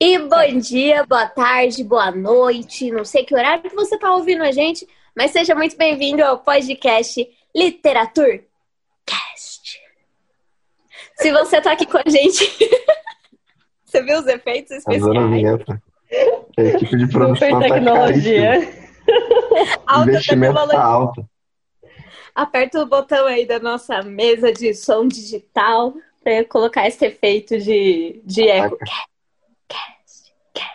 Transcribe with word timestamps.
E 0.00 0.16
bom 0.16 0.58
dia, 0.58 1.04
boa 1.04 1.26
tarde, 1.26 1.82
boa 1.82 2.10
noite. 2.10 2.90
Não 2.90 3.04
sei 3.04 3.24
que 3.24 3.34
horário 3.34 3.68
que 3.68 3.74
você 3.74 3.96
está 3.96 4.14
ouvindo 4.14 4.42
a 4.42 4.52
gente, 4.52 4.86
mas 5.16 5.32
seja 5.32 5.54
muito 5.54 5.76
bem-vindo 5.76 6.22
ao 6.22 6.38
podcast 6.38 7.28
Literatur 7.54 8.44
Cast. 9.04 9.80
Se 11.16 11.32
você 11.32 11.58
está 11.58 11.72
aqui 11.72 11.84
com 11.84 11.98
a 11.98 12.08
gente, 12.08 12.44
você 13.84 14.02
viu 14.02 14.20
os 14.20 14.26
efeitos 14.28 14.70
especiais? 14.70 15.30
Vinheta. 15.30 15.82
É 16.56 16.62
equipe 16.68 16.96
de 16.96 17.08
produção 17.08 17.48
Super 17.48 17.68
tá 17.68 17.74
tecnologia. 17.74 18.42
caríssima. 18.50 18.88
Alta 19.86 20.10
Investimento 20.10 20.54
tá 20.54 20.60
tecnologia. 20.60 20.80
alto. 20.80 21.28
Aperta 22.38 22.80
o 22.80 22.86
botão 22.86 23.26
aí 23.26 23.44
da 23.44 23.58
nossa 23.58 24.00
mesa 24.00 24.52
de 24.52 24.72
som 24.72 25.08
digital 25.08 25.92
para 26.22 26.44
colocar 26.44 26.86
esse 26.86 27.04
efeito 27.04 27.58
de, 27.58 28.22
de 28.24 28.46
eco. 28.46 28.78
Cast, 28.78 30.32
cast, 30.54 30.72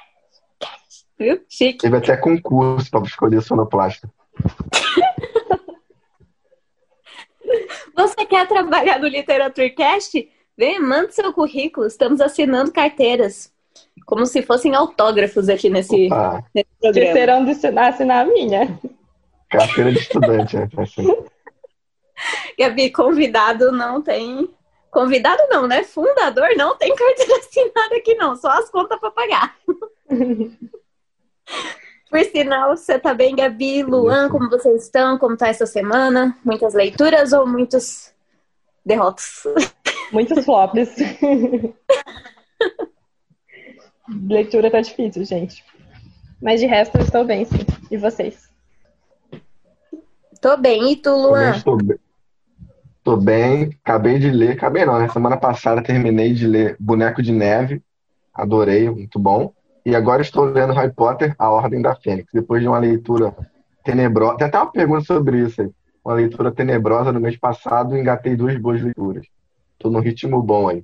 cast. 0.59 1.05
Viu? 1.17 1.41
Chique. 1.47 1.77
Teve 1.77 1.95
até 1.95 2.17
concurso 2.17 2.91
para 2.91 3.03
escolher 3.03 3.41
sonoplasta. 3.41 4.11
Você 7.95 8.25
quer 8.25 8.45
trabalhar 8.45 8.99
no 8.99 9.07
Literaturcast? 9.07 10.29
Vem, 10.57 10.81
manda 10.81 11.11
seu 11.11 11.31
currículo. 11.31 11.87
Estamos 11.87 12.19
assinando 12.19 12.73
carteiras. 12.73 13.53
Como 14.05 14.25
se 14.25 14.41
fossem 14.41 14.75
autógrafos 14.75 15.47
aqui 15.47 15.69
nesse, 15.69 16.07
Opa, 16.07 16.43
nesse 16.53 16.67
Que 16.81 16.81
programa. 16.81 17.13
serão 17.13 17.45
de 17.45 17.51
assinar, 17.51 17.93
assinar 17.93 18.25
a 18.25 18.29
minha. 18.29 18.77
carteira 19.49 19.93
de 19.93 19.99
estudante, 19.99 20.57
né? 20.59 20.67
Assim. 20.75 21.07
Gabi, 22.57 22.91
convidado 22.91 23.71
não 23.71 24.01
tem. 24.01 24.49
Convidado 24.91 25.41
não, 25.49 25.67
né? 25.67 25.83
Fundador 25.83 26.49
não 26.55 26.77
tem 26.77 26.93
carteira 26.95 27.37
assinada 27.37 27.95
aqui, 27.95 28.13
não. 28.15 28.35
Só 28.35 28.49
as 28.49 28.69
contas 28.69 28.99
para 28.99 29.11
pagar. 29.11 29.57
Por 32.09 32.23
sinal, 32.25 32.77
você 32.77 32.99
tá 32.99 33.11
bem, 33.11 33.35
Gabi? 33.35 33.81
Luan, 33.81 34.29
como 34.29 34.47
vocês 34.47 34.83
estão? 34.83 35.17
Como 35.17 35.35
tá 35.35 35.47
essa 35.47 35.65
semana? 35.65 36.37
Muitas 36.45 36.75
leituras 36.75 37.33
ou 37.33 37.47
muitos 37.47 38.13
derrotas? 38.85 39.43
Muitos 40.11 40.45
flops. 40.45 40.95
Leitura 44.29 44.69
tá 44.69 44.79
difícil, 44.79 45.25
gente. 45.25 45.65
Mas 46.39 46.59
de 46.59 46.67
resto 46.67 46.97
eu 46.99 47.03
estou 47.03 47.25
bem, 47.25 47.45
sim. 47.45 47.65
E 47.89 47.97
vocês? 47.97 48.47
Tô 50.39 50.55
bem. 50.55 50.91
E 50.91 50.95
tu, 50.97 51.09
Luan? 51.09 51.55
estou 51.55 51.77
bem. 51.77 51.97
Tô 53.03 53.17
bem, 53.17 53.77
acabei 53.83 54.17
de 54.17 54.31
ler, 54.31 54.53
acabei 54.53 54.85
não, 54.85 54.97
né? 54.97 55.09
Semana 55.09 55.35
passada 55.35 55.83
terminei 55.83 56.33
de 56.33 56.47
ler 56.47 56.77
Boneco 56.79 57.21
de 57.21 57.33
Neve, 57.33 57.81
adorei, 58.33 58.89
muito 58.89 59.19
bom. 59.19 59.53
E 59.85 59.93
agora 59.93 60.21
estou 60.21 60.45
lendo 60.45 60.71
Harry 60.71 60.93
Potter, 60.93 61.35
A 61.37 61.49
Ordem 61.51 61.81
da 61.81 61.93
Fênix, 61.95 62.29
depois 62.33 62.61
de 62.61 62.67
uma 62.67 62.79
leitura 62.79 63.35
tenebrosa. 63.83 64.37
Tem 64.37 64.47
até 64.47 64.57
uma 64.57 64.71
pergunta 64.71 65.03
sobre 65.03 65.39
isso 65.39 65.61
aí. 65.61 65.69
Uma 66.03 66.13
leitura 66.15 66.51
tenebrosa 66.51 67.11
no 67.11 67.19
mês 67.19 67.37
passado, 67.37 67.97
engatei 67.97 68.35
duas 68.35 68.57
boas 68.57 68.81
leituras. 68.81 69.25
Tô 69.77 69.89
num 69.89 69.99
ritmo 69.99 70.41
bom 70.41 70.69
aí. 70.69 70.83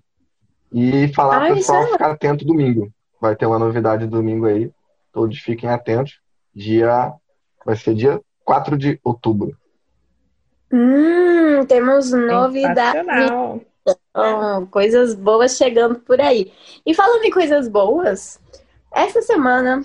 E 0.73 1.07
falar 1.13 1.39
Ai, 1.39 1.47
pro 1.47 1.55
pessoal 1.55 1.83
já. 1.83 1.93
ficar 1.93 2.11
atento 2.11 2.43
domingo. 2.43 2.91
Vai 3.21 3.35
ter 3.35 3.45
uma 3.45 3.57
novidade 3.57 4.05
domingo 4.07 4.45
aí. 4.45 4.69
Todos 5.13 5.39
fiquem 5.39 5.69
atentos. 5.69 6.19
Dia 6.53 7.13
vai 7.65 7.77
ser 7.77 7.95
dia 7.95 8.19
4 8.43 8.77
de 8.77 8.99
outubro. 9.03 9.57
Hum, 10.71 11.65
temos 11.67 12.11
novidades. 12.11 13.31
Oh, 14.13 14.67
coisas 14.67 15.15
boas 15.15 15.57
chegando 15.57 15.99
por 15.99 16.21
aí. 16.21 16.51
E 16.85 16.93
falando 16.93 17.23
em 17.23 17.31
coisas 17.31 17.67
boas, 17.67 18.39
essa 18.93 19.21
semana 19.21 19.81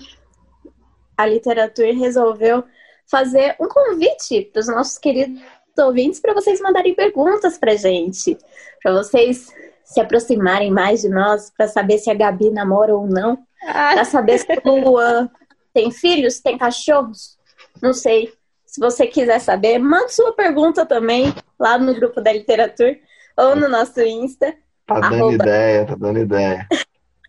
a 1.17 1.25
literatura 1.25 1.93
resolveu 1.93 2.63
fazer 3.07 3.55
um 3.59 3.67
convite 3.67 4.49
para 4.51 4.59
os 4.59 4.67
nossos 4.67 4.97
queridos 4.97 5.41
ouvintes 5.77 6.19
para 6.19 6.33
vocês 6.33 6.61
mandarem 6.61 6.93
perguntas 6.93 7.57
para 7.57 7.75
gente, 7.75 8.37
para 8.81 8.93
vocês 8.93 9.53
se 9.83 9.99
aproximarem 9.99 10.71
mais 10.71 11.01
de 11.01 11.09
nós, 11.09 11.51
para 11.55 11.67
saber 11.67 11.97
se 11.99 12.09
a 12.09 12.13
Gabi 12.13 12.49
namora 12.49 12.95
ou 12.95 13.07
não, 13.07 13.37
Ah, 13.67 13.91
para 13.93 14.05
saber 14.05 14.39
se 14.39 14.47
o 14.63 14.75
Luan 14.79 15.29
tem 15.73 15.91
filhos, 15.91 16.39
tem 16.39 16.57
cachorros, 16.57 17.37
não 17.81 17.93
sei. 17.93 18.33
Se 18.75 18.81
você 18.81 19.07
quiser 19.07 19.39
saber, 19.39 19.79
manda 19.79 20.09
sua 20.09 20.33
pergunta 20.33 20.85
também 20.85 21.33
lá 21.57 21.77
no 21.77 21.95
grupo 21.95 22.19
da 22.19 22.33
literatura 22.33 22.99
ou 23.37 23.55
no 23.55 23.69
nosso 23.69 24.01
Insta. 24.01 24.53
Tá 24.85 24.99
dando 24.99 25.15
Arroba. 25.15 25.33
ideia, 25.35 25.85
tá 25.85 25.95
dando 25.95 26.19
ideia. 26.19 26.67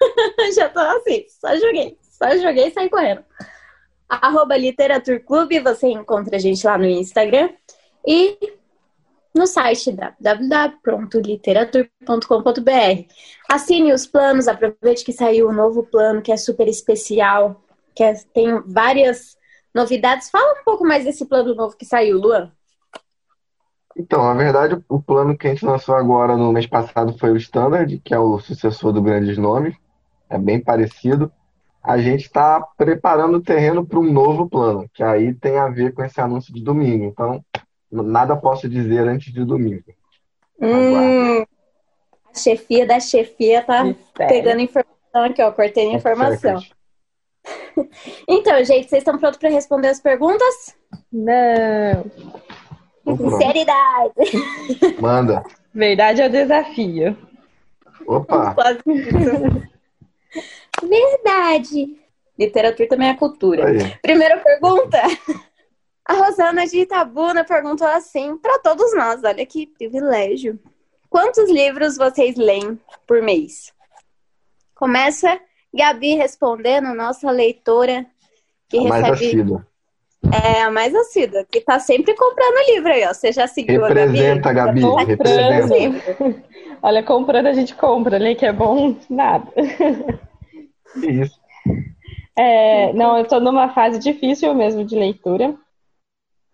Já 0.56 0.68
tô 0.68 0.80
assim, 0.80 1.24
só 1.28 1.56
joguei, 1.56 1.96
só 2.02 2.36
joguei 2.36 2.66
e 2.66 2.72
saí 2.72 2.90
correndo. 2.90 3.22
Arroba 4.08 4.56
Literaturclube, 4.56 5.60
você 5.60 5.86
encontra 5.86 6.34
a 6.34 6.40
gente 6.40 6.66
lá 6.66 6.76
no 6.76 6.84
Instagram 6.84 7.50
e 8.04 8.36
no 9.32 9.46
site 9.46 9.96
www.literatur.com.br. 10.18 13.04
Assine 13.48 13.92
os 13.92 14.04
planos, 14.04 14.48
aproveite 14.48 15.04
que 15.04 15.12
saiu 15.12 15.48
um 15.48 15.52
novo 15.52 15.84
plano 15.84 16.20
que 16.20 16.32
é 16.32 16.36
super 16.36 16.66
especial, 16.66 17.62
que 17.94 18.02
é- 18.02 18.14
tem 18.34 18.60
várias 18.66 19.35
novidades. 19.76 20.30
Fala 20.30 20.58
um 20.58 20.64
pouco 20.64 20.84
mais 20.84 21.04
desse 21.04 21.26
plano 21.26 21.54
novo 21.54 21.76
que 21.76 21.84
saiu, 21.84 22.18
Luan. 22.18 22.50
Então, 23.96 24.24
na 24.24 24.34
verdade, 24.34 24.82
o 24.88 25.00
plano 25.00 25.36
que 25.36 25.46
a 25.46 25.50
gente 25.50 25.64
lançou 25.64 25.94
agora 25.94 26.36
no 26.36 26.52
mês 26.52 26.66
passado 26.66 27.16
foi 27.18 27.30
o 27.30 27.36
Standard, 27.36 27.98
que 28.04 28.12
é 28.12 28.18
o 28.18 28.38
sucessor 28.38 28.92
do 28.92 29.00
Grandes 29.00 29.38
Nomes. 29.38 29.74
É 30.28 30.36
bem 30.36 30.60
parecido. 30.60 31.30
A 31.82 31.98
gente 31.98 32.22
está 32.22 32.60
preparando 32.76 33.36
o 33.36 33.42
terreno 33.42 33.86
para 33.86 33.98
um 33.98 34.12
novo 34.12 34.48
plano, 34.48 34.90
que 34.92 35.02
aí 35.02 35.32
tem 35.32 35.56
a 35.56 35.68
ver 35.68 35.94
com 35.94 36.02
esse 36.02 36.20
anúncio 36.20 36.52
de 36.52 36.62
domingo. 36.62 37.04
Então, 37.04 37.42
nada 37.90 38.36
posso 38.36 38.68
dizer 38.68 39.06
antes 39.06 39.32
de 39.32 39.44
domingo. 39.44 39.84
Hum, 40.60 41.42
a 41.42 42.34
chefia 42.34 42.86
da 42.86 42.98
chefia 42.98 43.62
tá 43.62 43.84
pegando 44.16 44.60
informação 44.60 45.24
aqui, 45.24 45.42
ó. 45.42 45.52
Cortei 45.52 45.90
a 45.90 45.94
informação. 45.94 46.60
Secret. 46.60 46.75
Então, 48.28 48.62
gente, 48.64 48.88
vocês 48.88 49.00
estão 49.00 49.18
prontos 49.18 49.38
para 49.38 49.50
responder 49.50 49.88
as 49.88 50.00
perguntas? 50.00 50.76
Não. 51.12 52.04
Sinceridade! 53.16 54.14
Manda. 55.00 55.44
Verdade 55.72 56.22
é 56.22 56.26
o 56.26 56.30
desafio. 56.30 57.16
Opa. 58.06 58.54
Verdade! 60.82 61.96
Literatura 62.38 62.88
também 62.88 63.08
é 63.08 63.14
cultura. 63.14 63.66
aí. 63.68 63.96
Primeira 64.02 64.38
pergunta. 64.38 65.00
A 66.04 66.12
Rosana 66.14 66.66
de 66.66 66.80
Itabuna 66.80 67.44
perguntou 67.44 67.86
assim 67.86 68.36
para 68.36 68.58
todos 68.60 68.94
nós, 68.94 69.24
olha 69.24 69.44
que 69.44 69.66
privilégio. 69.66 70.58
Quantos 71.08 71.50
livros 71.50 71.96
vocês 71.96 72.36
leem 72.36 72.78
por 73.06 73.22
mês? 73.22 73.72
Começa 74.74 75.40
Gabi 75.76 76.14
respondendo, 76.14 76.94
nossa 76.94 77.30
leitora 77.30 78.06
que 78.68 78.78
A 78.78 78.82
mais 78.84 79.04
recebe 79.06 79.26
assídua. 79.26 79.66
é 80.32 80.62
a 80.62 80.70
mais 80.70 80.94
assídua, 80.94 81.44
que 81.44 81.60
tá 81.60 81.78
sempre 81.78 82.14
comprando 82.14 82.66
livro 82.74 82.92
aí, 82.92 83.04
ó. 83.06 83.12
Você 83.14 83.30
já 83.32 83.46
seguiu 83.46 83.84
a 83.84 83.88
Gabi? 83.88 84.18
Representa, 84.18 84.52
Gabi, 84.52 84.80
tá 84.80 85.02
representa. 85.02 85.74
Olha, 86.82 87.02
comprando 87.02 87.46
a 87.46 87.52
gente 87.52 87.74
compra, 87.74 88.18
ler 88.18 88.34
que 88.34 88.44
é 88.46 88.52
bom, 88.52 88.96
nada. 89.08 89.50
Que 91.00 91.10
isso. 91.10 91.40
É, 92.38 92.92
não, 92.92 93.16
eu 93.18 93.26
tô 93.26 93.40
numa 93.40 93.70
fase 93.70 93.98
difícil 93.98 94.54
mesmo 94.54 94.84
de 94.84 94.94
leitura. 94.96 95.54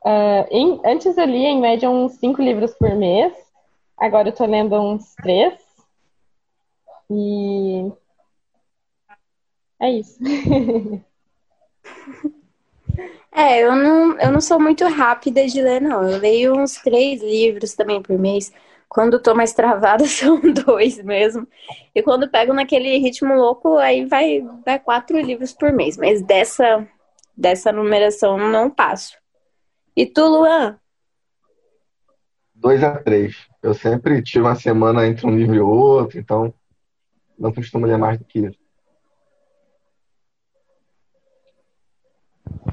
Ah, 0.04 0.46
em- 0.50 0.80
antes 0.84 1.16
eu 1.16 1.24
lia 1.26 1.48
em 1.48 1.60
média 1.60 1.88
uns 1.90 2.12
cinco 2.14 2.42
livros 2.42 2.72
por 2.74 2.94
mês. 2.94 3.32
Agora 3.96 4.28
eu 4.28 4.32
tô 4.32 4.44
lendo 4.46 4.74
uns 4.80 5.14
três. 5.16 5.54
E 7.10 7.90
é 9.82 9.90
isso. 9.90 10.18
É, 13.34 13.62
eu 13.62 13.74
não, 13.74 14.20
eu 14.20 14.30
não 14.30 14.40
sou 14.42 14.60
muito 14.60 14.84
rápida 14.86 15.46
de 15.46 15.62
ler, 15.62 15.80
não. 15.80 16.06
Eu 16.06 16.18
leio 16.18 16.54
uns 16.54 16.74
três 16.74 17.22
livros 17.22 17.74
também 17.74 18.02
por 18.02 18.18
mês. 18.18 18.52
Quando 18.90 19.18
tô 19.18 19.34
mais 19.34 19.54
travada, 19.54 20.04
são 20.06 20.38
dois 20.38 21.02
mesmo. 21.02 21.48
E 21.94 22.02
quando 22.02 22.28
pego 22.28 22.52
naquele 22.52 22.98
ritmo 22.98 23.34
louco, 23.34 23.78
aí 23.78 24.04
vai, 24.04 24.42
vai 24.64 24.78
quatro 24.78 25.18
livros 25.18 25.54
por 25.54 25.72
mês. 25.72 25.96
Mas 25.96 26.20
dessa, 26.22 26.86
dessa 27.34 27.72
numeração 27.72 28.38
eu 28.38 28.48
não 28.50 28.68
passo. 28.68 29.16
E 29.96 30.04
tu, 30.04 30.26
Luan? 30.26 30.78
Dois 32.54 32.84
a 32.84 32.98
três. 32.98 33.48
Eu 33.62 33.72
sempre 33.72 34.22
tiro 34.22 34.44
uma 34.44 34.54
semana 34.54 35.06
entre 35.06 35.26
um 35.26 35.34
livro 35.34 35.54
e 35.54 35.60
outro, 35.60 36.18
então 36.18 36.52
não 37.38 37.52
costumo 37.52 37.86
ler 37.86 37.96
mais 37.96 38.18
do 38.18 38.24
que 38.26 38.40
isso. 38.40 38.61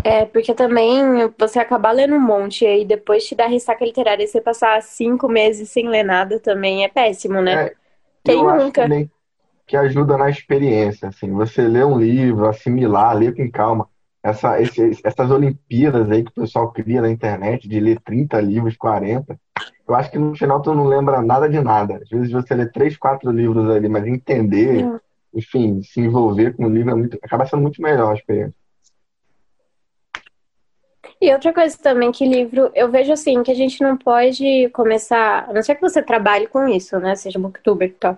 É, 0.04 0.26
porque 0.26 0.54
também 0.56 1.02
você 1.38 1.60
acabar 1.60 1.92
lendo 1.92 2.16
um 2.16 2.20
monte 2.20 2.64
e 2.64 2.68
aí 2.68 2.86
depois 2.86 3.26
te 3.26 3.36
dá 3.36 3.48
ressaca 3.48 3.84
literária 3.86 4.24
e 4.24 4.28
você 4.28 4.40
passar 4.42 4.82
cinco 4.82 5.28
meses 5.28 5.70
sem 5.70 5.90
ler 5.90 6.04
nada 6.04 6.40
também 6.40 6.84
é 6.86 6.88
péssimo, 6.90 7.42
né? 7.42 7.60
É, 7.60 7.76
Quem 8.24 8.44
eu 8.44 8.50
acho 8.50 8.72
nunca? 8.72 8.74
também 8.74 9.12
que 9.68 9.78
ajuda 9.78 10.18
na 10.18 10.30
experiência, 10.30 11.10
assim, 11.10 11.32
você 11.34 11.68
lê 11.68 11.84
um 11.86 12.00
livro, 12.00 12.48
assimilar, 12.48 13.18
ler 13.18 13.36
com 13.36 13.50
calma. 13.52 13.90
Essa, 14.24 14.62
esse- 14.62 15.00
essas 15.06 15.32
Olimpíadas 15.32 16.10
aí 16.12 16.24
que 16.24 16.32
o 16.32 16.36
pessoal 16.36 16.72
cria 16.74 17.02
na 17.02 17.12
internet, 17.12 17.68
de 17.70 17.80
ler 17.80 18.02
30 18.02 18.42
livros, 18.42 18.78
40, 18.78 19.40
eu 19.88 19.96
acho 19.96 20.12
que 20.12 20.20
no 20.20 20.36
final 20.38 20.62
tu 20.62 20.74
não 20.76 20.86
lembra 20.88 21.22
nada 21.22 21.50
de 21.50 21.62
nada. 21.62 21.98
Às 22.04 22.10
vezes 22.10 22.32
você 22.32 22.56
lê 22.56 22.68
três, 22.72 22.98
quatro 22.98 23.32
livros 23.32 23.70
ali, 23.72 23.90
mas 23.90 24.08
entender, 24.08 24.90
Hum. 24.90 25.00
enfim, 25.34 25.82
se 25.84 26.02
envolver 26.02 26.56
com 26.56 26.66
o 26.68 26.70
livro 26.70 26.92
é 26.92 26.96
muito, 26.96 27.18
acaba 27.24 27.46
sendo 27.48 27.64
muito 27.64 27.82
melhor 27.82 28.12
a 28.14 28.16
experiência. 28.16 28.56
E 31.22 31.34
outra 31.34 31.54
coisa 31.54 31.78
também 31.78 32.12
que 32.12 32.26
livro, 32.26 32.72
eu 32.74 32.90
vejo 32.90 33.12
assim, 33.12 33.44
que 33.44 33.52
a 33.52 33.56
gente 33.56 33.82
não 33.84 33.98
pode 33.98 34.70
começar, 34.70 35.50
a 35.50 35.54
não 35.54 35.62
ser 35.62 35.76
que 35.76 35.82
você 35.82 36.02
trabalhe 36.02 36.48
com 36.48 36.66
isso, 36.68 36.98
né? 37.00 37.14
Seja 37.16 37.38
booktuber 37.38 37.90
e 37.90 37.94
tal. 37.94 38.18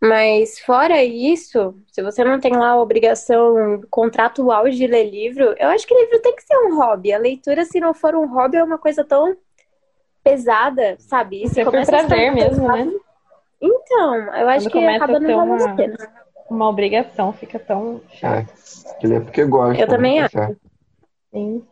Mas 0.00 0.58
fora 0.58 1.02
isso, 1.04 1.74
se 1.90 2.02
você 2.02 2.24
não 2.24 2.38
tem 2.40 2.52
lá 2.52 2.70
a 2.70 2.80
obrigação 2.82 3.80
contratual 3.88 4.68
de 4.68 4.86
ler 4.86 5.08
livro, 5.08 5.54
eu 5.58 5.68
acho 5.68 5.86
que 5.86 5.94
livro 5.94 6.20
tem 6.20 6.34
que 6.34 6.42
ser 6.42 6.56
um 6.58 6.76
hobby. 6.76 7.12
A 7.12 7.18
leitura, 7.18 7.64
se 7.64 7.80
não 7.80 7.94
for 7.94 8.14
um 8.14 8.26
hobby, 8.26 8.56
é 8.56 8.64
uma 8.64 8.76
coisa 8.76 9.04
tão 9.04 9.36
pesada, 10.22 10.96
sabe? 10.98 11.38
Se 11.38 11.44
Isso 11.46 11.60
é 11.60 11.64
por 11.64 11.84
prazer 11.86 12.32
mesmo, 12.32 12.68
né? 12.68 12.92
Então, 13.60 14.14
eu 14.34 14.48
acho 14.48 14.68
Quando 14.68 14.72
que 14.72 14.86
acaba 14.86 15.20
não 15.20 15.34
valendo 15.36 15.62
uma- 15.62 15.72
a 15.72 15.76
pena. 15.76 15.96
Uma 16.50 16.68
obrigação 16.68 17.32
fica 17.32 17.58
tão 17.58 18.00
chato. 18.10 18.48
É, 18.48 18.98
que 19.00 19.06
lê 19.06 19.20
porque 19.20 19.44
gosta, 19.44 19.82
Eu 19.82 19.88
também 19.88 20.18
né? 20.18 20.24
acho. 20.24 20.34
Tá 20.34 20.46
certo. 20.46 20.60
Sim. 21.32 21.66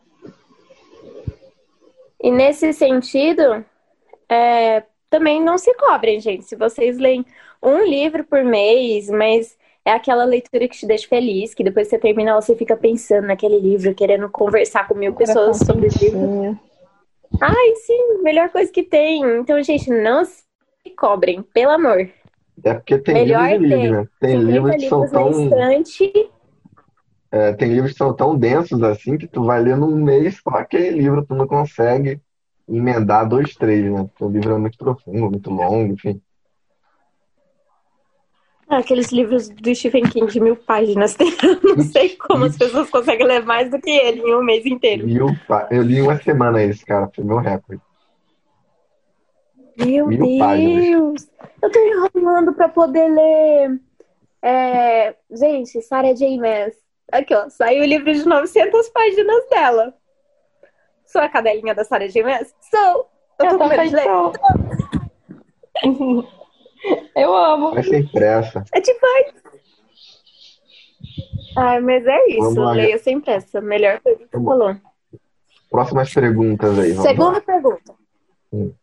E 2.25 2.31
nesse 2.31 2.73
sentido, 2.73 3.63
é, 4.27 4.81
também 5.11 5.39
não 5.39 5.59
se 5.59 5.71
cobrem, 5.75 6.19
gente. 6.19 6.43
Se 6.45 6.55
vocês 6.55 6.97
leem 6.97 7.23
um 7.61 7.83
livro 7.85 8.23
por 8.23 8.43
mês, 8.43 9.11
mas 9.11 9.55
é 9.85 9.91
aquela 9.91 10.25
leitura 10.25 10.67
que 10.67 10.75
te 10.75 10.87
deixa 10.87 11.07
feliz, 11.07 11.53
que 11.53 11.63
depois 11.63 11.87
você 11.87 11.99
termina, 11.99 12.33
você 12.33 12.55
fica 12.55 12.75
pensando 12.75 13.27
naquele 13.27 13.59
livro, 13.59 13.93
querendo 13.93 14.27
conversar 14.27 14.87
com 14.87 14.95
mil 14.95 15.13
pessoas 15.13 15.59
sobre 15.59 15.85
o 15.85 15.91
livro. 16.01 16.19
quentinho. 16.19 16.59
Ai, 17.39 17.75
sim, 17.75 18.23
melhor 18.23 18.49
coisa 18.49 18.71
que 18.71 18.81
tem. 18.81 19.21
Então, 19.37 19.61
gente, 19.61 19.91
não 19.91 20.25
se 20.25 20.41
cobrem, 20.97 21.43
pelo 21.43 21.73
amor. 21.73 22.09
É 22.63 22.73
porque 22.73 22.97
tem 22.97 23.13
Melhor 23.13 23.51
livros 23.51 23.67
e 23.67 23.69
ter 23.69 23.77
livros, 23.77 23.91
né? 23.91 24.07
Tem 24.19 24.39
50 24.39 24.51
livros 24.51 24.75
que 24.77 24.89
são 24.89 25.09
tão, 25.11 25.29
estante. 25.29 26.29
É, 27.35 27.51
tem 27.51 27.67
livros 27.67 27.91
que 27.91 27.97
são 27.97 28.13
tão 28.13 28.37
densos 28.37 28.81
assim 28.81 29.17
que 29.17 29.27
tu 29.27 29.43
vai 29.43 29.61
ler 29.61 29.75
num 29.75 29.93
mês 29.93 30.39
só 30.41 30.51
aquele 30.51 30.91
livro, 30.91 31.25
tu 31.25 31.35
não 31.35 31.45
consegue 31.45 32.21
emendar 32.65 33.27
dois, 33.27 33.53
três, 33.55 33.91
né? 33.91 34.05
Porque 34.05 34.23
o 34.23 34.29
livro 34.29 34.53
é 34.53 34.57
muito 34.57 34.77
profundo, 34.77 35.29
muito 35.29 35.49
longo, 35.49 35.91
enfim. 35.91 36.21
Ah, 38.69 38.77
Aqueles 38.77 39.11
livros 39.11 39.49
do 39.49 39.75
Stephen 39.75 40.03
King 40.03 40.31
de 40.31 40.39
mil 40.39 40.55
páginas. 40.55 41.17
Não 41.61 41.83
sei 41.83 42.15
como 42.15 42.45
as 42.45 42.57
pessoas 42.57 42.89
conseguem 42.89 43.27
ler 43.27 43.43
mais 43.43 43.69
do 43.69 43.81
que 43.81 43.91
ele 43.91 44.21
em 44.21 44.33
um 44.33 44.41
mês 44.41 44.65
inteiro. 44.65 45.05
Mil 45.05 45.27
Eu 45.69 45.83
li 45.83 46.01
uma 46.01 46.17
semana 46.17 46.63
esse, 46.63 46.85
cara, 46.85 47.11
foi 47.13 47.25
meu 47.25 47.39
recorde. 47.39 47.81
Meu 49.77 50.07
Mil 50.07 50.39
páginas. 50.39 50.85
Deus! 50.85 51.27
Eu 51.61 51.69
tô 51.69 51.79
enrolando 51.79 52.53
pra 52.53 52.69
poder 52.69 53.09
ler. 53.09 53.81
É... 54.41 55.15
Gente, 55.29 55.81
Sarah 55.81 56.15
J. 56.15 56.39
Maas. 56.39 56.84
Aqui, 57.11 57.33
ó. 57.35 57.49
Saiu 57.49 57.83
o 57.83 57.85
livro 57.85 58.13
de 58.13 58.25
900 58.27 58.89
páginas 58.89 59.49
dela. 59.49 59.93
Sou 61.05 61.21
a 61.21 61.29
cadelinha 61.29 61.75
da 61.75 61.83
Sarah 61.83 62.07
J. 62.07 62.23
Maas? 62.23 62.53
Sou! 62.61 63.09
Eu 63.39 63.49
tô 63.49 63.57
com 63.57 63.67
medo 63.67 63.69
também 63.69 63.89
de 63.89 63.95
ler. 63.95 64.03
sou. 64.03 64.33
Eu 67.15 67.35
amo. 67.35 67.73
Mas 67.73 67.87
sem 67.87 68.07
pressa. 68.07 68.63
É 68.73 68.79
demais! 68.79 69.33
Ai, 71.57 71.79
mas 71.79 72.05
é 72.05 72.25
isso. 72.29 72.63
Leia 72.71 72.97
sem 72.99 73.19
pressa. 73.19 73.61
Melhor 73.61 73.99
coisa 74.01 74.19
que 74.19 74.25
você 74.25 74.37
Vamos. 74.37 74.49
falou. 74.49 74.75
Próximas 75.69 76.13
perguntas 76.13 76.77
aí, 76.77 76.91
vamos 76.91 77.09
Segunda 77.09 77.31
lá. 77.37 77.41
pergunta. 77.41 77.93
Hum. 78.53 78.73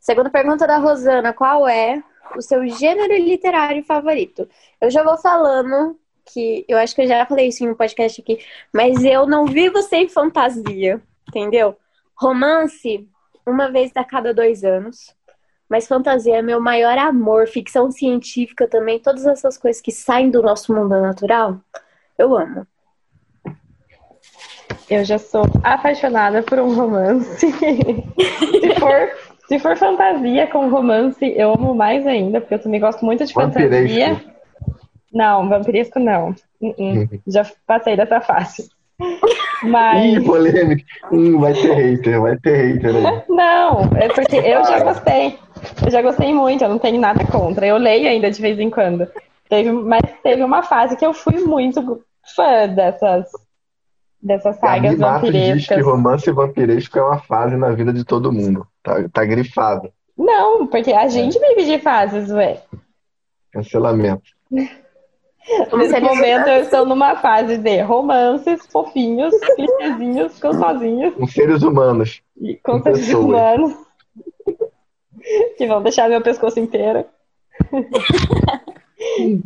Segunda 0.00 0.30
pergunta 0.30 0.66
da 0.66 0.78
Rosana: 0.78 1.32
qual 1.32 1.66
é 1.68 2.02
o 2.36 2.42
seu 2.42 2.66
gênero 2.68 3.14
literário 3.14 3.82
favorito? 3.84 4.48
Eu 4.80 4.90
já 4.90 5.02
vou 5.02 5.16
falando 5.16 5.98
que 6.32 6.64
eu 6.68 6.78
acho 6.78 6.94
que 6.94 7.02
eu 7.02 7.06
já 7.06 7.24
falei 7.26 7.48
isso 7.48 7.64
em 7.64 7.70
um 7.70 7.74
podcast 7.74 8.20
aqui, 8.20 8.38
mas 8.72 9.04
eu 9.04 9.26
não 9.26 9.46
vivo 9.46 9.80
sem 9.82 10.08
fantasia, 10.08 11.00
entendeu? 11.28 11.76
Romance, 12.16 13.08
uma 13.46 13.70
vez 13.70 13.90
a 13.94 14.04
cada 14.04 14.34
dois 14.34 14.64
anos. 14.64 15.16
Mas 15.68 15.86
fantasia 15.86 16.36
é 16.36 16.42
meu 16.42 16.60
maior 16.60 16.96
amor, 16.96 17.46
ficção 17.46 17.90
científica 17.90 18.66
também, 18.66 18.98
todas 18.98 19.26
essas 19.26 19.58
coisas 19.58 19.82
que 19.82 19.92
saem 19.92 20.30
do 20.30 20.42
nosso 20.42 20.74
mundo 20.74 21.00
natural, 21.00 21.60
eu 22.16 22.34
amo. 22.36 22.66
Eu 24.88 25.04
já 25.04 25.18
sou 25.18 25.44
apaixonada 25.62 26.42
por 26.42 26.58
um 26.58 26.74
romance. 26.74 27.52
se, 27.52 28.74
for, 28.80 29.10
se 29.46 29.58
for 29.58 29.76
fantasia 29.76 30.46
com 30.46 30.70
romance, 30.70 31.22
eu 31.36 31.52
amo 31.52 31.74
mais 31.74 32.06
ainda, 32.06 32.40
porque 32.40 32.54
eu 32.54 32.62
também 32.62 32.80
gosto 32.80 33.04
muito 33.04 33.26
de 33.26 33.34
fantasia. 33.34 34.14
Vampiresco. 34.14 34.37
Não, 35.12 35.48
vampiresco 35.48 35.98
não. 35.98 36.34
Uh-uh. 36.60 37.08
Já 37.26 37.46
passei 37.66 37.96
dessa 37.96 38.20
fase. 38.20 38.70
Mas. 39.62 40.04
Ih, 40.04 40.24
polêmica. 40.24 40.84
Hum, 41.12 41.38
vai 41.38 41.54
ter 41.54 41.74
hater, 41.74 42.20
vai 42.20 42.36
ter 42.38 42.56
hater 42.56 42.96
aí. 42.96 43.22
Não, 43.28 43.82
é 43.96 44.08
porque 44.08 44.36
eu 44.36 44.64
já 44.64 44.82
gostei. 44.82 45.38
Eu 45.84 45.90
já 45.90 46.02
gostei 46.02 46.34
muito, 46.34 46.62
eu 46.62 46.68
não 46.68 46.78
tenho 46.78 47.00
nada 47.00 47.24
contra. 47.26 47.66
Eu 47.66 47.76
leio 47.76 48.08
ainda 48.08 48.30
de 48.30 48.40
vez 48.40 48.58
em 48.58 48.70
quando. 48.70 49.08
Teve, 49.48 49.70
mas 49.72 50.02
teve 50.22 50.42
uma 50.42 50.62
fase 50.62 50.96
que 50.96 51.06
eu 51.06 51.14
fui 51.14 51.40
muito 51.40 52.02
fã 52.34 52.68
dessas, 52.68 53.30
dessas 54.20 54.56
sagas 54.56 54.82
Gabi 54.82 54.96
Matos 54.96 55.32
diz 55.32 55.66
que 55.66 55.74
vampirescas. 55.74 55.84
romance 55.84 56.30
vampiresco 56.30 56.98
é 56.98 57.02
uma 57.02 57.18
fase 57.20 57.56
na 57.56 57.70
vida 57.70 57.92
de 57.92 58.04
todo 58.04 58.32
mundo. 58.32 58.66
Tá, 58.82 59.08
tá 59.12 59.24
grifado. 59.24 59.90
Não, 60.16 60.66
porque 60.66 60.92
a 60.92 61.08
gente 61.08 61.38
vive 61.38 61.64
de 61.64 61.78
fases, 61.78 62.30
ué. 62.30 62.62
Cancelamento. 63.52 64.22
Nesse 65.76 66.00
momento 66.00 66.48
eu 66.48 66.62
estou 66.62 66.84
numa 66.84 67.16
fase 67.16 67.56
de 67.58 67.80
romances 67.82 68.66
fofinhos, 68.66 69.34
clichêzinhos, 69.56 70.38
gostosinhos 70.38 71.14
Com 71.14 71.26
seres 71.26 71.62
humanos. 71.62 72.22
e 72.40 72.56
com 72.56 72.72
Com 72.72 72.82
seres 72.82 73.06
pessoas. 73.06 73.24
humanos 73.24 73.76
que 75.56 75.66
vão 75.66 75.82
deixar 75.82 76.08
meu 76.08 76.20
pescoço 76.22 76.58
inteiro. 76.60 77.04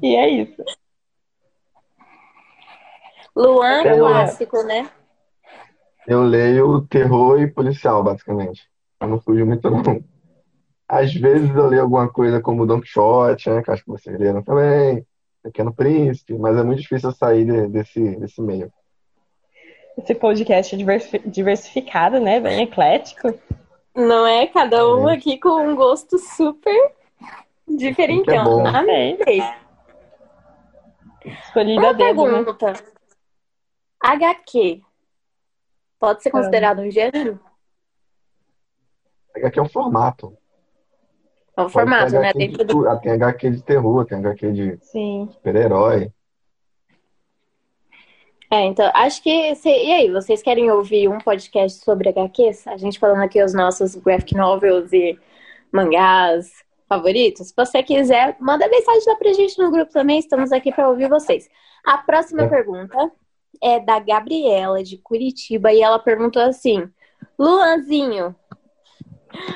e 0.03 0.17
é 0.17 0.29
isso. 0.29 0.62
Luan 3.35 3.83
Eu- 3.85 3.99
clássico, 4.00 4.62
né? 4.65 4.88
Eu 6.07 6.23
leio 6.25 6.81
terror 6.83 7.41
e 7.41 7.47
policial, 7.47 8.03
basicamente. 8.03 8.62
Eu 9.00 9.09
não 9.09 9.21
fujo 9.21 9.47
muito, 9.47 9.71
não. 9.71 10.03
Às 10.88 11.15
vezes 11.15 11.49
eu 11.55 11.69
leio 11.69 11.83
alguma 11.83 12.09
coisa 12.12 12.41
como 12.41 12.67
Don 12.67 12.81
Quixote, 12.81 13.49
né? 13.49 13.62
Que 13.62 13.71
acho 13.71 13.85
que 13.85 13.91
vocês 13.91 14.19
leram 14.19 14.43
também. 14.43 15.07
Pequeno 15.43 15.73
Príncipe, 15.75 16.35
mas 16.39 16.57
é 16.57 16.63
muito 16.63 16.81
difícil 16.83 17.11
eu 17.11 17.15
sair 17.15 17.45
de- 17.45 17.69
desse, 17.69 18.17
desse 18.17 18.41
meio. 18.41 18.73
Esse 19.99 20.15
podcast 20.15 20.77
diversi- 20.77 21.19
diversificado, 21.27 22.21
né? 22.21 22.41
Bem 22.41 22.63
eclético. 22.63 23.35
Não 23.95 24.27
é? 24.27 24.47
Cada 24.47 24.87
um 24.89 25.09
É. 25.11 25.15
aqui 25.15 25.39
com 25.39 25.51
um 25.51 25.75
gosto 25.77 26.19
super 26.19 26.93
diferentão. 27.69 28.25
Que 28.25 28.31
é 28.41 28.45
bom. 28.45 28.67
Amei. 28.67 29.19
Escolhida 31.25 31.81
Uma 31.81 31.91
a 31.91 31.93
dedo, 31.93 32.25
né? 32.27 32.45
pergunta. 32.45 32.73
HQ 34.01 34.81
pode 35.99 36.23
ser 36.23 36.31
considerado 36.31 36.81
um 36.81 36.91
gênero? 36.91 37.39
HQ 39.37 39.59
é 39.59 39.63
um 39.63 39.69
formato. 39.69 40.37
É 41.57 41.61
um 41.61 41.65
Pode 41.65 41.73
formato, 41.73 42.13
né? 42.13 42.33
Dentro 42.33 42.65
do... 42.65 42.75
tudo. 42.75 42.89
Ah, 42.89 42.97
Tem 42.97 43.13
HQ 43.13 43.51
de 43.51 43.63
terror, 43.63 44.05
tem 44.07 44.19
HQ 44.19 44.53
de 44.53 44.79
super-herói. 44.83 46.11
É, 48.51 48.65
então, 48.67 48.91
acho 48.95 49.23
que. 49.23 49.55
se- 49.55 49.69
E 49.69 49.93
aí, 49.93 50.11
vocês 50.11 50.43
querem 50.43 50.71
ouvir 50.71 51.09
um 51.09 51.19
podcast 51.19 51.83
sobre 51.83 52.09
HQs? 52.11 52.67
A 52.67 52.77
gente 52.77 52.99
falando 52.99 53.23
aqui 53.23 53.43
os 53.43 53.55
nossos 53.55 53.95
graphic 53.97 54.35
novels 54.37 54.93
e 54.93 55.19
mangás 55.73 56.51
favoritos? 56.89 57.49
Se 57.49 57.55
você 57.57 57.83
quiser, 57.83 58.37
manda 58.41 58.69
mensagem 58.69 59.03
lá 59.07 59.17
pra 59.17 59.33
gente 59.33 59.59
no 59.59 59.71
grupo 59.71 59.91
também. 59.93 60.19
Estamos 60.19 60.53
aqui 60.53 60.71
para 60.71 60.89
ouvir 60.89 61.09
vocês. 61.09 61.49
A 61.85 61.97
próxima 61.99 62.43
É. 62.43 62.49
pergunta 62.49 63.11
é 63.63 63.81
da 63.81 63.99
Gabriela, 63.99 64.83
de 64.83 64.99
Curitiba, 64.99 65.73
e 65.73 65.81
ela 65.81 65.99
perguntou 65.99 66.43
assim: 66.43 66.87
Luanzinho, 67.39 68.35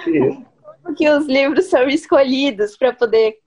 como 0.05 0.47
que 0.95 1.09
os 1.09 1.27
livros 1.27 1.67
são 1.67 1.89
escolhidos 1.89 2.77
para 2.77 2.93
poder 2.93 3.39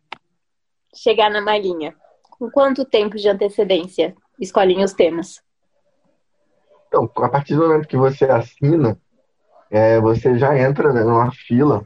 chegar 0.95 1.29
na 1.29 1.41
malinha? 1.41 1.95
Com 2.29 2.49
quanto 2.49 2.85
tempo 2.85 3.17
de 3.17 3.27
antecedência 3.27 4.15
escolhem 4.39 4.83
os 4.83 4.93
temas? 4.93 5.41
Então, 6.87 7.09
a 7.17 7.29
partir 7.29 7.55
do 7.55 7.67
momento 7.67 7.87
que 7.87 7.97
você 7.97 8.25
assina, 8.25 8.99
é, 9.69 9.99
você 9.99 10.37
já 10.37 10.57
entra 10.57 10.91
né, 10.91 11.03
numa 11.03 11.31
fila 11.31 11.85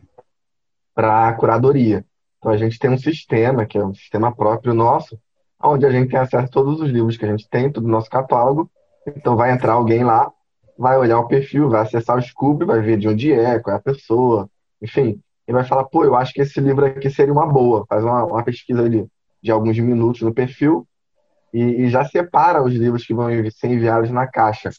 para 0.96 1.28
a 1.28 1.34
curadoria. 1.34 2.06
Então, 2.38 2.52
a 2.52 2.58
gente 2.58 2.80
tem 2.80 2.90
um 2.90 2.98
sistema, 2.98 3.66
que 3.66 3.78
é 3.78 3.86
um 3.86 3.94
sistema 3.94 4.34
próprio 4.34 4.74
nosso, 4.74 5.20
onde 5.62 5.86
a 5.86 5.90
gente 5.90 6.10
tem 6.10 6.20
acesso 6.20 6.46
a 6.46 6.50
todos 6.50 6.80
os 6.80 6.90
livros 6.90 7.18
que 7.18 7.26
a 7.26 7.30
gente 7.30 7.50
tem, 7.50 7.72
todo 7.72 7.86
o 7.86 7.90
nosso 7.90 8.10
catálogo. 8.10 8.70
Então, 9.08 9.36
vai 9.36 9.52
entrar 9.52 9.74
alguém 9.74 10.04
lá, 10.04 10.32
vai 10.78 10.98
olhar 10.98 11.20
o 11.20 11.28
perfil, 11.28 11.70
vai 11.70 11.82
acessar 11.82 12.18
o 12.18 12.22
Scooby, 12.22 12.66
vai 12.66 12.80
ver 12.80 12.98
de 12.98 13.08
onde 13.08 13.32
é, 13.32 13.60
qual 13.60 13.76
é 13.76 13.80
a 13.80 13.82
pessoa, 13.82 14.50
enfim, 14.82 15.22
e 15.48 15.52
vai 15.52 15.64
falar, 15.64 15.86
pô, 15.86 16.06
eu 16.06 16.16
acho 16.16 16.34
que 16.34 16.42
esse 16.42 16.60
livro 16.60 16.86
aqui 16.86 17.10
seria 17.10 17.34
uma 17.34 17.46
boa. 17.46 17.86
Faz 17.88 18.04
uma, 18.04 18.24
uma 18.26 18.44
pesquisa 18.44 18.84
ali 18.84 19.06
de 19.42 19.52
alguns 19.52 19.78
minutos 19.78 20.22
no 20.22 20.34
perfil 20.34 20.88
e, 21.54 21.62
e, 21.84 21.90
já 21.90 22.06
separa 22.06 22.64
os 22.64 22.74
livros 22.74 23.06
que 23.06 23.14
vão 23.14 23.28
ser 23.52 23.68
enviados 23.68 24.10
na 24.10 24.26
caixa. 24.26 24.72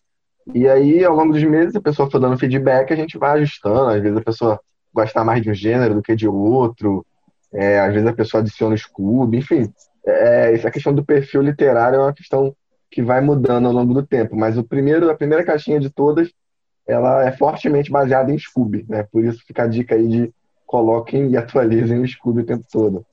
E 0.52 0.66
aí, 0.68 1.04
ao 1.04 1.14
longo 1.14 1.33
dos 1.33 1.44
meses, 1.44 1.76
a 1.76 1.80
pessoa 1.80 2.11
for 2.11 2.18
dando 2.18 2.38
feedback, 2.38 2.92
a 2.92 2.97
gente 2.97 3.16
vai 3.18 3.33
ajustando. 3.33 3.90
Às 3.90 4.02
vezes 4.02 4.18
a 4.18 4.23
pessoa 4.23 4.61
gosta 4.92 5.23
mais 5.23 5.42
de 5.42 5.50
um 5.50 5.54
gênero 5.54 5.94
do 5.94 6.02
que 6.02 6.16
de 6.16 6.26
outro. 6.26 7.04
É, 7.52 7.80
às 7.80 7.92
vezes 7.92 8.09
a 8.09 8.12
pessoa 8.12 8.40
adiciona 8.40 8.75
o 8.75 8.78
Scooby, 8.78 9.38
enfim. 9.38 9.71
É, 10.06 10.52
essa 10.54 10.71
questão 10.71 10.92
do 10.92 11.04
perfil 11.04 11.42
literário 11.42 11.97
é 11.97 12.02
uma 12.02 12.12
questão 12.12 12.54
que 12.90 13.02
vai 13.02 13.21
mudando 13.21 13.66
ao 13.66 13.73
longo 13.73 13.94
do 13.94 14.06
tempo. 14.06 14.35
Mas 14.35 14.59
o 14.59 14.64
primeiro, 14.64 15.11
a 15.11 15.14
primeira 15.14 15.44
caixinha 15.44 15.78
de 15.78 15.90
todas, 15.90 16.30
ela 16.87 17.26
é 17.26 17.33
fortemente 17.33 17.90
baseada 17.90 18.33
em 18.33 18.38
Scooby, 18.38 18.85
né? 18.88 19.06
Por 19.11 19.25
isso 19.25 19.42
fica 19.47 19.64
a 19.64 19.66
dica 19.66 19.94
aí 19.94 20.09
de 20.09 20.35
coloquem 20.66 21.30
e 21.30 21.37
atualizem 21.37 22.00
o 22.00 22.09
Scooby 22.09 22.42
o 22.42 22.47
tempo 22.47 22.64
todo. 22.71 23.06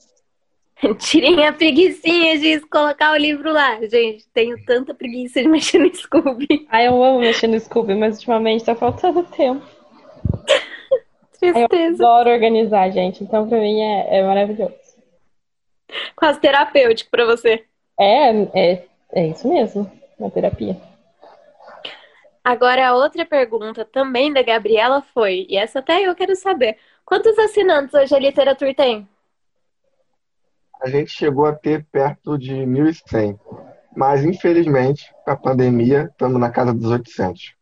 Tirem 0.98 1.46
a 1.46 1.54
preguiçinha 1.54 2.40
de 2.40 2.60
colocar 2.62 3.14
o 3.14 3.18
livro 3.18 3.52
lá, 3.52 3.80
gente. 3.86 4.26
Tenho 4.34 4.64
tanta 4.66 4.94
preguiça 4.94 5.42
de 5.42 5.48
mexer 5.48 5.80
no 5.80 5.94
Scooby. 5.94 6.68
Ah, 6.70 6.84
eu 6.84 7.04
amo 7.04 7.20
mexer 7.20 7.48
no 7.48 7.60
Scooby, 7.60 7.96
mas 7.96 8.16
ultimamente 8.16 8.66
tá 8.66 8.76
faltando 8.76 9.24
tempo. 9.24 9.66
Tristeza. 11.40 12.04
Eu 12.04 12.08
adoro 12.08 12.30
organizar, 12.30 12.90
gente. 12.92 13.24
Então, 13.24 13.48
pra 13.48 13.60
mim, 13.60 13.80
é, 13.82 14.20
é 14.20 14.24
maravilhoso. 14.24 14.76
Quase 16.16 16.40
terapêutico 16.40 17.10
pra 17.10 17.26
você. 17.26 17.64
É, 18.00 18.30
é, 18.54 18.84
é 19.14 19.28
isso 19.28 19.48
mesmo. 19.48 19.92
Uma 20.18 20.30
terapia. 20.30 20.78
Agora, 22.44 22.88
a 22.88 22.96
outra 22.96 23.26
pergunta 23.26 23.86
também 23.86 24.34
da 24.34 24.42
Gabriela 24.42 25.02
foi, 25.14 25.46
e 25.48 25.58
essa 25.58 25.80
até 25.80 26.02
eu 26.02 26.16
quero 26.16 26.36
saber. 26.36 26.78
Quantos 27.06 27.38
assinantes 27.38 27.94
hoje 27.94 28.16
a 28.16 28.20
Literatura 28.20 28.74
tem? 28.74 29.08
A 30.82 30.90
gente 30.90 31.12
chegou 31.12 31.46
a 31.46 31.54
ter 31.54 31.86
perto 31.92 32.38
de 32.38 32.54
1.100. 32.54 33.40
Mas, 33.96 34.24
infelizmente, 34.24 35.14
com 35.24 35.32
a 35.32 35.36
pandemia, 35.36 36.10
estamos 36.12 36.40
na 36.40 36.50
casa 36.50 36.74
dos 36.74 36.90
800. 36.90 37.54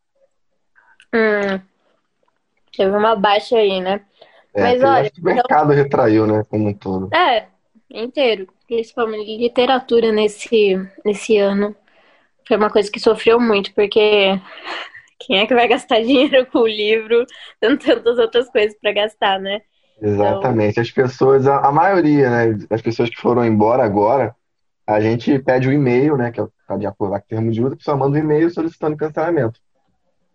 Hum, 1.12 1.60
teve 2.76 2.96
uma 2.96 3.16
baixa 3.16 3.56
aí, 3.56 3.80
né? 3.80 4.00
É, 4.54 4.62
Mas 4.62 4.82
olha, 4.82 5.10
o 5.18 5.24
mercado 5.24 5.72
então... 5.72 5.84
retraiu, 5.84 6.26
né, 6.26 6.44
como 6.48 6.68
um 6.68 6.74
todo. 6.74 7.14
É, 7.14 7.46
inteiro. 7.90 8.48
Principalmente 8.66 9.36
literatura 9.36 10.12
nesse, 10.12 10.76
nesse 11.04 11.36
ano. 11.36 11.74
Foi 12.46 12.56
uma 12.56 12.70
coisa 12.70 12.90
que 12.90 13.00
sofreu 13.00 13.40
muito, 13.40 13.72
porque 13.74 14.40
quem 15.20 15.38
é 15.38 15.46
que 15.46 15.54
vai 15.54 15.68
gastar 15.68 16.00
dinheiro 16.02 16.46
com 16.46 16.60
o 16.60 16.66
livro, 16.66 17.24
tendo 17.60 17.78
tantas 17.78 18.18
outras 18.18 18.50
coisas 18.50 18.76
para 18.80 18.92
gastar, 18.92 19.38
né? 19.38 19.60
Exatamente. 20.00 20.72
Então... 20.72 20.82
As 20.82 20.90
pessoas, 20.90 21.46
a, 21.46 21.58
a, 21.58 21.72
maioria, 21.72 22.30
né, 22.30 22.66
as 22.70 22.82
pessoas 22.82 23.10
que 23.10 23.20
foram 23.20 23.44
embora 23.44 23.84
agora, 23.84 24.34
a 24.86 25.00
gente 25.00 25.38
pede 25.38 25.68
o 25.68 25.70
um 25.70 25.74
e-mail, 25.74 26.16
né, 26.16 26.30
que 26.30 26.40
é 26.40 26.46
tá 26.66 26.76
de 26.76 26.86
acordo 26.86 27.12
com 27.12 27.18
o 27.18 27.22
termo 27.28 27.50
de 27.50 27.62
uso, 27.62 27.74
a 27.74 27.76
pessoa 27.76 27.96
manda 27.96 28.16
um 28.16 28.20
e-mail 28.20 28.50
solicitando 28.50 28.96
cancelamento. 28.96 29.60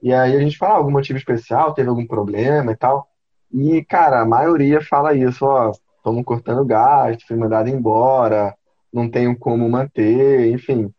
E 0.01 0.13
aí 0.13 0.35
a 0.35 0.39
gente 0.39 0.57
fala 0.57 0.75
ah, 0.75 0.77
algum 0.77 0.91
motivo 0.91 1.17
especial, 1.17 1.73
teve 1.73 1.89
algum 1.89 2.05
problema 2.05 2.71
e 2.71 2.75
tal. 2.75 3.07
E, 3.51 3.83
cara, 3.85 4.21
a 4.21 4.25
maioria 4.25 4.81
fala 4.81 5.13
isso, 5.13 5.45
ó, 5.45 5.71
estamos 5.97 6.23
cortando 6.23 6.65
gasto, 6.65 7.25
fui 7.25 7.35
mandado 7.35 7.69
embora, 7.69 8.53
não 8.93 9.09
tenho 9.09 9.37
como 9.37 9.67
manter, 9.67 10.51
enfim. 10.51 10.93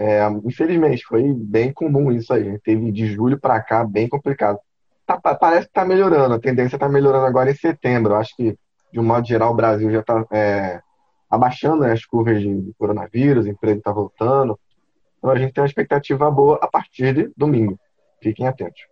É, 0.00 0.20
infelizmente, 0.44 1.04
foi 1.04 1.34
bem 1.34 1.72
comum 1.72 2.12
isso 2.12 2.32
aí. 2.32 2.56
Teve 2.60 2.92
de 2.92 3.06
julho 3.08 3.38
para 3.38 3.60
cá 3.60 3.84
bem 3.84 4.08
complicado. 4.08 4.58
Tá, 5.04 5.18
parece 5.18 5.62
que 5.62 5.70
está 5.70 5.84
melhorando, 5.84 6.34
a 6.34 6.38
tendência 6.38 6.76
está 6.76 6.88
melhorando 6.88 7.26
agora 7.26 7.50
em 7.50 7.56
setembro. 7.56 8.14
acho 8.14 8.36
que, 8.36 8.56
de 8.92 9.00
um 9.00 9.02
modo 9.02 9.26
geral, 9.26 9.52
o 9.52 9.56
Brasil 9.56 9.90
já 9.90 10.00
está 10.00 10.24
é, 10.30 10.80
abaixando 11.28 11.82
né, 11.82 11.92
as 11.92 12.04
curvas 12.04 12.40
de 12.40 12.72
coronavírus, 12.78 13.46
o 13.46 13.48
emprego 13.48 13.78
está 13.78 13.90
voltando. 13.90 14.56
Então 15.18 15.30
a 15.30 15.36
gente 15.36 15.52
tem 15.52 15.62
uma 15.62 15.68
expectativa 15.68 16.30
boa 16.30 16.60
a 16.62 16.68
partir 16.68 17.12
de 17.12 17.32
domingo. 17.36 17.76
Fiquem 18.22 18.46
atentos. 18.46 18.82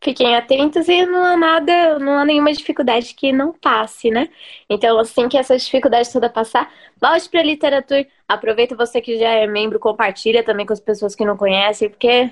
Fiquem 0.00 0.36
atentos 0.36 0.88
e 0.88 1.04
não 1.06 1.24
há 1.24 1.36
nada, 1.36 1.98
não 1.98 2.18
há 2.18 2.24
nenhuma 2.24 2.52
dificuldade 2.52 3.14
que 3.14 3.32
não 3.32 3.52
passe, 3.52 4.10
né? 4.10 4.28
Então, 4.70 4.98
assim 4.98 5.28
que 5.28 5.36
essas 5.36 5.64
dificuldades 5.64 6.12
toda 6.12 6.30
passar, 6.30 6.72
volte 7.00 7.28
para 7.28 7.40
a 7.40 7.44
literatura. 7.44 8.06
Aproveita 8.28 8.76
você 8.76 9.00
que 9.00 9.18
já 9.18 9.30
é 9.30 9.46
membro, 9.46 9.80
compartilha 9.80 10.44
também 10.44 10.64
com 10.64 10.72
as 10.72 10.80
pessoas 10.80 11.16
que 11.16 11.24
não 11.24 11.36
conhecem, 11.36 11.88
porque 11.88 12.30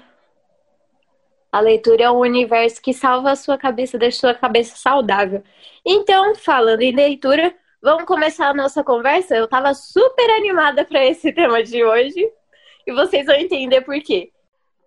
a 1.50 1.60
leitura 1.60 2.04
é 2.04 2.10
um 2.10 2.18
universo 2.18 2.80
que 2.80 2.92
salva 2.92 3.32
a 3.32 3.36
sua 3.36 3.58
cabeça, 3.58 3.98
deixa 3.98 4.20
sua 4.20 4.34
cabeça 4.34 4.76
saudável. 4.76 5.42
Então, 5.84 6.34
falando 6.36 6.82
em 6.82 6.94
leitura, 6.94 7.52
vamos 7.82 8.04
começar 8.04 8.48
a 8.50 8.54
nossa 8.54 8.84
conversa. 8.84 9.34
Eu 9.34 9.46
estava 9.46 9.74
super 9.74 10.30
animada 10.30 10.84
para 10.84 11.04
esse 11.04 11.32
tema 11.34 11.62
de 11.64 11.82
hoje 11.82 12.30
e 12.86 12.92
vocês 12.92 13.26
vão 13.26 13.34
entender 13.34 13.80
por 13.80 13.98
quê. 14.00 14.30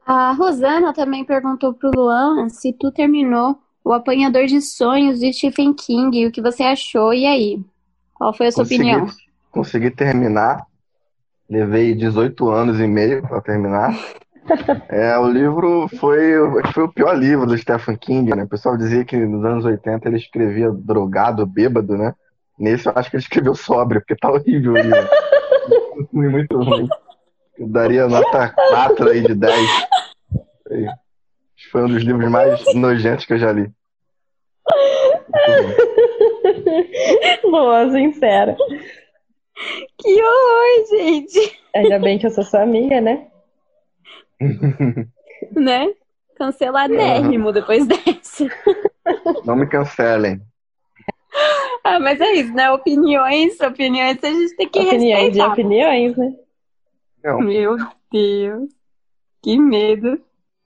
A 0.10 0.32
Rosana 0.32 0.92
também 0.92 1.24
perguntou 1.24 1.72
pro 1.72 1.92
Luan 1.96 2.50
se 2.50 2.74
tu 2.74 2.92
terminou 2.92 3.60
O 3.86 3.94
Apanhador 3.94 4.48
de 4.48 4.60
Sonhos 4.60 5.20
de 5.20 5.32
Stephen 5.32 5.72
King 5.72 6.18
e 6.18 6.26
o 6.26 6.32
que 6.32 6.42
você 6.42 6.64
achou, 6.64 7.14
e 7.14 7.28
aí? 7.28 7.64
Qual 8.16 8.34
foi 8.34 8.48
a 8.48 8.52
sua 8.52 8.64
consegui, 8.64 8.82
opinião? 8.82 9.08
Consegui 9.52 9.92
terminar. 9.92 10.66
Levei 11.48 11.94
18 11.94 12.50
anos 12.50 12.80
e 12.80 12.88
meio 12.88 13.22
para 13.22 13.40
terminar. 13.40 13.96
É, 14.90 15.16
o 15.16 15.30
livro 15.30 15.88
foi, 16.00 16.34
foi 16.74 16.84
o 16.86 16.92
pior 16.92 17.16
livro 17.16 17.46
do 17.46 17.56
Stephen 17.56 17.96
King, 17.96 18.36
né? 18.36 18.46
O 18.46 18.50
pessoal 18.50 18.76
dizia 18.76 19.06
que 19.06 19.16
nos 19.16 19.46
anos 19.46 19.64
80 19.64 20.08
ele 20.08 20.18
escrevia 20.18 20.72
drogado, 20.72 21.46
bêbado, 21.46 21.96
né? 21.96 22.16
Nesse 22.58 22.88
eu 22.88 22.94
acho 22.96 23.12
que 23.12 23.18
ele 23.18 23.22
escreveu 23.22 23.54
sóbrio, 23.54 24.02
porque 24.02 24.16
tá 24.16 24.32
horrível 24.32 24.74
o 24.74 24.78
livro. 24.78 25.08
muito 26.12 26.58
ruim. 26.58 26.90
Eu 27.60 27.68
daria 27.68 28.08
nota 28.08 28.50
4 28.50 29.10
aí 29.10 29.22
de 29.22 29.36
10. 29.36 29.90
Foi 31.72 31.84
um 31.84 31.88
dos 31.88 32.04
livros 32.04 32.30
mais 32.30 32.62
nojentos 32.74 33.26
que 33.26 33.34
eu 33.34 33.40
já 33.40 33.52
li. 33.52 33.70
Boa, 37.44 37.92
sincera. 37.92 38.56
Que 39.98 40.24
horror, 40.24 40.88
gente. 40.90 41.60
Ainda 41.76 42.00
bem 42.00 42.18
que 42.18 42.26
eu 42.26 42.32
sou 42.32 42.44
sua 42.44 42.64
amiga, 42.64 43.00
né? 43.02 43.28
né? 45.52 45.94
Canceladérrimo 46.36 47.48
uhum. 47.48 47.54
depois 47.54 47.86
dessa. 47.86 48.48
Não 49.46 49.58
me 49.58 49.68
cancelem. 49.68 50.42
Ah, 51.84 52.00
mas 52.00 52.22
é 52.22 52.32
isso, 52.34 52.54
né? 52.54 52.72
Opiniões, 52.72 53.60
opiniões 53.60 54.24
a 54.24 54.30
gente 54.30 54.56
tem 54.56 54.70
que 54.70 54.80
opiniões 54.80 55.24
respeitar. 55.24 55.26
Opiniões 55.26 55.34
de 55.34 55.42
opiniões, 55.42 56.18
né? 56.18 56.34
Não. 57.24 57.42
Meu 57.42 57.78
Deus. 58.12 58.70
Que 59.42 59.58
medo. 59.58 60.22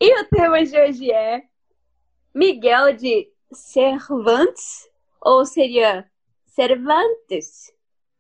E 0.05 0.19
o 0.19 0.25
tema 0.25 0.62
de 0.62 0.77
hoje 0.77 1.10
é 1.13 1.43
Miguel 2.36 2.91
de 2.91 3.29
Cervantes 3.53 4.89
ou 5.22 5.45
seria 5.45 6.03
Cervantes? 6.45 7.72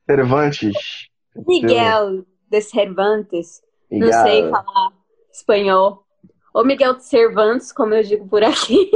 Cervantes. 0.09 1.09
Miguel 1.45 2.25
de 2.49 2.61
Cervantes. 2.61 3.61
Miguel. 3.91 4.09
Não 4.09 4.23
sei 4.23 4.49
falar 4.49 4.93
espanhol. 5.29 6.05
Ou 6.53 6.65
Miguel 6.65 6.95
de 6.95 7.03
Cervantes, 7.03 7.73
como 7.73 7.93
eu 7.95 8.03
digo 8.03 8.29
por 8.29 8.45
aqui. 8.45 8.89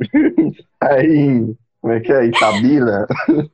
Aí, 0.82 1.54
como 1.80 1.92
é 1.92 2.00
que 2.00 2.12
é? 2.12 2.24
Itabira? 2.24 3.06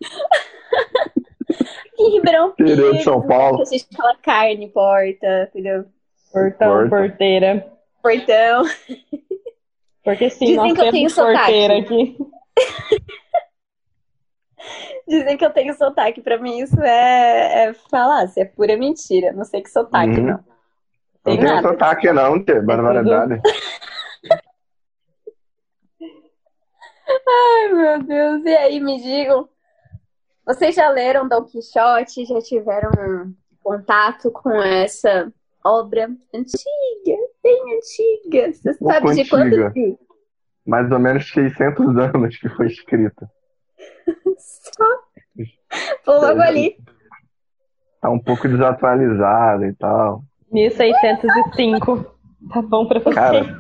em 1.99 2.11
Ribeirão 2.11 2.55
de 2.57 3.03
São 3.03 3.21
Paulo. 3.27 3.61
A 3.61 3.67
gente 3.67 3.87
fala 3.95 4.17
carne, 4.23 4.67
porta, 4.71 5.51
entendeu? 5.51 5.85
Portão, 6.33 6.89
porta. 6.89 6.89
porteira 6.89 7.82
portão. 8.03 8.65
Porque 10.05 10.31
sim, 10.31 10.47
Dizem 10.47 10.57
nós 10.57 10.73
que 10.73 10.91
temos 10.91 11.15
porteira 11.15 11.79
aqui. 11.79 12.19
Dizem 15.07 15.37
que 15.37 15.45
eu 15.45 15.51
tenho 15.51 15.75
sotaque. 15.75 16.21
Pra 16.21 16.39
mim, 16.39 16.59
isso 16.59 16.81
é, 16.83 17.69
é 17.69 17.75
falácia, 17.91 18.43
é 18.43 18.45
pura 18.45 18.77
mentira. 18.77 19.33
Não 19.33 19.45
sei 19.45 19.63
que 19.63 19.71
sotaque, 19.71 20.21
uhum. 20.21 20.27
não. 20.27 20.45
Tem 21.25 21.39
não 21.39 21.47
tem 21.47 21.63
sotaque, 21.63 22.13
não, 22.13 22.45
tem 22.45 22.65
barbaridade. 22.65 23.41
Ai, 27.29 27.73
meu 27.73 28.03
Deus. 28.03 28.45
E 28.45 28.57
aí, 28.57 28.81
me 28.81 29.01
digam. 29.01 29.49
Vocês 30.45 30.75
já 30.75 30.89
leram 30.89 31.29
Don 31.29 31.45
Quixote? 31.45 32.25
Já 32.25 32.41
tiveram 32.41 32.91
contato 33.63 34.31
com 34.31 34.51
essa 34.51 35.33
obra 35.65 36.11
antiga? 36.35 37.17
Bem 37.43 37.77
antiga. 37.77 38.53
Você 38.53 38.75
pouco 38.75 38.93
sabe 39.09 39.23
de 39.23 39.29
quando? 39.29 39.99
Mais 40.67 40.91
ou 40.93 40.99
menos 40.99 41.29
600 41.31 41.97
anos 42.15 42.37
que 42.37 42.49
foi 42.51 42.67
escrita. 42.67 43.29
Só. 44.39 44.85
Pô, 46.05 46.13
logo 46.13 46.41
ali. 46.41 46.77
Tá 48.01 48.11
um 48.11 48.19
pouco 48.19 48.49
desatualizada 48.49 49.67
e 49.67 49.75
tal. 49.75 50.23
1605. 50.51 52.05
Tá 52.53 52.63
bom 52.63 52.87
pra 52.87 53.01
você. 53.01 53.15
Cara, 53.15 53.59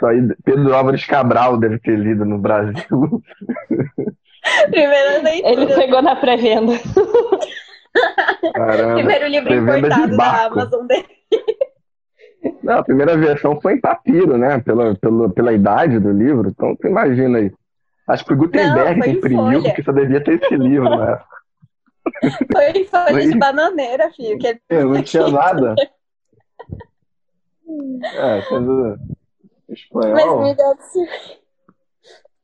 Só 0.00 0.06
aí 0.06 0.20
Pedro 0.44 0.74
Álvares 0.74 1.06
Cabral 1.06 1.58
deve 1.58 1.78
ter 1.78 1.96
lido 1.96 2.24
no 2.24 2.38
Brasil. 2.38 2.74
Primeira 4.70 5.16
Ele 5.30 5.54
leitura. 5.56 5.74
pegou 5.74 6.02
na 6.02 6.16
pré-venda. 6.16 6.72
Primeiro 8.94 9.26
livro 9.28 9.54
importado 9.54 10.16
da. 10.16 10.46
Amazon 10.46 10.86
dele. 10.86 11.06
Não, 12.62 12.78
a 12.78 12.84
primeira 12.84 13.16
versão 13.16 13.60
foi 13.60 13.74
em 13.74 13.80
papiro, 13.80 14.36
né? 14.36 14.60
Pela, 14.60 14.94
pela, 14.96 15.30
pela 15.30 15.52
idade 15.52 15.98
do 15.98 16.10
livro. 16.12 16.48
Então, 16.48 16.76
tu 16.76 16.86
imagina 16.88 17.38
aí. 17.38 17.52
Acho 18.06 18.24
que 18.24 18.32
o 18.34 18.36
Gutenberg 18.36 19.00
Não, 19.00 19.06
imprimiu, 19.06 19.62
porque 19.62 19.82
só 19.82 19.92
devia 19.92 20.22
ter 20.22 20.42
esse 20.42 20.56
livro, 20.56 20.90
né? 20.90 21.18
Foi 22.52 22.70
em 22.70 22.84
folha 22.84 23.12
Foi. 23.12 23.26
de 23.26 23.38
bananeira, 23.38 24.10
filho. 24.12 24.38
Que 24.38 24.60
Eu 24.68 24.90
não 24.90 25.02
tinha 25.02 25.28
nada. 25.32 25.74
É, 28.14 28.42
sendo 28.42 28.98
Mas 29.68 29.78
espanhol. 29.78 30.42
me 30.42 30.54
dá 30.54 30.74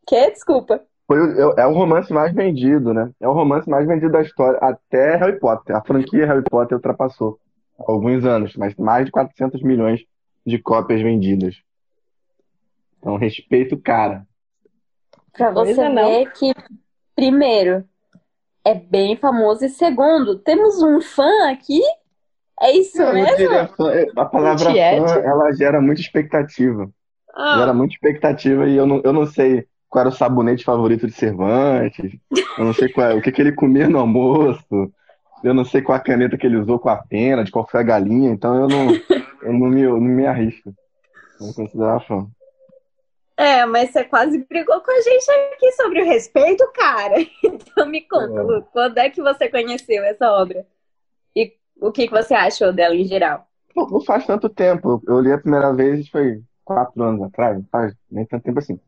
Que? 0.07 0.31
Desculpa. 0.31 0.81
Foi 1.07 1.19
o, 1.21 1.53
é 1.59 1.67
o 1.67 1.73
romance 1.73 2.13
mais 2.13 2.33
vendido, 2.33 2.95
né? 2.95 3.11
É 3.21 3.29
o 3.29 3.33
romance 3.33 3.69
mais 3.69 3.87
vendido 3.87 4.13
da 4.13 4.23
história, 4.23 4.59
até 4.63 5.17
Harry 5.17 5.39
Potter. 5.39 5.77
A 5.77 5.83
franquia 5.83 6.27
Harry 6.27 6.45
Potter 6.49 6.77
ultrapassou 6.77 7.39
alguns 7.87 8.25
anos, 8.25 8.55
mas 8.57 8.75
mais 8.77 9.07
de 9.07 9.13
400 9.13 9.63
milhões 9.63 10.01
de 10.47 10.59
cópias 10.59 11.01
vendidas. 11.01 11.57
Então, 12.99 13.17
respeito 13.17 13.75
o 13.75 13.81
cara. 13.81 14.27
Pra 15.33 15.51
você 15.51 15.81
é, 15.81 15.89
não. 15.89 16.09
ver 16.09 16.33
que, 16.33 16.53
primeiro, 17.15 17.85
é 18.65 18.75
bem 18.75 19.17
famoso, 19.17 19.65
e 19.65 19.69
segundo, 19.69 20.39
temos 20.39 20.83
um 20.83 21.01
fã 21.01 21.51
aqui? 21.51 21.81
É 22.61 22.73
isso 22.73 23.01
Eu 23.01 23.15
mesmo? 23.15 23.69
fã, 23.77 23.91
é, 23.91 24.07
a 24.17 24.25
palavra 24.27 24.67
fã, 24.67 25.21
ela 25.21 25.53
gera 25.53 25.81
muita 25.81 26.01
expectativa. 26.01 26.91
Ah, 27.35 27.59
Gera 27.59 27.73
muita 27.73 27.95
expectativa 27.95 28.69
e 28.69 28.77
eu 28.77 28.87
não, 28.87 29.01
eu 29.05 29.13
não 29.13 29.25
sei 29.25 29.67
qual 29.89 30.01
era 30.01 30.09
o 30.09 30.13
sabonete 30.13 30.65
favorito 30.65 31.07
de 31.07 31.13
Cervantes. 31.13 32.13
Eu 32.59 32.65
não 32.65 32.75
sei 32.75 32.89
qual, 32.89 33.17
o 33.17 33.23
que, 33.23 33.33
que 33.33 33.41
ele 33.41 33.53
comia 33.53 33.89
no 33.89 33.99
almoço. 33.99 34.93
Eu 35.43 35.55
não 35.55 35.65
sei 35.65 35.81
qual 35.81 35.97
a 35.97 36.01
caneta 36.01 36.37
que 36.37 36.47
ele 36.47 36.57
usou 36.57 36.79
com 36.79 36.89
a 36.89 36.97
pena, 36.97 37.45
de 37.45 37.51
qual 37.51 37.67
foi 37.67 37.81
a 37.81 37.85
galinha. 37.85 38.31
Então 38.31 38.55
eu 38.55 38.69
não, 38.69 38.89
eu 39.43 39.53
não 39.53 39.69
me, 39.69 39.83
eu 39.83 40.01
não 40.01 40.01
me 40.01 40.27
arrisco. 40.27 40.75
Não 41.41 41.53
considero 41.53 42.01
fã. 42.01 42.27
É, 43.37 43.65
mas 43.65 43.91
você 43.91 44.05
quase 44.05 44.37
brigou 44.47 44.81
com 44.83 44.91
a 44.91 45.01
gente 45.01 45.31
aqui 45.55 45.73
sobre 45.73 46.03
o 46.03 46.05
respeito, 46.05 46.71
cara. 46.75 47.15
Então 47.43 47.89
me 47.89 48.03
conta, 48.03 48.39
É. 48.39 48.43
Lu, 48.43 48.63
quando 48.71 48.99
é 48.99 49.09
que 49.09 49.23
você 49.23 49.49
conheceu 49.49 50.05
essa 50.05 50.31
obra? 50.31 50.67
E 51.35 51.55
o 51.81 51.91
que, 51.91 52.07
que 52.07 52.13
você 52.13 52.35
achou 52.35 52.71
dela 52.71 52.95
em 52.95 53.07
geral? 53.07 53.47
Não, 53.75 53.87
não 53.87 54.01
faz 54.03 54.27
tanto 54.27 54.49
tempo. 54.51 55.03
Eu 55.07 55.21
li 55.21 55.33
a 55.33 55.39
primeira 55.39 55.73
vez, 55.73 56.07
foi 56.11 56.43
quatro 56.63 57.03
anos 57.03 57.23
atrás, 57.23 57.57
não 57.57 57.65
faz 57.73 57.95
nem 58.11 58.27
tanto 58.27 58.43
tempo 58.43 58.59
assim. 58.59 58.79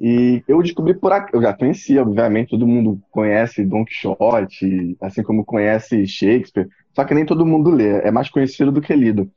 E 0.00 0.42
eu 0.48 0.62
descobri 0.62 0.94
por 0.94 1.12
aqui. 1.12 1.36
Eu 1.36 1.42
já 1.42 1.52
conhecia, 1.52 2.00
obviamente, 2.00 2.50
todo 2.50 2.66
mundo 2.66 2.98
conhece 3.10 3.62
Don 3.62 3.84
Quixote, 3.84 4.96
assim 4.98 5.22
como 5.22 5.44
conhece 5.44 6.06
Shakespeare. 6.06 6.68
Só 6.94 7.04
que 7.04 7.12
nem 7.12 7.26
todo 7.26 7.44
mundo 7.44 7.70
lê, 7.70 7.98
é 8.00 8.10
mais 8.10 8.30
conhecido 8.30 8.72
do 8.72 8.80
que 8.80 8.96
lido. 8.96 9.30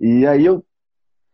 E 0.00 0.24
aí 0.24 0.46
eu 0.46 0.64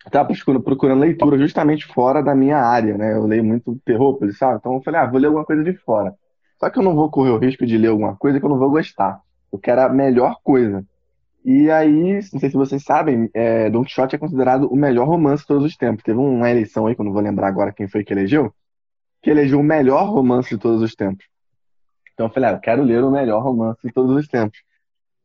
estava 0.07 0.27
procurando, 0.29 0.63
procurando 0.63 1.01
leitura 1.01 1.37
justamente 1.37 1.85
fora 1.87 2.23
da 2.23 2.35
minha 2.35 2.57
área, 2.57 2.97
né? 2.97 3.15
Eu 3.15 3.27
leio 3.27 3.45
muito 3.45 3.79
terror 3.85 4.17
policial, 4.19 4.57
então 4.57 4.75
eu 4.75 4.83
falei, 4.83 5.01
ah, 5.01 5.07
vou 5.07 5.21
ler 5.21 5.27
alguma 5.27 5.45
coisa 5.45 5.63
de 5.63 5.75
fora. 5.75 6.15
Só 6.59 6.71
que 6.71 6.79
eu 6.79 6.83
não 6.83 6.95
vou 6.95 7.11
correr 7.11 7.31
o 7.31 7.39
risco 7.39 7.67
de 7.67 7.77
ler 7.77 7.89
alguma 7.89 8.17
coisa 8.17 8.41
que 8.41 8.47
eu 8.47 8.51
não 8.51 8.59
vou 8.59 8.71
gostar. 8.71 9.21
Eu 9.53 9.59
quero 9.59 9.83
a 9.83 9.89
melhor 9.91 10.37
coisa. 10.43 10.83
E 11.45 11.71
aí, 11.71 12.21
não 12.33 12.41
sei 12.41 12.49
se 12.49 12.57
vocês 12.57 12.83
sabem, 12.83 13.29
é, 13.35 13.69
Don 13.69 13.83
Quixote 13.83 14.15
é 14.15 14.19
considerado 14.19 14.67
o 14.69 14.77
melhor 14.77 15.07
romance 15.07 15.43
de 15.43 15.49
todos 15.49 15.65
os 15.65 15.77
tempos. 15.77 16.05
Teve 16.05 16.19
uma 16.19 16.51
eleição 16.51 16.87
aí, 16.87 16.95
que 16.95 17.01
eu 17.01 17.05
não 17.05 17.13
vou 17.13 17.21
lembrar 17.21 17.49
agora 17.49 17.73
quem 17.73 17.89
foi 17.89 18.05
que 18.05 18.13
elegeu, 18.13 18.53
que 19.23 19.31
elegeu 19.31 19.61
o 19.61 19.65
melhor 19.65 20.09
romance 20.11 20.51
de 20.51 20.59
todos 20.59 20.83
os 20.83 20.95
tempos. 20.95 21.25
Então 22.13 22.27
eu 22.27 22.31
falei, 22.33 22.51
ah, 22.51 22.53
eu 22.55 22.61
quero 22.61 22.83
ler 22.83 23.03
o 23.03 23.11
melhor 23.11 23.43
romance 23.43 23.81
de 23.83 23.93
todos 23.93 24.15
os 24.17 24.27
tempos. 24.29 24.59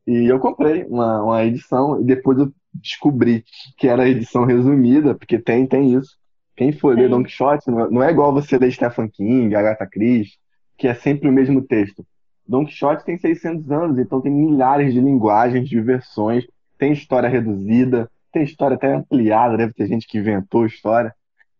E 0.06 0.26
eu 0.32 0.40
comprei 0.40 0.86
uma, 0.86 1.22
uma 1.22 1.44
edição 1.44 2.00
e 2.00 2.06
depois 2.06 2.38
eu 2.38 2.52
descobri 2.74 3.44
que 3.78 3.88
era 3.88 4.04
a 4.04 4.08
edição 4.08 4.46
resumida, 4.46 5.16
porque 5.16 5.38
tem, 5.38 5.66
tem 5.66 5.94
isso. 5.94 6.16
Quem 6.56 6.72
for 6.72 6.96
ler. 6.96 7.10
Don 7.10 7.24
Quixote, 7.24 7.70
não 7.70 7.82
é- 7.82 7.90
não 7.90 8.04
é 8.04 8.10
igual 8.12 8.34
você 8.34 8.58
ler 8.58 8.72
Stephen 8.72 9.10
King, 9.10 9.54
Agatha 9.56 9.86
Christie, 9.86 10.38
que 10.78 10.88
é 10.88 10.94
sempre 10.94 11.28
o 11.28 11.32
mesmo 11.32 11.62
texto. 11.62 12.06
Don 12.48 12.66
Quixote 12.66 13.04
tem 13.04 13.18
600 13.18 13.70
anos, 13.70 14.00
então 14.00 14.22
tem 14.22 14.32
milhares 14.32 14.94
de 14.94 15.02
linguagens, 15.02 15.68
de 15.68 15.80
versões, 15.82 16.46
tem 16.78 16.94
história 16.94 17.28
reduzida, 17.28 18.10
tem 18.32 18.44
história 18.44 18.76
até 18.76 18.94
ampliada, 18.94 19.58
deve 19.58 19.74
ter 19.74 19.88
gente 19.88 20.08
que 20.08 20.18
inventou 20.18 20.66
história. 20.66 21.14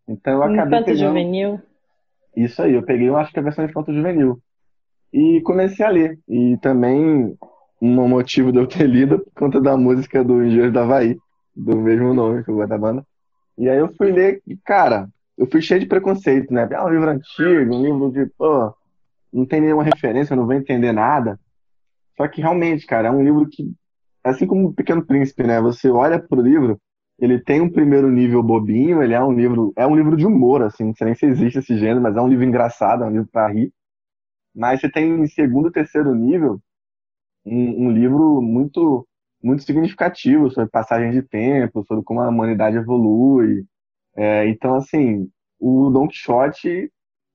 Então 0.08 0.32
eu 0.32 0.42
acabei 0.42 0.78
Infanto 0.78 0.84
pegando 0.86 1.08
juvenil. 1.08 1.60
Isso 2.44 2.62
aí, 2.62 2.74
eu 2.74 2.82
peguei, 2.82 3.08
eu 3.08 3.16
acho 3.16 3.32
que 3.32 3.38
a 3.38 3.42
versão 3.42 3.64
infanto 3.64 3.92
juvenil. 3.92 4.40
E 5.12 5.40
comecei 5.42 5.84
a 5.84 5.90
ler. 5.90 6.18
E 6.28 6.56
também 6.58 7.36
um 7.80 8.08
motivo 8.08 8.52
de 8.52 8.58
eu 8.58 8.66
ter 8.66 8.86
lido 8.88 9.20
por 9.20 9.32
conta 9.34 9.60
da 9.60 9.76
música 9.76 10.22
do 10.22 10.44
Engenheiros 10.44 10.72
do 10.72 10.80
Havaí, 10.80 11.16
do 11.54 11.76
mesmo 11.76 12.14
nome 12.14 12.44
que 12.44 12.50
eu 12.50 12.56
gosto 12.56 12.68
da 12.68 12.78
banda. 12.78 13.04
E 13.56 13.68
aí 13.68 13.78
eu 13.78 13.92
fui 13.94 14.12
ler, 14.12 14.40
e, 14.46 14.56
cara, 14.56 15.08
eu 15.36 15.46
fui 15.50 15.60
cheio 15.60 15.80
de 15.80 15.86
preconceito, 15.86 16.52
né? 16.52 16.68
Ah, 16.74 16.84
um 16.84 16.90
livro 16.90 17.10
antigo, 17.10 17.74
um 17.74 17.82
livro 17.82 18.12
de, 18.12 18.26
pô, 18.36 18.72
não 19.32 19.44
tem 19.44 19.60
nenhuma 19.60 19.82
referência, 19.82 20.36
não 20.36 20.46
vou 20.46 20.54
entender 20.54 20.92
nada. 20.92 21.38
Só 22.16 22.26
que 22.28 22.40
realmente, 22.40 22.86
cara, 22.86 23.08
é 23.08 23.10
um 23.10 23.22
livro 23.22 23.48
que, 23.48 23.72
assim 24.22 24.46
como 24.46 24.68
o 24.68 24.74
Pequeno 24.74 25.04
Príncipe, 25.04 25.44
né? 25.44 25.60
Você 25.60 25.90
olha 25.90 26.20
pro 26.20 26.40
livro, 26.40 26.80
ele 27.18 27.40
tem 27.40 27.60
um 27.60 27.70
primeiro 27.70 28.10
nível 28.10 28.42
bobinho, 28.42 29.02
ele 29.02 29.14
é 29.14 29.22
um 29.22 29.32
livro, 29.32 29.72
é 29.76 29.86
um 29.86 29.96
livro 29.96 30.16
de 30.16 30.26
humor, 30.26 30.62
assim, 30.62 30.84
não 30.84 30.94
sei 30.94 31.06
nem 31.06 31.14
se 31.16 31.26
existe 31.26 31.58
esse 31.58 31.76
gênero, 31.78 32.00
mas 32.00 32.16
é 32.16 32.20
um 32.20 32.28
livro 32.28 32.44
engraçado, 32.44 33.04
é 33.04 33.06
um 33.06 33.10
livro 33.10 33.28
para 33.30 33.48
rir. 33.52 33.72
Mas 34.54 34.80
você 34.80 34.90
tem 34.90 35.10
em 35.10 35.26
segundo 35.26 35.70
terceiro 35.70 36.14
nível 36.14 36.60
um, 37.44 37.86
um 37.86 37.90
livro 37.90 38.40
muito 38.42 39.06
muito 39.42 39.62
significativo 39.62 40.50
sobre 40.50 40.70
passagem 40.70 41.12
de 41.12 41.22
tempo, 41.22 41.84
sobre 41.86 42.04
como 42.04 42.20
a 42.20 42.28
humanidade 42.28 42.76
evolui. 42.76 43.64
É, 44.16 44.48
então, 44.48 44.74
assim, 44.74 45.30
o 45.60 45.90
Don 45.90 46.08
Quixote 46.08 46.90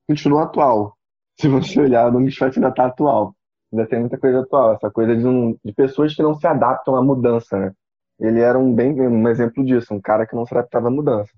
continua 0.06 0.44
atual. 0.44 0.96
Se 1.40 1.48
você 1.48 1.80
olhar, 1.80 2.08
o 2.08 2.10
Don 2.12 2.24
Quixote 2.24 2.58
ainda 2.58 2.68
está 2.68 2.86
atual. 2.86 3.34
Ainda 3.72 3.86
tem 3.86 4.00
muita 4.00 4.18
coisa 4.18 4.40
atual. 4.40 4.74
Essa 4.74 4.90
coisa 4.90 5.16
de, 5.16 5.26
um, 5.26 5.56
de 5.64 5.72
pessoas 5.72 6.14
que 6.14 6.22
não 6.22 6.34
se 6.34 6.46
adaptam 6.46 6.94
à 6.94 7.02
mudança, 7.02 7.58
né? 7.58 7.72
Ele 8.18 8.40
era 8.40 8.58
um 8.58 8.74
bem 8.74 8.92
um 9.00 9.28
exemplo 9.28 9.64
disso, 9.64 9.92
um 9.92 10.00
cara 10.00 10.26
que 10.26 10.34
não 10.34 10.46
se 10.46 10.54
adaptava 10.54 10.88
à 10.88 10.90
mudança. 10.90 11.32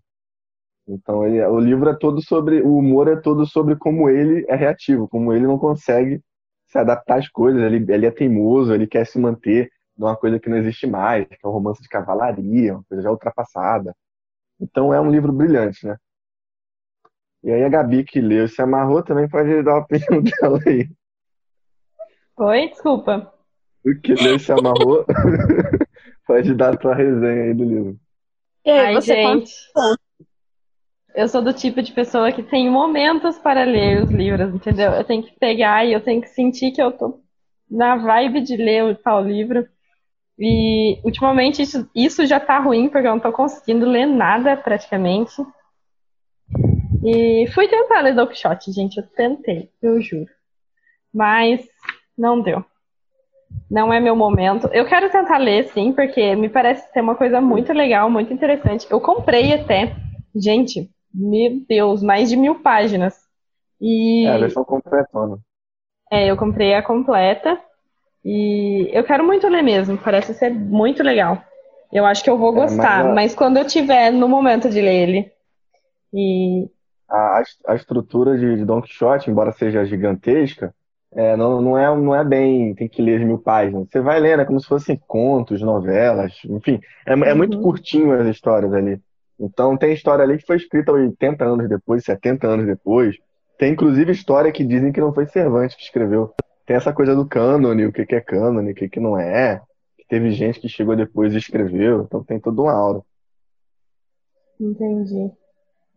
Então, 0.89 1.27
ele, 1.27 1.45
o 1.45 1.59
livro 1.59 1.89
é 1.89 1.95
todo 1.97 2.23
sobre, 2.23 2.62
o 2.62 2.77
humor 2.77 3.09
é 3.09 3.17
todo 3.17 3.45
sobre 3.45 3.75
como 3.77 4.09
ele 4.09 4.45
é 4.49 4.55
reativo, 4.55 5.09
como 5.09 5.33
ele 5.33 5.47
não 5.47 5.59
consegue 5.59 6.23
se 6.69 6.79
adaptar 6.79 7.19
às 7.19 7.29
coisas. 7.29 7.61
Ele, 7.61 7.85
ele 7.93 8.07
é 8.07 8.11
teimoso, 8.11 8.73
ele 8.73 8.87
quer 8.87 9.05
se 9.07 9.19
manter 9.19 9.71
de 9.97 10.05
uma 10.05 10.17
coisa 10.17 10.39
que 10.39 10.49
não 10.49 10.59
existe 10.59 10.87
mais, 10.87 11.27
que 11.27 11.39
é 11.43 11.49
um 11.49 11.53
romance 11.53 11.83
de 11.83 11.89
cavalaria, 11.89 12.75
uma 12.75 12.85
coisa 12.85 13.03
já 13.03 13.11
ultrapassada. 13.11 13.95
Então 14.61 14.93
é 14.93 15.01
um 15.01 15.11
livro 15.11 15.33
brilhante, 15.33 15.87
né? 15.87 15.97
E 17.43 17.51
aí 17.51 17.65
a 17.65 17.69
Gabi 17.69 18.05
que 18.05 18.21
leu 18.21 18.45
e 18.45 18.49
se 18.49 18.61
amarrou 18.61 19.03
também 19.03 19.29
pode 19.29 19.62
dar 19.62 19.73
a 19.73 19.79
opinião 19.79 20.23
dela 20.23 20.59
aí. 20.67 20.89
Oi, 22.37 22.69
desculpa. 22.69 23.33
O 23.85 23.95
que 24.01 24.15
leu 24.15 24.37
e 24.37 24.41
se 24.41 24.53
amarrou 24.53 25.07
pode 26.27 26.55
dar 26.55 26.75
a 26.75 26.77
tua 26.77 26.95
resenha 26.95 27.45
aí 27.45 27.55
do 27.55 27.65
livro. 27.65 27.97
E 28.65 28.71
aí, 28.71 28.87
Ai, 28.87 28.95
você 28.95 29.15
gente. 29.15 29.53
Eu 31.15 31.29
sou 31.29 31.41
do 31.41 31.55
tipo 31.55 31.81
de 31.81 31.93
pessoa 31.93 32.31
que 32.31 32.43
tem 32.43 32.69
momentos 32.69 33.39
para 33.39 33.65
ler 33.65 34.03
os 34.03 34.11
livros, 34.11 34.55
entendeu? 34.55 34.93
Eu 34.93 35.05
tenho 35.05 35.23
que 35.23 35.39
pegar 35.39 35.87
e 35.87 35.93
eu 35.93 36.01
tenho 36.01 36.21
que 36.21 36.29
sentir 36.29 36.73
que 36.73 36.83
eu 36.83 36.93
tô 36.93 37.21
na 37.71 37.97
vibe 37.97 38.43
de 38.43 38.57
ler 38.57 38.85
o 38.85 38.95
tal 38.95 39.25
livro. 39.25 39.67
E 40.39 41.01
ultimamente 41.03 41.62
isso, 41.62 41.89
isso 41.95 42.27
já 42.27 42.39
tá 42.39 42.59
ruim, 42.59 42.91
porque 42.91 43.07
eu 43.07 43.12
não 43.12 43.21
tô 43.21 43.33
conseguindo 43.33 43.87
ler 43.87 44.05
nada 44.05 44.57
praticamente. 44.59 45.35
E 47.03 47.47
fui 47.55 47.67
tentar 47.67 48.03
ler 48.03 48.15
Don 48.15 48.27
Quixote, 48.27 48.71
gente. 48.73 48.99
Eu 48.99 49.07
tentei, 49.07 49.71
eu 49.81 49.99
juro. 50.03 50.29
Mas 51.15 51.67
não 52.19 52.43
deu. 52.43 52.62
Não 53.71 53.93
é 53.93 54.01
meu 54.01 54.15
momento. 54.15 54.69
Eu 54.73 54.87
quero 54.87 55.11
tentar 55.11 55.39
ler, 55.39 55.69
sim, 55.69 55.93
porque 55.93 56.37
me 56.37 56.49
parece 56.49 56.91
ser 56.93 57.01
uma 57.01 57.15
coisa 57.15 57.41
muito 57.41 57.73
legal, 57.73 58.09
muito 58.11 58.33
interessante. 58.33 58.87
Eu 58.91 59.01
comprei 59.01 59.53
até. 59.55 59.97
Gente, 60.35 60.91
meu 61.13 61.61
Deus, 61.69 62.03
mais 62.03 62.29
de 62.29 62.37
mil 62.37 62.57
páginas. 62.57 63.15
E 63.81 64.27
É 64.27 64.35
a 64.35 64.39
versão 64.39 64.65
completona. 64.65 65.39
é, 66.11 66.31
eu 66.31 66.37
comprei 66.37 66.75
a 66.75 66.83
completa. 66.83 67.61
E 68.25 68.91
eu 68.93 69.05
quero 69.05 69.25
muito 69.25 69.47
ler 69.49 69.63
mesmo, 69.63 69.97
parece 69.97 70.35
ser 70.35 70.51
muito 70.51 71.03
legal. 71.03 71.41
Eu 71.93 72.05
acho 72.05 72.25
que 72.25 72.31
eu 72.31 72.37
vou 72.37 72.53
gostar, 72.53 73.01
é, 73.01 73.03
mas, 73.05 73.15
mas, 73.15 73.35
quando 73.35 73.57
eu 73.57 73.65
tiver 73.65 74.11
no 74.11 74.29
momento 74.29 74.69
de 74.69 74.81
ler 74.81 75.09
ele. 75.09 75.33
E... 76.13 76.69
A, 77.09 77.43
a 77.69 77.75
estrutura 77.77 78.37
de, 78.37 78.57
de 78.57 78.65
Don 78.65 78.83
Quixote, 78.83 79.31
embora 79.31 79.53
seja 79.53 79.85
gigantesca, 79.85 80.75
é, 81.12 81.37
não, 81.37 81.61
não, 81.61 81.79
é, 81.79 81.97
não 81.97 82.14
é 82.14 82.25
bem, 82.25 82.75
tem 82.75 82.88
que 82.88 83.01
ler 83.01 83.25
mil 83.25 83.38
páginas. 83.38 83.88
Você 83.88 84.01
vai 84.01 84.21
lendo, 84.21 84.42
é 84.42 84.45
como 84.45 84.61
se 84.61 84.66
fossem 84.66 85.01
contos, 85.07 85.62
novelas, 85.62 86.35
enfim. 86.45 86.81
É, 87.07 87.12
é 87.12 87.35
muito 87.35 87.57
uhum. 87.57 87.62
curtinho 87.62 88.12
as 88.12 88.27
histórias 88.27 88.73
ali. 88.73 89.01
Então 89.38 89.77
tem 89.77 89.92
história 89.92 90.25
ali 90.25 90.38
que 90.38 90.47
foi 90.47 90.57
escrita 90.57 90.92
80 90.92 91.45
anos 91.45 91.69
depois, 91.69 92.05
70 92.05 92.47
anos 92.47 92.66
depois. 92.66 93.16
Tem 93.59 93.73
inclusive 93.73 94.12
história 94.12 94.53
que 94.53 94.64
dizem 94.64 94.92
que 94.92 95.01
não 95.01 95.12
foi 95.12 95.27
Cervantes 95.27 95.77
que 95.77 95.83
escreveu. 95.83 96.35
Tem 96.66 96.77
essa 96.77 96.92
coisa 96.92 97.14
do 97.14 97.27
cânone, 97.27 97.87
o 97.87 97.92
que, 97.92 98.05
que 98.05 98.14
é 98.14 98.21
cânone, 98.21 98.73
o 98.73 98.75
que, 98.75 98.88
que 98.88 99.01
não 99.01 99.19
é. 99.19 99.62
Que 99.97 100.05
teve 100.09 100.31
gente 100.33 100.61
que 100.61 100.69
chegou 100.69 100.97
depois 100.97 101.33
e 101.33 101.38
escreveu. 101.38 102.03
Então 102.03 102.25
tem 102.25 102.40
toda 102.40 102.61
uma 102.61 102.73
aura. 102.73 103.01
Entendi. 104.61 105.31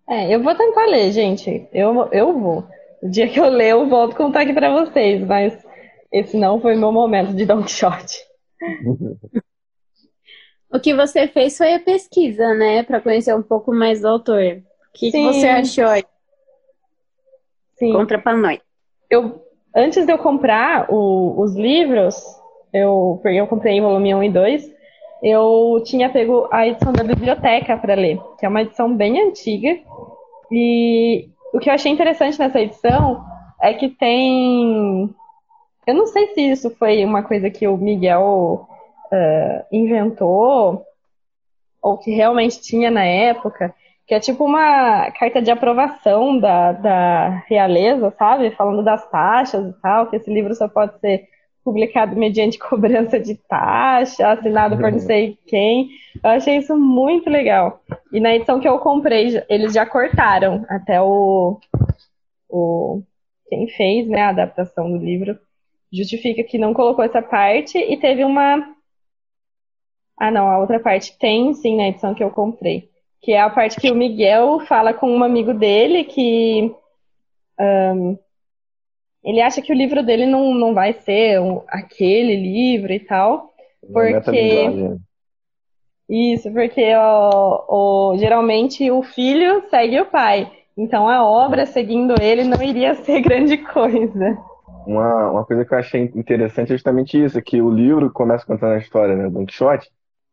É, 0.07 0.33
eu 0.33 0.43
vou 0.43 0.55
tentar 0.55 0.85
ler, 0.85 1.11
gente. 1.11 1.67
Eu, 1.73 2.09
eu 2.11 2.37
vou. 2.37 2.67
O 3.01 3.09
dia 3.09 3.27
que 3.29 3.39
eu 3.39 3.49
ler, 3.49 3.71
eu 3.71 3.87
volto 3.87 4.15
contar 4.15 4.41
aqui 4.41 4.53
pra 4.53 4.71
vocês. 4.71 5.25
Mas 5.25 5.57
esse 6.11 6.37
não 6.37 6.59
foi 6.59 6.75
meu 6.75 6.91
momento 6.91 7.33
de 7.33 7.45
Don 7.45 7.63
Quixote. 7.63 8.17
O 10.71 10.79
que 10.79 10.93
você 10.93 11.27
fez 11.27 11.57
foi 11.57 11.73
a 11.73 11.79
pesquisa, 11.79 12.53
né? 12.53 12.83
Para 12.83 13.01
conhecer 13.01 13.33
um 13.33 13.41
pouco 13.41 13.73
mais 13.73 14.01
do 14.01 14.07
autor. 14.07 14.39
O 14.39 14.63
que, 14.93 15.11
que 15.11 15.23
você 15.23 15.47
achou 15.47 15.87
aí? 15.87 16.03
Sim. 17.73 17.91
Contra 17.91 18.19
pra 18.19 18.35
nós. 18.37 18.59
Eu, 19.09 19.41
antes 19.75 20.05
de 20.05 20.11
eu 20.11 20.19
comprar 20.19 20.85
o, 20.93 21.41
os 21.41 21.55
livros, 21.55 22.15
eu, 22.71 23.19
eu 23.25 23.47
comprei 23.47 23.81
volume 23.81 24.13
1 24.13 24.23
e 24.23 24.29
2, 24.29 24.75
eu 25.23 25.81
tinha 25.85 26.09
pego 26.09 26.47
a 26.51 26.67
edição 26.67 26.93
da 26.93 27.03
biblioteca 27.03 27.75
para 27.75 27.95
ler, 27.95 28.19
que 28.37 28.45
é 28.45 28.49
uma 28.49 28.61
edição 28.61 28.95
bem 28.95 29.27
antiga. 29.27 29.75
E 30.51 31.29
o 31.53 31.59
que 31.59 31.69
eu 31.69 31.73
achei 31.73 31.91
interessante 31.91 32.39
nessa 32.39 32.59
edição 32.59 33.23
é 33.61 33.73
que 33.73 33.89
tem. 33.89 35.13
Eu 35.85 35.95
não 35.95 36.05
sei 36.05 36.27
se 36.33 36.41
isso 36.41 36.69
foi 36.77 37.03
uma 37.03 37.23
coisa 37.23 37.49
que 37.49 37.67
o 37.67 37.77
Miguel 37.77 38.67
uh, 39.11 39.65
inventou, 39.71 40.85
ou 41.81 41.97
que 41.97 42.11
realmente 42.11 42.61
tinha 42.61 42.91
na 42.91 43.03
época, 43.03 43.73
que 44.05 44.13
é 44.13 44.19
tipo 44.19 44.43
uma 44.43 45.11
carta 45.11 45.41
de 45.41 45.51
aprovação 45.51 46.39
da, 46.39 46.71
da 46.73 47.29
realeza, 47.47 48.13
sabe? 48.17 48.51
Falando 48.51 48.83
das 48.83 49.09
taxas 49.09 49.67
e 49.67 49.81
tal, 49.81 50.07
que 50.07 50.15
esse 50.15 50.31
livro 50.31 50.53
só 50.55 50.67
pode 50.67 50.99
ser 50.99 51.27
publicado 51.69 52.15
mediante 52.15 52.57
cobrança 52.59 53.19
de 53.19 53.35
taxa, 53.35 54.31
assinado 54.31 54.77
por 54.77 54.91
não 54.91 54.99
sei 54.99 55.37
quem. 55.45 55.89
Eu 56.23 56.31
achei 56.31 56.57
isso 56.57 56.75
muito 56.75 57.29
legal. 57.29 57.81
E 58.11 58.19
na 58.19 58.35
edição 58.35 58.59
que 58.59 58.67
eu 58.67 58.79
comprei, 58.79 59.43
eles 59.47 59.73
já 59.73 59.85
cortaram 59.85 60.65
até 60.67 60.99
o, 61.01 61.59
o 62.49 63.03
quem 63.47 63.67
fez 63.69 64.07
né, 64.07 64.23
a 64.23 64.29
adaptação 64.29 64.91
do 64.91 64.97
livro 64.97 65.37
justifica 65.91 66.43
que 66.43 66.57
não 66.57 66.73
colocou 66.73 67.03
essa 67.03 67.21
parte 67.21 67.77
e 67.77 67.97
teve 67.97 68.23
uma 68.23 68.75
ah, 70.19 70.29
não, 70.29 70.49
a 70.49 70.59
outra 70.59 70.79
parte 70.79 71.17
tem 71.17 71.53
sim 71.53 71.77
na 71.77 71.87
edição 71.87 72.13
que 72.13 72.23
eu 72.23 72.29
comprei. 72.29 72.89
Que 73.21 73.31
é 73.31 73.41
a 73.41 73.49
parte 73.49 73.79
que 73.79 73.89
o 73.89 73.95
Miguel 73.95 74.59
fala 74.61 74.93
com 74.93 75.09
um 75.09 75.23
amigo 75.23 75.53
dele 75.53 76.03
que. 76.03 76.75
Um, 77.59 78.17
ele 79.23 79.41
acha 79.41 79.61
que 79.61 79.71
o 79.71 79.75
livro 79.75 80.03
dele 80.03 80.25
não, 80.25 80.53
não 80.53 80.73
vai 80.73 80.93
ser 80.93 81.39
aquele 81.67 82.35
livro 82.35 82.91
e 82.91 82.99
tal. 82.99 83.53
Porque. 83.91 84.97
Isso, 86.09 86.51
porque 86.51 86.91
o, 86.95 87.65
o, 88.13 88.17
geralmente 88.17 88.89
o 88.89 89.03
filho 89.03 89.63
segue 89.69 90.01
o 90.01 90.07
pai. 90.07 90.51
Então 90.75 91.07
a 91.07 91.23
obra 91.23 91.67
seguindo 91.67 92.15
ele 92.19 92.43
não 92.43 92.63
iria 92.63 92.95
ser 92.95 93.21
grande 93.21 93.57
coisa. 93.57 94.37
Uma, 94.87 95.31
uma 95.31 95.45
coisa 95.45 95.63
que 95.63 95.71
eu 95.71 95.77
achei 95.77 96.11
interessante 96.15 96.73
é 96.73 96.75
justamente 96.75 97.23
isso, 97.23 97.39
que 97.43 97.61
o 97.61 97.69
livro 97.69 98.11
começa 98.11 98.43
contando 98.43 98.73
a 98.73 98.79
história, 98.79 99.15
né, 99.15 99.29
Don 99.29 99.45
Quixote, 99.45 99.87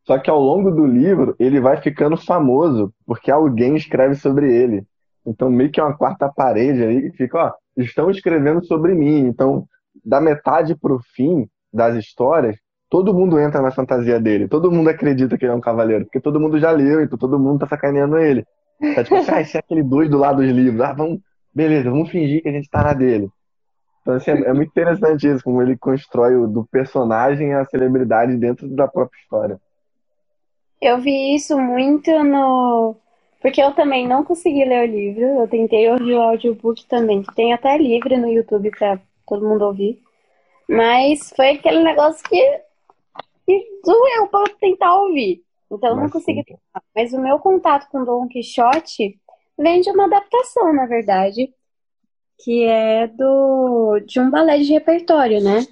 só 0.07 0.19
que 0.19 0.31
ao 0.31 0.41
longo 0.41 0.71
do 0.71 0.87
livro, 0.87 1.35
ele 1.39 1.61
vai 1.61 1.77
ficando 1.83 2.17
famoso, 2.17 2.95
porque 3.05 3.31
alguém 3.31 3.75
escreve 3.75 4.15
sobre 4.15 4.51
ele. 4.51 4.85
Então, 5.27 5.51
meio 5.51 5.71
que 5.71 5.81
é 5.81 5.83
uma 5.83 5.97
quarta 5.97 6.29
parede 6.29 6.85
aí 6.85 7.03
que 7.03 7.17
fica, 7.17 7.39
ó, 7.39 7.53
estão 7.77 8.11
escrevendo 8.11 8.65
sobre 8.65 8.95
mim. 8.95 9.27
Então, 9.27 9.67
da 10.05 10.21
metade 10.21 10.75
pro 10.75 11.01
fim 11.15 11.49
das 11.73 11.97
histórias, 11.97 12.57
todo 12.89 13.15
mundo 13.15 13.39
entra 13.39 13.61
na 13.61 13.71
fantasia 13.71 14.21
dele. 14.21 14.49
Todo 14.49 14.71
mundo 14.71 14.89
acredita 14.89 15.37
que 15.37 15.45
ele 15.45 15.53
é 15.53 15.57
um 15.57 15.61
cavaleiro, 15.61 16.05
porque 16.05 16.21
todo 16.21 16.41
mundo 16.41 16.59
já 16.59 16.71
leu, 16.71 17.03
então 17.03 17.19
todo 17.19 17.39
mundo 17.39 17.61
tá 17.61 17.67
sacaneando 17.67 18.19
ele. 18.19 18.45
Tá 18.95 19.03
tipo 19.03 19.17
ah, 19.17 19.41
esse 19.41 19.57
é 19.57 19.61
aquele 19.61 19.83
doido 19.83 20.19
lá 20.19 20.33
dos 20.33 20.47
livros. 20.47 20.81
Ah, 20.81 20.93
vamos, 20.93 21.21
beleza, 21.55 21.91
vamos 21.91 22.11
fingir 22.11 22.43
que 22.43 22.49
a 22.49 22.53
gente 22.53 22.69
tá 22.69 22.83
na 22.83 22.93
dele. 22.93 23.29
Então, 24.03 24.15
assim, 24.15 24.31
é, 24.31 24.45
é 24.45 24.53
muito 24.53 24.69
interessante 24.69 25.27
isso, 25.27 25.43
como 25.43 25.61
ele 25.61 25.77
constrói 25.77 26.37
o, 26.37 26.47
do 26.47 26.65
personagem 26.65 27.55
a 27.55 27.65
celebridade 27.65 28.37
dentro 28.37 28.69
da 28.69 28.87
própria 28.87 29.19
história. 29.21 29.61
Eu 30.81 30.99
vi 30.99 31.35
isso 31.35 31.59
muito 31.59 32.11
no. 32.23 32.97
Porque 33.47 33.63
eu 33.63 33.73
também 33.75 34.09
não 34.09 34.25
consegui 34.25 34.65
ler 34.65 34.89
o 34.89 34.93
livro. 34.93 35.23
Eu 35.23 35.47
tentei 35.47 35.89
ouvir 35.89 36.15
o 36.15 36.21
audiobook 36.21 36.85
também, 36.87 37.23
que 37.23 37.33
tem 37.33 37.53
até 37.53 37.79
livre 37.79 38.17
no 38.17 38.27
YouTube 38.27 38.73
pra 38.73 39.01
todo 39.25 39.49
mundo 39.49 39.67
ouvir. 39.67 40.03
Mas 40.69 41.33
foi 41.37 41.51
aquele 41.51 41.81
negócio 41.81 42.29
que, 42.29 42.61
que 43.47 43.81
doeu 43.85 44.27
pra 44.27 44.53
tentar 44.61 44.97
ouvir. 44.97 45.45
Então 45.71 45.91
eu 45.91 45.95
não 45.95 46.11
consegui. 46.11 46.43
Mas 46.93 47.13
o 47.13 47.21
meu 47.21 47.39
contato 47.39 47.89
com 47.89 48.03
Don 48.03 48.27
Quixote 48.27 49.17
vem 49.57 49.81
de 49.81 49.93
uma 49.93 50.07
adaptação, 50.07 50.73
na 50.73 50.87
verdade, 50.87 51.49
que 52.43 52.65
é 52.65 53.07
do 53.07 54.01
de 54.05 54.19
um 54.19 54.29
balé 54.29 54.59
de 54.59 54.73
repertório, 54.73 55.41
né? 55.41 55.65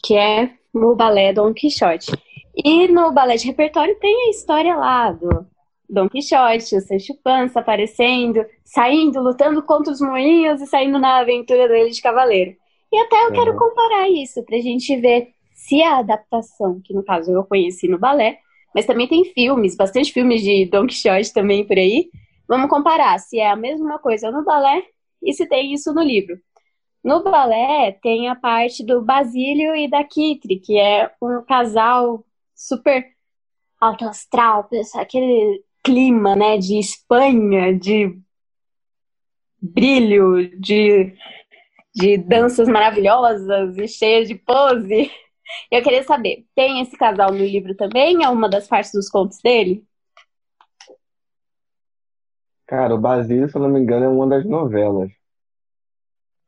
Que 0.00 0.16
é 0.16 0.52
o 0.72 0.94
balé 0.94 1.32
Don 1.32 1.52
Quixote. 1.52 2.12
E 2.54 2.86
no 2.86 3.10
balé 3.10 3.34
de 3.34 3.48
repertório 3.48 3.98
tem 3.98 4.28
a 4.28 4.30
história 4.30 4.76
lá 4.76 5.10
do 5.10 5.55
Dom 5.88 6.08
Quixote, 6.08 6.76
o 6.76 6.80
Sancho 6.80 7.14
Panza 7.22 7.60
aparecendo, 7.60 8.44
saindo, 8.64 9.20
lutando 9.20 9.62
contra 9.62 9.92
os 9.92 10.00
moinhos 10.00 10.60
e 10.60 10.66
saindo 10.66 10.98
na 10.98 11.18
aventura 11.18 11.68
dele 11.68 11.90
de 11.90 12.02
cavaleiro. 12.02 12.56
E 12.92 12.98
até 12.98 13.24
eu 13.24 13.28
uhum. 13.28 13.32
quero 13.32 13.56
comparar 13.56 14.08
isso 14.10 14.42
pra 14.44 14.58
gente 14.58 14.96
ver 14.96 15.28
se 15.54 15.82
a 15.82 15.98
adaptação, 15.98 16.80
que 16.84 16.94
no 16.94 17.04
caso 17.04 17.32
eu 17.32 17.44
conheci 17.44 17.88
no 17.88 17.98
balé, 17.98 18.38
mas 18.74 18.86
também 18.86 19.08
tem 19.08 19.24
filmes, 19.24 19.76
bastante 19.76 20.12
filmes 20.12 20.42
de 20.42 20.66
Dom 20.66 20.86
Quixote 20.86 21.32
também 21.32 21.66
por 21.66 21.76
aí. 21.76 22.10
Vamos 22.48 22.68
comparar 22.68 23.18
se 23.18 23.38
é 23.38 23.50
a 23.50 23.56
mesma 23.56 23.98
coisa 23.98 24.30
no 24.30 24.44
balé 24.44 24.82
e 25.22 25.32
se 25.32 25.46
tem 25.46 25.72
isso 25.72 25.92
no 25.92 26.02
livro. 26.02 26.38
No 27.02 27.22
balé 27.22 27.92
tem 28.02 28.28
a 28.28 28.34
parte 28.34 28.84
do 28.84 29.00
Basílio 29.00 29.74
e 29.74 29.88
da 29.88 30.04
Kitri, 30.04 30.58
que 30.58 30.78
é 30.78 31.10
um 31.22 31.42
casal 31.42 32.24
super 32.54 33.04
alto 33.80 34.04
astral, 34.06 34.68
aquele 34.94 35.62
clima, 35.86 36.34
né, 36.34 36.58
de 36.58 36.80
Espanha, 36.80 37.72
de 37.78 38.20
brilho, 39.62 40.58
de, 40.60 41.14
de 41.94 42.18
danças 42.18 42.66
maravilhosas 42.66 43.78
e 43.78 43.86
cheias 43.86 44.26
de 44.26 44.34
pose. 44.34 45.08
Eu 45.70 45.80
queria 45.84 46.02
saber, 46.02 46.44
tem 46.56 46.80
esse 46.80 46.96
casal 46.96 47.30
no 47.30 47.38
livro 47.38 47.76
também? 47.76 48.24
É 48.24 48.28
uma 48.28 48.48
das 48.48 48.66
partes 48.66 48.90
dos 48.92 49.08
contos 49.08 49.38
dele? 49.40 49.84
Cara, 52.66 52.92
o 52.92 52.98
Basílio, 52.98 53.48
se 53.48 53.56
eu 53.56 53.62
não 53.62 53.68
me 53.68 53.78
engano, 53.78 54.06
é 54.06 54.08
uma 54.08 54.26
das 54.26 54.44
novelas. 54.44 55.08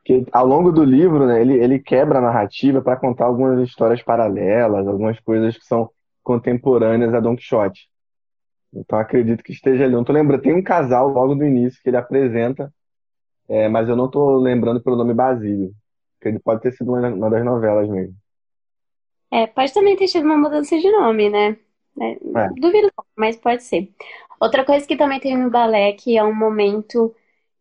Que 0.04 0.26
ao 0.32 0.44
longo 0.44 0.72
do 0.72 0.82
livro, 0.82 1.28
né, 1.28 1.40
ele, 1.40 1.54
ele 1.62 1.78
quebra 1.78 2.18
a 2.18 2.22
narrativa 2.22 2.82
para 2.82 2.96
contar 2.96 3.26
algumas 3.26 3.60
histórias 3.60 4.02
paralelas, 4.02 4.88
algumas 4.88 5.20
coisas 5.20 5.56
que 5.56 5.64
são 5.64 5.88
contemporâneas 6.24 7.14
a 7.14 7.20
Don 7.20 7.36
Quixote. 7.36 7.88
Então 8.74 8.98
acredito 8.98 9.42
que 9.42 9.52
esteja 9.52 9.84
ali. 9.84 9.94
Não 9.94 10.04
tô 10.04 10.12
lembrando. 10.12 10.42
Tem 10.42 10.54
um 10.54 10.62
casal 10.62 11.08
logo 11.08 11.34
no 11.34 11.44
início 11.44 11.80
que 11.82 11.88
ele 11.88 11.96
apresenta, 11.96 12.72
é, 13.48 13.68
mas 13.68 13.88
eu 13.88 13.96
não 13.96 14.10
tô 14.10 14.36
lembrando 14.36 14.82
pelo 14.82 14.96
nome 14.96 15.14
Basílio. 15.14 15.72
Que 16.20 16.28
ele 16.28 16.38
pode 16.38 16.60
ter 16.60 16.72
sido 16.72 16.92
uma 16.92 17.30
das 17.30 17.44
novelas 17.44 17.88
mesmo. 17.88 18.14
É, 19.30 19.46
pode 19.46 19.72
também 19.72 19.96
ter 19.96 20.06
tido 20.06 20.24
uma 20.24 20.36
mudança 20.36 20.78
de 20.78 20.90
nome, 20.90 21.28
né? 21.28 21.56
É, 22.00 22.12
é. 22.12 22.48
Duvido, 22.56 22.90
mas 23.16 23.36
pode 23.36 23.62
ser. 23.62 23.90
Outra 24.40 24.64
coisa 24.64 24.86
que 24.86 24.96
também 24.96 25.20
tem 25.20 25.36
no 25.36 25.50
balé, 25.50 25.92
que 25.92 26.16
é 26.16 26.24
um 26.24 26.34
momento 26.34 27.14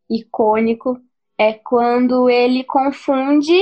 icônico, 0.10 1.00
é 1.38 1.54
quando 1.54 2.30
ele 2.30 2.64
confunde 2.64 3.60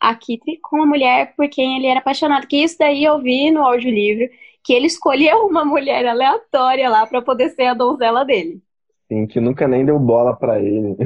a 0.00 0.14
Kitty 0.14 0.58
com 0.62 0.82
a 0.82 0.86
mulher 0.86 1.34
por 1.34 1.48
quem 1.48 1.78
ele 1.78 1.86
era 1.86 2.00
apaixonado. 2.00 2.46
Que 2.46 2.62
isso 2.62 2.76
daí 2.78 3.04
eu 3.04 3.20
vi 3.20 3.50
no 3.50 3.62
audiolivro, 3.62 4.28
que 4.64 4.72
ele 4.72 4.86
escolheu 4.86 5.46
uma 5.46 5.64
mulher 5.64 6.06
aleatória 6.06 6.88
lá 6.88 7.06
para 7.06 7.22
poder 7.22 7.50
ser 7.50 7.66
a 7.66 7.74
donzela 7.74 8.24
dele. 8.24 8.62
Sim, 9.06 9.26
que 9.26 9.38
nunca 9.38 9.68
nem 9.68 9.84
deu 9.84 9.98
bola 9.98 10.34
para 10.34 10.58
ele. 10.60 10.96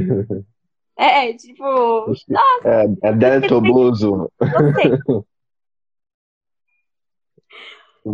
É, 0.97 1.33
tipo. 1.35 1.63
Nossa, 2.29 2.65
é, 2.65 2.87
é 3.03 3.13
Del 3.13 3.43
Toboso. 3.49 4.31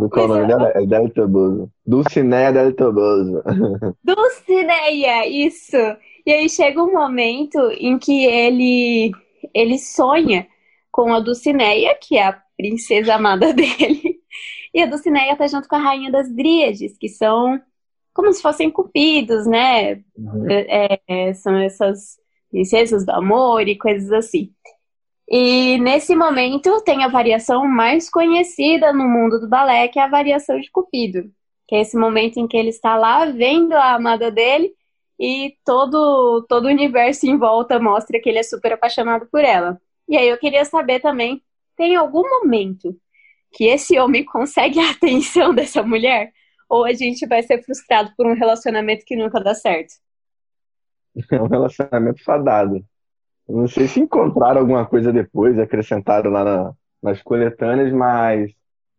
Qual 0.09 0.25
o 0.25 0.27
nome 0.27 0.47
dela? 0.47 0.69
É 0.69 0.83
Adele 0.83 1.09
Toboso. 1.11 1.71
Dulcineia 1.85 2.49
Adele 2.49 2.73
Toboso. 2.73 3.41
Dulcineia, 4.03 5.27
isso. 5.27 5.77
E 6.25 6.31
aí 6.31 6.49
chega 6.49 6.83
um 6.83 6.91
momento 6.91 7.59
em 7.79 7.97
que 7.97 8.25
ele, 8.25 9.11
ele 9.53 9.77
sonha 9.77 10.47
com 10.91 11.13
a 11.13 11.19
Dulcineia, 11.19 11.97
que 12.01 12.17
é 12.17 12.27
a 12.27 12.41
princesa 12.57 13.15
amada 13.15 13.53
dele. 13.53 14.14
E 14.75 14.83
a 14.83 14.85
Dulcineia 14.85 15.37
tá 15.37 15.47
junto 15.47 15.69
com 15.69 15.77
a 15.77 15.79
rainha 15.79 16.11
das 16.11 16.29
Dríades, 16.29 16.97
que 16.97 17.07
são 17.07 17.61
como 18.13 18.33
se 18.33 18.41
fossem 18.41 18.69
cupidos, 18.69 19.47
né? 19.47 20.03
Uhum. 20.17 20.47
É, 20.49 20.99
é, 21.07 21.33
são 21.33 21.57
essas 21.57 22.17
princesas 22.51 23.05
do 23.05 23.11
amor 23.11 23.65
e 23.69 23.77
coisas 23.77 24.11
assim. 24.11 24.51
E 25.29 25.77
nesse 25.79 26.13
momento 26.13 26.81
tem 26.81 27.05
a 27.05 27.07
variação 27.07 27.65
mais 27.65 28.09
conhecida 28.09 28.91
no 28.91 29.07
mundo 29.07 29.39
do 29.39 29.47
balé, 29.47 29.87
que 29.87 29.97
é 29.97 30.03
a 30.03 30.09
variação 30.09 30.59
de 30.59 30.69
Cupido. 30.69 31.31
Que 31.69 31.75
é 31.75 31.81
esse 31.81 31.97
momento 31.97 32.37
em 32.37 32.45
que 32.45 32.57
ele 32.57 32.69
está 32.69 32.97
lá 32.97 33.25
vendo 33.27 33.71
a 33.71 33.93
amada 33.93 34.29
dele 34.29 34.73
e 35.17 35.55
todo, 35.63 36.45
todo 36.49 36.65
o 36.65 36.69
universo 36.69 37.25
em 37.25 37.37
volta 37.37 37.79
mostra 37.79 38.19
que 38.19 38.27
ele 38.27 38.39
é 38.39 38.43
super 38.43 38.73
apaixonado 38.73 39.25
por 39.31 39.39
ela. 39.39 39.79
E 40.05 40.17
aí 40.17 40.27
eu 40.27 40.37
queria 40.37 40.65
saber 40.65 40.99
também, 40.99 41.41
tem 41.77 41.95
algum 41.95 42.29
momento 42.29 42.93
que 43.55 43.63
esse 43.63 43.97
homem 43.97 44.23
consegue 44.25 44.79
a 44.79 44.91
atenção 44.91 45.55
dessa 45.55 45.81
mulher? 45.81 46.31
Ou 46.69 46.83
a 46.83 46.93
gente 46.93 47.25
vai 47.25 47.41
ser 47.41 47.63
frustrado 47.63 48.11
por 48.17 48.27
um 48.27 48.33
relacionamento 48.33 49.05
que 49.05 49.15
nunca 49.15 49.39
dá 49.39 49.55
certo? 49.55 49.93
É 51.31 51.41
um 51.41 51.47
relacionamento 51.47 52.21
fadado. 52.23 52.83
Não 53.47 53.67
sei 53.67 53.87
se 53.87 54.01
encontraram 54.01 54.59
alguma 54.59 54.85
coisa 54.85 55.13
depois, 55.13 55.57
acrescentaram 55.57 56.29
lá 56.29 56.43
na, 56.43 56.73
nas 57.01 57.21
coletâneas, 57.21 57.93
mas 57.93 58.51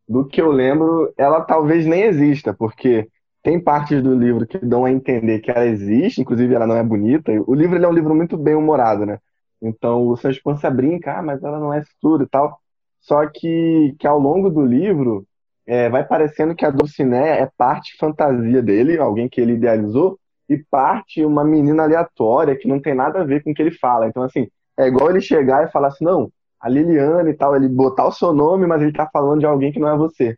do 0.08 0.26
que 0.26 0.40
eu 0.40 0.50
lembro, 0.50 1.12
ela 1.18 1.42
talvez 1.42 1.84
nem 1.84 2.02
exista, 2.02 2.54
porque 2.54 3.08
tem 3.42 3.60
partes 3.60 4.02
do 4.02 4.14
livro 4.14 4.46
que 4.46 4.56
dão 4.58 4.84
a 4.84 4.90
entender 4.90 5.40
que 5.40 5.50
ela 5.50 5.66
existe, 5.66 6.20
inclusive 6.20 6.54
ela 6.54 6.66
não 6.66 6.76
é 6.76 6.82
bonita. 6.82 7.32
O 7.46 7.54
livro 7.54 7.76
é 7.76 7.88
um 7.88 7.92
livro 7.92 8.14
muito 8.14 8.36
bem 8.38 8.54
humorado, 8.54 9.04
né? 9.04 9.18
Então 9.60 10.06
o 10.06 10.16
Sancho 10.16 10.40
brinca, 10.72 11.18
ah, 11.18 11.22
mas 11.22 11.42
ela 11.42 11.58
não 11.58 11.74
é 11.74 11.80
isso 11.80 11.90
tudo 12.00 12.24
e 12.24 12.28
tal. 12.28 12.58
Só 13.06 13.24
que, 13.26 13.94
que 14.00 14.06
ao 14.06 14.18
longo 14.18 14.50
do 14.50 14.66
livro 14.66 15.24
é, 15.64 15.88
vai 15.88 16.04
parecendo 16.04 16.56
que 16.56 16.64
a 16.64 16.70
Dulcinea 16.70 17.36
é 17.36 17.48
parte 17.56 17.96
fantasia 17.96 18.60
dele, 18.60 18.98
alguém 18.98 19.28
que 19.28 19.40
ele 19.40 19.52
idealizou, 19.52 20.18
e 20.48 20.58
parte 20.70 21.24
uma 21.24 21.44
menina 21.44 21.84
aleatória 21.84 22.56
que 22.56 22.66
não 22.66 22.80
tem 22.80 22.94
nada 22.94 23.20
a 23.20 23.24
ver 23.24 23.42
com 23.44 23.52
o 23.52 23.54
que 23.54 23.62
ele 23.62 23.70
fala. 23.70 24.08
Então, 24.08 24.24
assim, 24.24 24.48
é 24.76 24.88
igual 24.88 25.10
ele 25.10 25.20
chegar 25.20 25.64
e 25.64 25.70
falar 25.70 25.88
assim, 25.88 26.04
não, 26.04 26.30
a 26.60 26.68
Liliane 26.68 27.30
e 27.30 27.34
tal, 27.34 27.54
ele 27.54 27.68
botar 27.68 28.06
o 28.06 28.12
seu 28.12 28.32
nome, 28.32 28.66
mas 28.66 28.82
ele 28.82 28.92
tá 28.92 29.08
falando 29.12 29.40
de 29.40 29.46
alguém 29.46 29.72
que 29.72 29.78
não 29.78 29.88
é 29.88 29.96
você. 29.96 30.36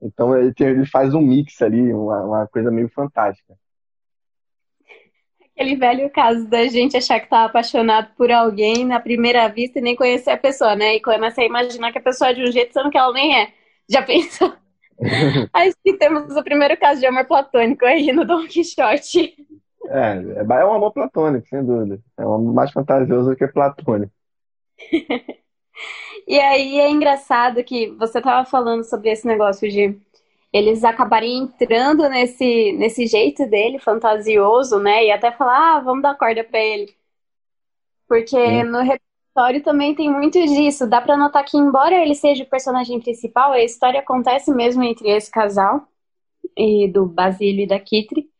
Então 0.00 0.36
ele, 0.36 0.54
tem, 0.54 0.68
ele 0.68 0.86
faz 0.86 1.12
um 1.12 1.20
mix 1.20 1.60
ali, 1.60 1.92
uma, 1.92 2.22
uma, 2.22 2.46
coisa 2.48 2.70
meio 2.70 2.88
fantástica. 2.88 3.54
Aquele 5.56 5.74
velho 5.74 6.10
caso 6.10 6.46
da 6.46 6.68
gente 6.68 6.98
achar 6.98 7.18
que 7.18 7.30
tá 7.30 7.46
apaixonado 7.46 8.14
por 8.14 8.30
alguém 8.30 8.84
na 8.84 9.00
primeira 9.00 9.48
vista 9.48 9.78
e 9.78 9.82
nem 9.82 9.96
conhecer 9.96 10.30
a 10.30 10.36
pessoa, 10.36 10.76
né? 10.76 10.96
E 10.96 11.00
começa 11.00 11.40
a 11.40 11.46
imaginar 11.46 11.90
que 11.92 11.98
a 11.98 12.02
pessoa 12.02 12.28
é 12.28 12.34
de 12.34 12.42
um 12.42 12.52
jeito 12.52 12.74
sendo 12.74 12.90
que 12.90 12.98
ela 12.98 13.10
nem 13.14 13.40
é. 13.40 13.48
Já 13.88 14.02
pensou? 14.02 14.52
Aí 15.54 15.72
temos 15.98 16.36
o 16.36 16.44
primeiro 16.44 16.76
caso 16.76 17.00
de 17.00 17.06
amor 17.06 17.24
platônico 17.24 17.86
aí 17.86 18.12
no 18.12 18.26
Don 18.26 18.46
Quixote. 18.46 19.34
É, 19.88 20.16
é, 20.40 20.64
um 20.64 20.74
amor 20.74 20.92
platônico, 20.92 21.46
sem 21.48 21.64
dúvida. 21.64 22.00
É 22.18 22.26
um 22.26 22.34
amor 22.34 22.54
mais 22.54 22.70
fantasioso 22.70 23.30
do 23.30 23.36
que 23.36 23.46
platônico. 23.46 24.12
e 26.28 26.38
aí 26.38 26.80
é 26.80 26.90
engraçado 26.90 27.64
que 27.64 27.90
você 27.92 28.18
estava 28.18 28.44
falando 28.48 28.84
sobre 28.84 29.10
esse 29.10 29.26
negócio 29.26 29.70
de 29.70 29.98
eles 30.56 30.84
acabarem 30.84 31.38
entrando 31.38 32.08
nesse, 32.08 32.72
nesse 32.72 33.06
jeito 33.06 33.46
dele, 33.48 33.78
fantasioso, 33.78 34.78
né? 34.78 35.06
E 35.06 35.10
até 35.10 35.30
falar, 35.30 35.76
ah, 35.76 35.80
vamos 35.80 36.02
dar 36.02 36.16
corda 36.16 36.42
pra 36.44 36.58
ele. 36.58 36.94
Porque 38.08 38.62
no 38.62 38.80
história 39.36 39.62
também 39.62 39.94
tem 39.94 40.10
muito 40.10 40.38
disso. 40.46 40.88
Dá 40.88 41.00
para 41.00 41.16
notar 41.16 41.44
que, 41.44 41.58
embora 41.58 41.94
ele 41.94 42.14
seja 42.14 42.42
o 42.42 42.48
personagem 42.48 42.98
principal, 42.98 43.52
a 43.52 43.62
história 43.62 44.00
acontece 44.00 44.50
mesmo 44.50 44.82
entre 44.82 45.10
esse 45.10 45.30
casal 45.30 45.86
e 46.56 46.88
do 46.88 47.04
Basílio 47.04 47.64
e 47.64 47.66
da 47.66 47.78
Kitri. 47.78 48.30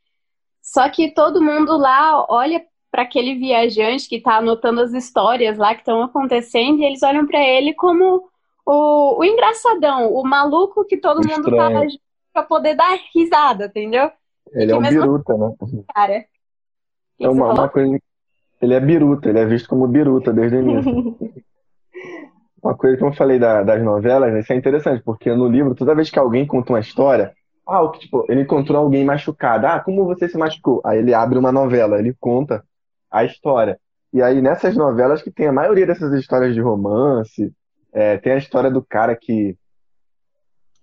Só 0.63 0.89
que 0.89 1.13
todo 1.13 1.43
mundo 1.43 1.77
lá 1.77 2.25
olha 2.31 2.65
para 2.91 3.03
aquele 3.03 3.35
viajante 3.35 4.09
que 4.09 4.17
está 4.17 4.39
anotando 4.39 4.81
as 4.81 4.95
histórias 4.95 5.59
lá 5.59 5.75
que 5.75 5.83
estão 5.83 6.03
acontecendo 6.03 6.79
e 6.81 6.85
eles 6.87 7.03
olham 7.03 7.27
para 7.27 7.41
ele 7.41 7.75
como 7.75 8.31
o, 8.65 9.19
o, 9.19 9.25
engraçadão, 9.25 10.13
o 10.15 10.27
maluco 10.27 10.85
que 10.87 10.97
todo 10.97 11.21
Estranho. 11.21 11.43
mundo 11.43 11.57
fala 11.57 11.87
para 12.37 12.43
poder 12.43 12.75
dar 12.75 12.99
risada, 13.15 13.65
entendeu? 13.65 14.11
Ele 14.53 14.71
é 14.71 14.77
um 14.77 14.83
biruta, 14.83 15.35
né? 15.35 15.55
Cara. 15.95 16.25
É 17.19 17.29
uma, 17.31 17.53
uma 17.55 17.69
coisa 17.69 17.99
ele 18.61 18.75
é 18.75 18.81
biruta, 18.81 19.29
ele 19.29 19.39
é 19.39 19.47
visto 19.47 19.69
como 19.69 19.89
biruta 19.89 20.33
desde 20.33 20.57
o 20.57 20.61
início. 20.61 21.17
uma 22.63 22.77
coisa 22.77 22.97
que 22.97 23.05
eu 23.05 23.13
falei 23.15 23.39
da, 23.39 23.63
das 23.63 23.83
novelas, 23.83 24.35
isso 24.35 24.53
é 24.53 24.57
interessante, 24.57 25.03
porque 25.03 25.35
no 25.35 25.49
livro, 25.49 25.75
toda 25.75 25.95
vez 25.95 26.11
que 26.11 26.19
alguém 26.19 26.47
conta 26.47 26.73
uma 26.73 26.81
história, 26.81 27.33
ah, 27.67 27.91
tipo, 27.99 28.25
ele 28.29 28.43
encontrou 28.43 28.83
alguém 28.83 29.05
machucado. 29.05 29.67
Ah, 29.67 29.81
como 29.81 30.05
você 30.05 30.29
se 30.29 30.37
machucou? 30.37 30.81
Aí 30.85 30.99
ele 30.99 31.15
abre 31.15 31.39
uma 31.39 31.51
novela, 31.51 31.99
ele 31.99 32.15
conta 32.21 32.63
a 33.11 33.25
história. 33.25 33.79
E 34.13 34.23
aí, 34.23 34.41
nessas 34.41 34.77
novelas 34.77 35.23
que 35.23 35.31
tem 35.31 35.47
a 35.47 35.53
maioria 35.53 35.87
dessas 35.87 36.13
histórias 36.13 36.55
de 36.55 36.61
romance, 36.61 37.53
é, 37.93 38.19
tem 38.19 38.33
a 38.33 38.39
história 38.39 38.71
do 38.71 38.85
cara 38.85 39.17
que 39.17 39.57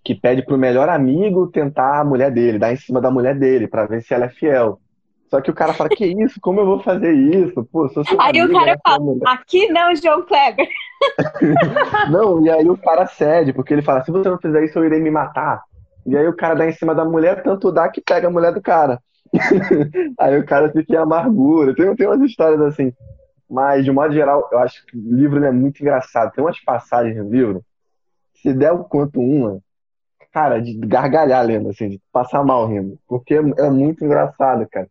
que 0.04 0.14
pede 0.14 0.44
pro 0.44 0.58
melhor 0.58 0.90
amigo 0.90 1.48
tentar 1.48 2.02
a 2.02 2.04
mulher 2.04 2.32
dele, 2.32 2.60
dar 2.60 2.74
em 2.74 2.78
cima 2.78 3.00
da 3.00 3.10
mulher 3.10 3.38
dele, 3.38 3.68
para 3.68 3.86
ver 3.86 4.02
se 4.02 4.14
ela 4.14 4.26
é 4.26 4.30
fiel. 4.30 4.80
Só 5.30 5.42
que 5.42 5.50
o 5.50 5.54
cara 5.54 5.74
fala, 5.74 5.90
que 5.90 6.06
isso? 6.06 6.40
Como 6.42 6.60
eu 6.60 6.66
vou 6.66 6.80
fazer 6.82 7.12
isso? 7.12 7.64
Pô, 7.72 7.90
sou 7.90 8.04
Aí 8.20 8.44
o 8.44 8.52
cara 8.52 8.78
fala, 8.86 9.16
aqui 9.28 9.68
não, 9.70 9.96
João 9.96 10.22
Kleber. 10.24 10.68
não, 12.12 12.46
e 12.46 12.52
aí 12.52 12.70
o 12.70 12.78
cara 12.78 13.08
cede, 13.08 13.54
porque 13.54 13.74
ele 13.74 13.82
fala, 13.82 14.04
se 14.04 14.12
você 14.12 14.30
não 14.30 14.38
fizer 14.38 14.64
isso, 14.64 14.78
eu 14.78 14.86
irei 14.86 15.00
me 15.00 15.10
matar. 15.10 15.64
E 16.06 16.18
aí 16.18 16.28
o 16.28 16.36
cara 16.36 16.56
dá 16.56 16.68
em 16.68 16.74
cima 16.74 16.94
da 16.94 17.06
mulher, 17.06 17.42
tanto 17.42 17.72
dá 17.72 17.90
que 17.90 18.02
pega 18.02 18.28
a 18.28 18.32
mulher 18.32 18.54
do 18.54 18.62
cara. 18.62 19.02
aí 20.20 20.38
o 20.38 20.46
cara 20.46 20.72
fica 20.72 20.94
em 20.94 20.98
amargura. 20.98 21.74
Tem, 21.74 21.96
tem 21.96 22.08
umas 22.08 22.22
histórias 22.22 22.62
assim. 22.62 22.94
Mas, 23.50 23.86
de 23.86 23.92
modo 23.92 24.14
geral, 24.14 24.50
eu 24.52 24.60
acho 24.60 24.86
que 24.86 24.98
o 24.98 25.16
livro 25.16 25.44
é 25.44 25.52
muito 25.52 25.82
engraçado. 25.82 26.32
Tem 26.32 26.44
umas 26.44 26.60
passagens 26.60 27.16
no 27.18 27.30
livro, 27.30 27.64
se 28.36 28.54
der 28.54 28.72
o 28.72 28.84
quanto 28.84 29.20
uma, 29.20 29.60
cara, 30.34 30.60
de 30.60 30.74
gargalhar 30.74 31.46
lendo, 31.46 31.70
assim, 31.70 31.90
de 31.90 32.02
passar 32.12 32.44
mal 32.44 32.68
rindo. 32.68 32.98
Porque 33.08 33.36
é 33.36 33.70
muito 33.70 34.04
engraçado, 34.04 34.68
cara 34.70 34.90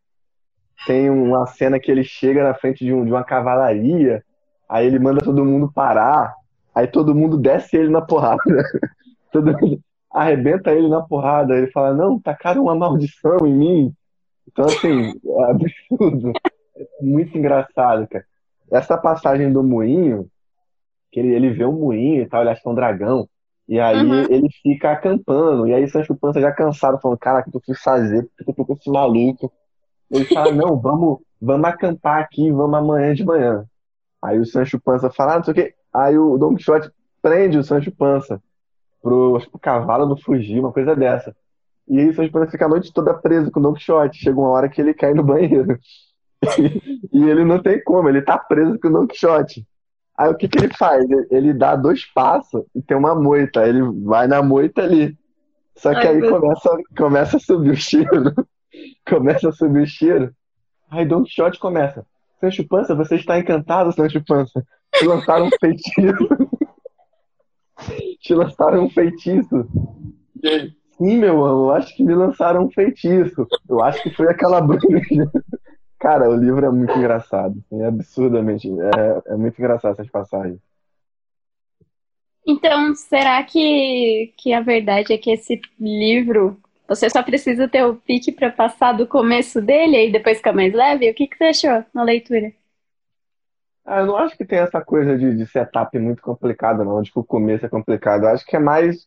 tem 0.87 1.11
uma 1.11 1.47
cena 1.47 1.79
que 1.79 1.91
ele 1.91 2.05
chega 2.05 2.43
na 2.43 2.55
frente 2.55 2.85
de, 2.85 2.93
um, 2.93 3.05
de 3.05 3.11
uma 3.11 3.25
cavalaria, 3.25 4.25
aí 4.69 4.87
ele 4.87 4.99
manda 4.99 5.21
todo 5.23 5.45
mundo 5.45 5.71
parar, 5.73 6.35
aí 6.75 6.87
todo 6.87 7.15
mundo 7.15 7.37
desce 7.37 7.77
ele 7.77 7.89
na 7.89 8.01
porrada. 8.01 8.43
todo 9.33 9.53
mundo 9.53 9.81
arrebenta 10.11 10.73
ele 10.73 10.89
na 10.89 11.01
porrada. 11.01 11.57
Ele 11.57 11.69
fala, 11.69 11.95
não, 11.95 12.21
tacaram 12.21 12.63
uma 12.63 12.75
maldição 12.75 13.39
em 13.47 13.55
mim. 13.55 13.95
Então, 14.51 14.65
assim, 14.65 15.13
é 15.25 15.51
absurdo. 15.51 16.33
É 16.77 16.87
muito 17.01 17.37
engraçado, 17.37 18.07
cara. 18.09 18.25
Essa 18.71 18.97
passagem 18.97 19.53
do 19.53 19.63
moinho, 19.63 20.27
que 21.11 21.21
ele, 21.21 21.35
ele 21.35 21.51
vê 21.51 21.65
um 21.65 21.79
moinho 21.79 22.23
e 22.23 22.27
tal, 22.27 22.41
ele 22.41 22.51
acha 22.51 22.61
que 22.61 22.69
é 22.69 22.71
um 22.71 22.75
dragão. 22.75 23.29
E 23.68 23.79
aí 23.79 24.05
uhum. 24.05 24.27
ele 24.29 24.48
fica 24.62 24.92
acampando. 24.92 25.66
E 25.66 25.75
aí 25.75 25.88
Sancho 25.88 26.14
Panza 26.14 26.40
já 26.40 26.53
cansado, 26.53 27.01
falando, 27.01 27.18
cara, 27.18 27.40
o 27.40 27.51
que 27.51 27.57
eu 27.57 27.62
fui 27.64 27.75
fazer? 27.75 28.22
Por 28.37 28.44
que 28.44 28.51
eu 28.51 28.55
tô 28.55 28.64
com 28.64 28.75
esse 28.75 28.90
maluco? 28.90 29.53
Ele 30.11 30.25
fala, 30.27 30.53
não, 30.53 30.79
vamos, 30.79 31.20
vamos 31.40 31.68
acampar 31.68 32.20
aqui, 32.20 32.51
vamos 32.51 32.77
amanhã 32.77 33.14
de 33.14 33.25
manhã. 33.25 33.64
Aí 34.20 34.38
o 34.38 34.44
Sancho 34.44 34.81
Panza 34.81 35.11
fala, 35.11 35.35
ah, 35.35 35.37
não 35.38 35.44
sei 35.44 35.53
o 35.53 35.55
quê. 35.55 35.75
Aí 35.92 36.18
o 36.18 36.37
Don 36.38 36.55
Quixote 36.55 36.90
prende 37.20 37.59
o 37.59 37.64
Sancho 37.64 37.90
Panza 37.90 38.42
pro, 39.03 39.40
cavalo 39.61 40.07
não 40.07 40.16
fugir, 40.16 40.61
uma 40.61 40.72
coisa 40.72 40.94
dessa. 40.94 41.35
E 41.88 41.98
aí 41.98 42.09
o 42.09 42.14
Sancho 42.14 42.31
Panza 42.31 42.51
fica 42.51 42.66
a 42.66 42.68
noite 42.68 42.92
toda 42.92 43.14
preso 43.14 43.51
com 43.51 43.61
o 43.61 43.62
Don 43.62 43.75
Quixote. 43.75 44.18
Chega 44.18 44.38
uma 44.38 44.51
hora 44.51 44.68
que 44.68 44.81
ele 44.81 44.94
cai 44.94 45.14
no 45.14 45.25
banheiro. 45.25 45.79
e 47.12 47.25
ele 47.25 47.44
não 47.44 47.62
tem 47.62 47.83
como, 47.83 48.09
ele 48.09 48.22
tá 48.22 48.37
preso 48.37 48.79
com 48.79 48.88
o 48.88 48.92
Don 48.92 49.07
Quixote. 49.07 49.66
Aí 50.16 50.31
o 50.31 50.37
que, 50.37 50.46
que 50.46 50.59
ele 50.59 50.72
faz? 50.75 51.05
Ele 51.31 51.53
dá 51.53 51.75
dois 51.75 52.05
passos 52.05 52.64
e 52.75 52.83
tem 52.83 52.96
uma 52.96 53.14
moita. 53.14 53.66
Ele 53.66 53.83
vai 54.05 54.27
na 54.27 54.42
moita 54.42 54.83
ali. 54.83 55.16
Só 55.77 55.90
que 55.90 56.07
Ai, 56.07 56.16
aí 56.16 56.20
começa, 56.29 56.70
começa 56.96 57.37
a 57.37 57.40
subir 57.40 57.70
o 57.70 57.77
cheiro. 57.77 58.35
começa 59.09 59.48
a 59.48 59.53
subir 59.53 59.83
o 59.83 59.87
cheiro. 59.87 60.35
Aí 60.90 61.07
Don 61.07 61.25
Quixote 61.25 61.59
começa. 61.59 62.07
Sancho 62.40 62.66
Pança, 62.66 62.94
você 62.94 63.16
está 63.16 63.38
encantado, 63.38 63.92
Sancho 63.92 64.22
Pança. 64.27 64.64
Te 64.94 65.07
lançaram 65.07 65.46
um 65.46 65.51
feitiço. 65.59 66.29
Te 68.20 68.35
lançaram 68.35 68.85
um 68.85 68.90
feitiço. 68.90 69.66
Sim, 70.98 71.16
meu 71.18 71.44
amo, 71.44 71.64
eu 71.66 71.70
acho 71.72 71.96
que 71.96 72.05
me 72.05 72.14
lançaram 72.14 72.66
um 72.66 72.70
feitiço. 72.70 73.46
Eu 73.68 73.83
acho 73.83 74.03
que 74.03 74.11
foi 74.11 74.29
aquela 74.29 74.61
bruxa. 74.61 75.31
Cara, 76.03 76.29
o 76.29 76.35
livro 76.35 76.67
é 76.67 76.69
muito 76.69 76.99
engraçado. 76.99 77.62
É 77.71 77.87
absurdamente. 77.87 78.69
É, 78.69 79.35
é 79.35 79.37
muito 79.37 79.57
engraçado 79.57 79.93
essas 79.93 80.11
passagens. 80.11 80.59
Então, 82.45 82.93
será 82.97 83.41
que, 83.45 84.35
que 84.37 84.53
a 84.53 84.61
verdade 84.61 85.12
é 85.12 85.17
que 85.17 85.31
esse 85.31 85.61
livro 85.79 86.61
você 86.88 87.09
só 87.09 87.23
precisa 87.23 87.69
ter 87.69 87.85
o 87.85 87.95
pique 87.95 88.33
para 88.33 88.51
passar 88.51 88.95
do 88.95 89.07
começo 89.07 89.62
dele 89.62 90.09
e 90.09 90.11
depois 90.11 90.38
ficar 90.38 90.53
mais 90.53 90.75
leve? 90.75 91.09
O 91.09 91.15
que, 91.15 91.29
que 91.29 91.38
você 91.38 91.45
achou 91.45 91.85
na 91.95 92.03
leitura? 92.03 92.53
Ah, 93.85 94.01
eu 94.01 94.07
não 94.07 94.17
acho 94.17 94.37
que 94.37 94.45
tem 94.45 94.59
essa 94.59 94.81
coisa 94.85 95.17
de, 95.17 95.37
de 95.37 95.47
setup 95.47 95.97
muito 96.01 96.21
complicada, 96.21 96.85
não. 96.85 96.99
Acho 96.99 97.12
que 97.12 97.19
o 97.21 97.25
começo 97.25 97.65
é 97.65 97.69
complicado. 97.69 98.25
Eu 98.25 98.31
acho 98.31 98.45
que 98.45 98.57
é 98.57 98.59
mais. 98.59 99.07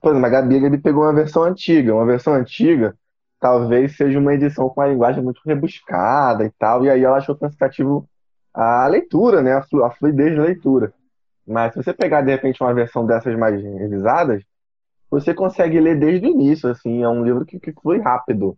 Por 0.00 0.12
exemplo, 0.12 0.26
a 0.26 0.30
Gabi, 0.30 0.64
ele 0.64 0.78
pegou 0.78 1.02
uma 1.02 1.12
versão 1.12 1.42
antiga. 1.42 1.94
Uma 1.94 2.06
versão 2.06 2.32
antiga 2.32 2.96
talvez 3.42 3.96
seja 3.96 4.20
uma 4.20 4.32
edição 4.32 4.68
com 4.68 4.80
uma 4.80 4.86
linguagem 4.86 5.20
muito 5.20 5.40
rebuscada 5.44 6.44
e 6.44 6.50
tal. 6.52 6.84
E 6.84 6.90
aí 6.90 7.02
ela 7.02 7.16
achou 7.16 7.36
cansativo 7.36 8.08
a 8.54 8.86
leitura, 8.86 9.42
né? 9.42 9.54
A, 9.54 9.62
flu, 9.62 9.84
a 9.84 9.90
fluidez 9.90 10.36
da 10.36 10.44
leitura. 10.44 10.94
Mas 11.44 11.72
se 11.72 11.82
você 11.82 11.92
pegar, 11.92 12.22
de 12.22 12.30
repente, 12.30 12.62
uma 12.62 12.72
versão 12.72 13.04
dessas 13.04 13.36
mais 13.36 13.60
revisadas, 13.60 14.44
você 15.10 15.34
consegue 15.34 15.80
ler 15.80 15.98
desde 15.98 16.24
o 16.24 16.30
início, 16.30 16.70
assim. 16.70 17.02
É 17.02 17.08
um 17.08 17.24
livro 17.24 17.44
que, 17.44 17.58
que 17.58 17.72
flui 17.72 17.98
rápido. 18.00 18.56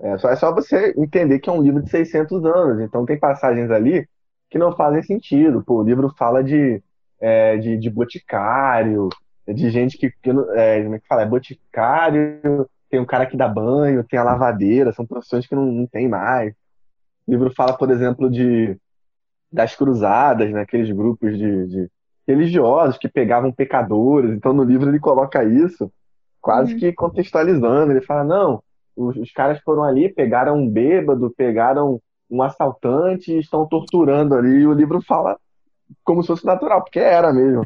É 0.00 0.18
só, 0.18 0.28
é 0.28 0.34
só 0.34 0.52
você 0.52 0.92
entender 0.96 1.38
que 1.38 1.48
é 1.48 1.52
um 1.52 1.62
livro 1.62 1.80
de 1.80 1.88
600 1.88 2.44
anos. 2.44 2.80
Então 2.80 3.06
tem 3.06 3.16
passagens 3.16 3.70
ali 3.70 4.04
que 4.50 4.58
não 4.58 4.74
fazem 4.74 5.02
sentido. 5.04 5.62
Pô, 5.64 5.80
o 5.80 5.84
livro 5.84 6.12
fala 6.18 6.42
de, 6.42 6.82
é, 7.20 7.56
de, 7.56 7.76
de, 7.76 7.88
boticário, 7.88 9.08
de 9.46 9.70
gente 9.70 9.96
que, 9.96 10.10
que 10.10 10.30
é, 10.56 10.82
como 10.82 10.96
é 10.96 10.98
que 10.98 11.06
fala? 11.06 11.22
É 11.22 11.26
boticário, 11.26 12.68
tem 12.94 13.00
um 13.00 13.04
cara 13.04 13.26
que 13.26 13.36
dá 13.36 13.48
banho, 13.48 14.04
tem 14.04 14.20
a 14.20 14.22
lavadeira, 14.22 14.92
são 14.92 15.04
profissões 15.04 15.48
que 15.48 15.54
não, 15.56 15.66
não 15.66 15.84
tem 15.84 16.08
mais. 16.08 16.54
O 17.26 17.32
livro 17.32 17.52
fala, 17.52 17.76
por 17.76 17.90
exemplo, 17.90 18.30
de 18.30 18.78
das 19.50 19.74
cruzadas, 19.74 20.52
né, 20.52 20.60
aqueles 20.60 20.88
grupos 20.94 21.36
de, 21.36 21.66
de 21.66 21.90
religiosos 22.26 22.96
que 22.96 23.08
pegavam 23.08 23.50
pecadores. 23.50 24.30
Então, 24.30 24.52
no 24.52 24.62
livro 24.62 24.88
ele 24.88 25.00
coloca 25.00 25.42
isso 25.42 25.90
quase 26.40 26.74
uhum. 26.74 26.78
que 26.78 26.92
contextualizando. 26.92 27.90
Ele 27.90 28.00
fala, 28.00 28.22
não, 28.22 28.62
os, 28.96 29.16
os 29.16 29.32
caras 29.32 29.60
foram 29.62 29.82
ali, 29.82 30.08
pegaram 30.08 30.56
um 30.56 30.70
bêbado, 30.70 31.34
pegaram 31.36 32.00
um 32.30 32.42
assaltante 32.42 33.32
e 33.32 33.40
estão 33.40 33.66
torturando 33.66 34.36
ali. 34.36 34.60
E 34.60 34.66
o 34.68 34.72
livro 34.72 35.02
fala 35.02 35.36
como 36.04 36.22
se 36.22 36.28
fosse 36.28 36.46
natural, 36.46 36.80
porque 36.80 37.00
era 37.00 37.32
mesmo. 37.32 37.62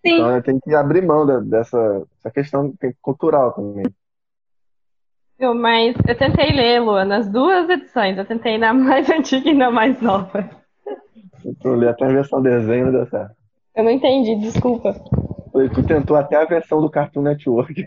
Sim. 0.00 0.14
Então 0.14 0.40
tem 0.40 0.58
que 0.58 0.74
abrir 0.74 1.04
mão 1.04 1.26
dessa, 1.44 2.06
dessa 2.16 2.30
questão 2.30 2.72
cultural 3.02 3.52
também. 3.52 3.84
Eu, 5.42 5.54
mas 5.56 5.96
eu 6.06 6.16
tentei 6.16 6.52
ler, 6.52 6.78
Lua, 6.78 7.04
nas 7.04 7.28
duas 7.28 7.68
edições. 7.68 8.16
Eu 8.16 8.24
tentei 8.24 8.56
na 8.58 8.72
mais 8.72 9.06
antiga 9.10 9.50
e 9.50 9.54
na 9.54 9.72
mais 9.72 10.00
nova. 10.00 10.48
Tu 11.60 11.68
lê 11.74 11.88
até 11.88 12.04
a 12.04 12.12
versão 12.12 12.40
desenho 12.40 12.84
não 12.86 12.92
deu 12.92 13.06
certo. 13.08 13.34
Eu 13.74 13.82
não 13.82 13.90
entendi, 13.90 14.36
desculpa. 14.36 14.94
Tu 15.74 15.82
tentou 15.82 16.16
até 16.16 16.36
a 16.36 16.44
versão 16.44 16.80
do 16.80 16.88
Cartoon 16.88 17.22
Network. 17.22 17.74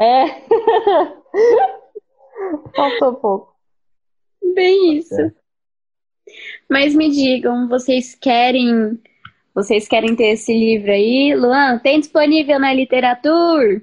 É. 0.00 0.24
Faltou 2.74 3.16
pouco. 3.16 3.54
Bem 4.54 4.96
isso. 4.96 5.20
É. 5.20 5.30
Mas 6.70 6.94
me 6.94 7.10
digam, 7.10 7.68
vocês 7.68 8.14
querem. 8.14 8.98
Vocês 9.54 9.86
querem 9.86 10.16
ter 10.16 10.28
esse 10.28 10.54
livro 10.54 10.90
aí? 10.90 11.34
Luan, 11.34 11.78
tem 11.80 12.00
disponível 12.00 12.58
na 12.58 12.72
literatura? 12.72 13.82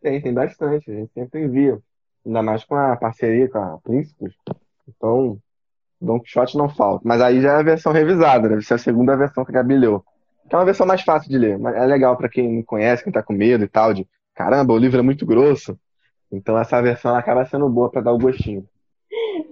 Tem, 0.00 0.20
tem 0.20 0.34
bastante. 0.34 0.90
A 0.90 0.94
gente 0.94 1.12
sempre 1.12 1.44
envia. 1.44 1.80
Ainda 2.26 2.42
mais 2.42 2.64
com 2.64 2.74
a 2.74 2.96
parceria 2.96 3.48
com 3.48 3.58
a 3.58 3.78
Príncipes. 3.82 4.34
Então, 4.88 5.38
Don 6.00 6.20
Quixote 6.20 6.56
não 6.56 6.68
falta. 6.68 7.02
Mas 7.04 7.20
aí 7.20 7.40
já 7.40 7.52
é 7.52 7.56
a 7.56 7.62
versão 7.62 7.92
revisada, 7.92 8.48
deve 8.48 8.62
ser 8.62 8.74
a 8.74 8.78
segunda 8.78 9.16
versão 9.16 9.44
que 9.44 9.50
a 9.50 9.54
Gabi 9.54 9.76
leu. 9.76 10.02
Que 10.48 10.54
é 10.54 10.58
uma 10.58 10.64
versão 10.64 10.86
mais 10.86 11.02
fácil 11.02 11.30
de 11.30 11.38
ler. 11.38 11.58
Mas 11.58 11.74
é 11.76 11.84
legal 11.84 12.16
para 12.16 12.28
quem 12.28 12.56
não 12.56 12.62
conhece, 12.62 13.02
quem 13.04 13.12
tá 13.12 13.22
com 13.22 13.32
medo 13.32 13.64
e 13.64 13.68
tal, 13.68 13.92
de 13.92 14.06
caramba, 14.34 14.72
o 14.72 14.78
livro 14.78 14.98
é 14.98 15.02
muito 15.02 15.24
grosso. 15.26 15.78
Então 16.30 16.58
essa 16.58 16.80
versão 16.82 17.14
acaba 17.14 17.44
sendo 17.44 17.68
boa 17.68 17.90
para 17.90 18.02
dar 18.02 18.12
o 18.12 18.18
gostinho. 18.18 18.66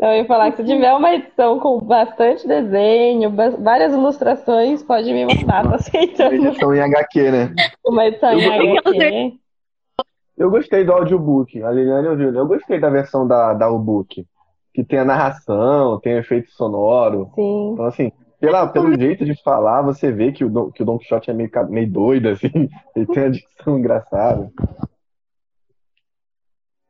Eu 0.01 0.13
ia 0.15 0.25
falar 0.25 0.51
que 0.51 0.57
se 0.57 0.65
tiver 0.65 0.93
uma 0.93 1.15
edição 1.15 1.61
com 1.61 1.79
bastante 1.79 2.47
desenho, 2.47 3.33
várias 3.61 3.93
ilustrações, 3.93 4.83
pode 4.83 5.13
me 5.13 5.25
mandar, 5.25 5.63
tô 5.69 5.75
aceitando. 5.75 6.35
Uma 6.35 6.49
edição 6.49 6.75
em 6.75 6.81
HQ, 6.81 7.31
né? 7.31 7.55
Uma 7.85 8.07
edição 8.07 8.33
em 8.33 8.79
HQ. 8.79 9.39
Eu 10.43 10.51
gostei 10.51 10.85
do 10.85 10.91
audiobook, 10.91 11.63
a 11.63 11.71
Liliane 11.71 12.09
ouviu. 12.09 12.35
Eu 12.35 12.47
gostei 12.49 12.81
da 12.81 12.91
versão 12.91 13.25
da, 13.29 13.55
da 13.55 13.67
audiobook, 13.67 14.27
que 14.75 14.83
tem 14.83 14.99
a 14.99 15.05
narração, 15.05 16.01
tem 16.01 16.15
efeito 16.15 16.51
sonoro. 16.51 17.31
Sim. 17.33 17.73
Então, 17.73 17.85
assim, 17.85 18.13
pela, 18.41 18.67
pelo 18.67 18.93
jeito 18.99 19.25
de 19.25 19.41
falar, 19.41 19.83
você 19.83 20.11
vê 20.11 20.33
que 20.33 20.45
o 20.45 20.51
Don, 20.51 20.73
que 20.73 20.83
o 20.83 20.85
Don 20.85 20.99
Quixote 20.99 21.31
é 21.31 21.33
meio, 21.33 21.49
meio 21.69 21.89
doido, 21.89 22.29
assim. 22.29 22.51
Ele 22.97 23.07
tem 23.07 23.23
a 23.23 23.29
dicção 23.29 23.79
engraçada. 23.79 24.51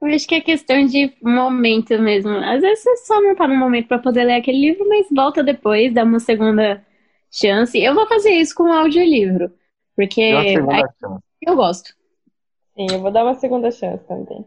Eu 0.01 0.09
acho 0.09 0.27
que 0.27 0.37
é 0.37 0.41
questão 0.41 0.87
de 0.87 1.13
momento 1.23 1.99
mesmo. 1.99 2.31
Às 2.31 2.63
vezes 2.63 2.83
você 2.83 2.97
só 3.05 3.21
não 3.21 3.35
tá 3.37 3.47
no 3.47 3.55
momento 3.55 3.87
para 3.87 3.99
poder 3.99 4.25
ler 4.25 4.37
aquele 4.37 4.61
livro, 4.61 4.89
mas 4.89 5.09
volta 5.15 5.45
depois, 5.45 5.93
dá 5.93 6.05
uma 6.05 6.21
segunda 6.21 6.83
chance. 7.31 7.79
Eu 7.79 7.95
vou 7.95 8.07
fazer 8.07 8.31
isso 8.31 8.55
com 8.55 8.63
o 8.63 8.73
audiolivro, 8.73 9.53
porque 9.95 10.23
eu 11.43 11.55
gosto. 11.55 12.02
Sim, 12.75 12.87
eu 12.91 13.01
vou 13.01 13.11
dar 13.11 13.25
uma 13.25 13.35
segunda 13.35 13.71
chance 13.71 14.05
também. 14.07 14.47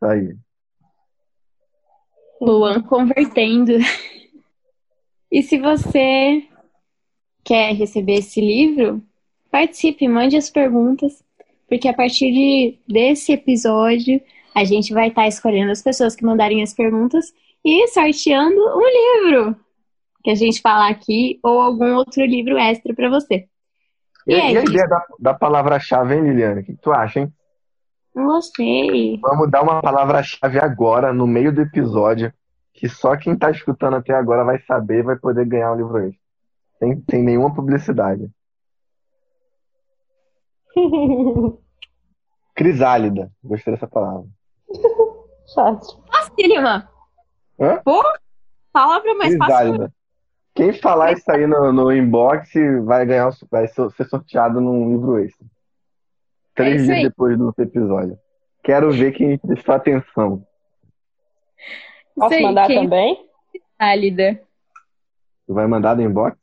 Aí. 0.00 0.36
Luan 2.40 2.82
convertendo. 2.82 3.72
E 5.30 5.42
se 5.42 5.58
você 5.58 6.46
quer 7.44 7.74
receber 7.74 8.14
esse 8.14 8.40
livro, 8.40 9.02
participe, 9.50 10.08
mande 10.08 10.36
as 10.36 10.50
perguntas 10.50 11.22
porque 11.68 11.86
a 11.86 11.92
partir 11.92 12.32
de, 12.32 12.78
desse 12.88 13.32
episódio 13.32 14.20
a 14.54 14.64
gente 14.64 14.92
vai 14.92 15.08
estar 15.08 15.22
tá 15.22 15.28
escolhendo 15.28 15.70
as 15.70 15.82
pessoas 15.82 16.16
que 16.16 16.24
mandarem 16.24 16.62
as 16.62 16.74
perguntas 16.74 17.32
e 17.64 17.86
sorteando 17.88 18.56
um 18.56 19.26
livro 19.28 19.56
que 20.24 20.30
a 20.30 20.34
gente 20.34 20.60
falar 20.60 20.88
aqui 20.88 21.38
ou 21.42 21.60
algum 21.60 21.94
outro 21.94 22.24
livro 22.24 22.56
extra 22.58 22.94
para 22.94 23.10
você. 23.10 23.46
E, 24.28 24.34
é 24.34 24.52
e 24.52 24.58
a 24.58 24.62
ideia 24.62 24.86
da, 24.86 25.06
da 25.18 25.34
palavra-chave, 25.34 26.14
hein, 26.14 26.22
Liliane? 26.22 26.60
O 26.60 26.64
que 26.64 26.76
tu 26.76 26.92
acha, 26.92 27.20
hein? 27.20 27.32
Gostei. 28.14 29.18
Vamos 29.22 29.50
dar 29.50 29.62
uma 29.62 29.80
palavra-chave 29.80 30.58
agora, 30.58 31.14
no 31.14 31.26
meio 31.26 31.50
do 31.50 31.62
episódio, 31.62 32.30
que 32.74 32.88
só 32.88 33.16
quem 33.16 33.32
está 33.32 33.50
escutando 33.50 33.96
até 33.96 34.12
agora 34.12 34.44
vai 34.44 34.60
saber 34.60 35.02
vai 35.02 35.16
poder 35.16 35.46
ganhar 35.46 35.72
um 35.72 35.76
livro 35.76 35.98
extra. 35.98 36.20
Sem, 36.78 37.02
sem 37.10 37.22
nenhuma 37.22 37.54
publicidade. 37.54 38.30
Crisálida. 42.54 43.32
Gostei 43.42 43.72
dessa 43.72 43.86
palavra. 43.86 44.26
Fácil. 45.54 46.04
Facílima. 46.12 46.88
Hã? 47.58 47.80
Pô, 47.82 48.02
palavra 48.72 49.14
mais 49.14 49.34
Crisálida. 49.34 49.78
fácil. 49.78 49.97
Quem 50.54 50.72
falar 50.72 51.12
isso 51.12 51.30
aí 51.30 51.46
no, 51.46 51.72
no 51.72 51.92
inbox 51.92 52.50
vai 52.84 53.06
ganhar, 53.06 53.30
vai 53.50 53.68
ser 53.68 53.90
sorteado 54.08 54.60
num 54.60 54.92
livro 54.92 55.18
extra. 55.18 55.46
Três 56.54 56.82
é 56.82 56.94
dias 56.94 57.02
depois 57.04 57.38
do 57.38 57.54
episódio. 57.58 58.18
Quero 58.64 58.90
ver 58.90 59.12
quem 59.12 59.38
prestou 59.38 59.74
atenção. 59.74 60.44
Posso 62.14 62.34
Sei, 62.34 62.42
mandar 62.42 62.66
quem... 62.66 62.82
também? 62.82 63.26
Crisálida. 63.52 64.40
Tu 65.46 65.54
vai 65.54 65.66
mandar 65.66 65.96
no 65.96 66.02
inbox? 66.02 66.36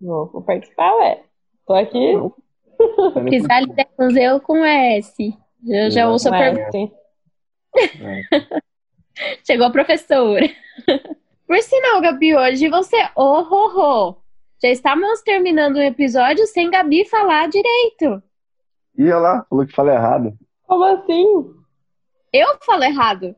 Vou, 0.00 0.26
vou 0.26 0.42
participar, 0.42 0.94
ué. 0.98 1.22
Tô 1.66 1.74
aqui. 1.74 2.12
Não. 2.14 2.34
Crisálida 3.26 3.84
com 3.96 4.10
Z 4.10 4.32
ou 4.32 4.40
com 4.40 4.64
S? 4.64 5.36
Eu 5.66 5.90
já 5.90 6.08
ouço 6.08 6.28
a 6.28 6.38
pergunta. 6.38 6.94
Chegou 9.44 9.66
a 9.66 9.70
professora. 9.70 10.48
Por 11.46 11.60
sinal, 11.62 12.00
Gabi, 12.00 12.36
hoje 12.36 12.68
você 12.68 12.96
oh, 13.16 13.44
oh. 13.50 14.16
Já 14.62 14.68
estamos 14.68 15.20
terminando 15.22 15.76
o 15.76 15.82
episódio 15.82 16.46
sem 16.46 16.70
Gabi 16.70 17.04
falar 17.04 17.48
direito. 17.48 18.22
E 18.96 19.04
olha 19.04 19.18
lá, 19.18 19.46
falou 19.48 19.66
que 19.66 19.74
fala 19.74 19.94
errado. 19.94 20.32
Como 20.66 20.84
assim? 20.84 21.26
Eu 22.32 22.46
falo 22.64 22.84
errado. 22.84 23.34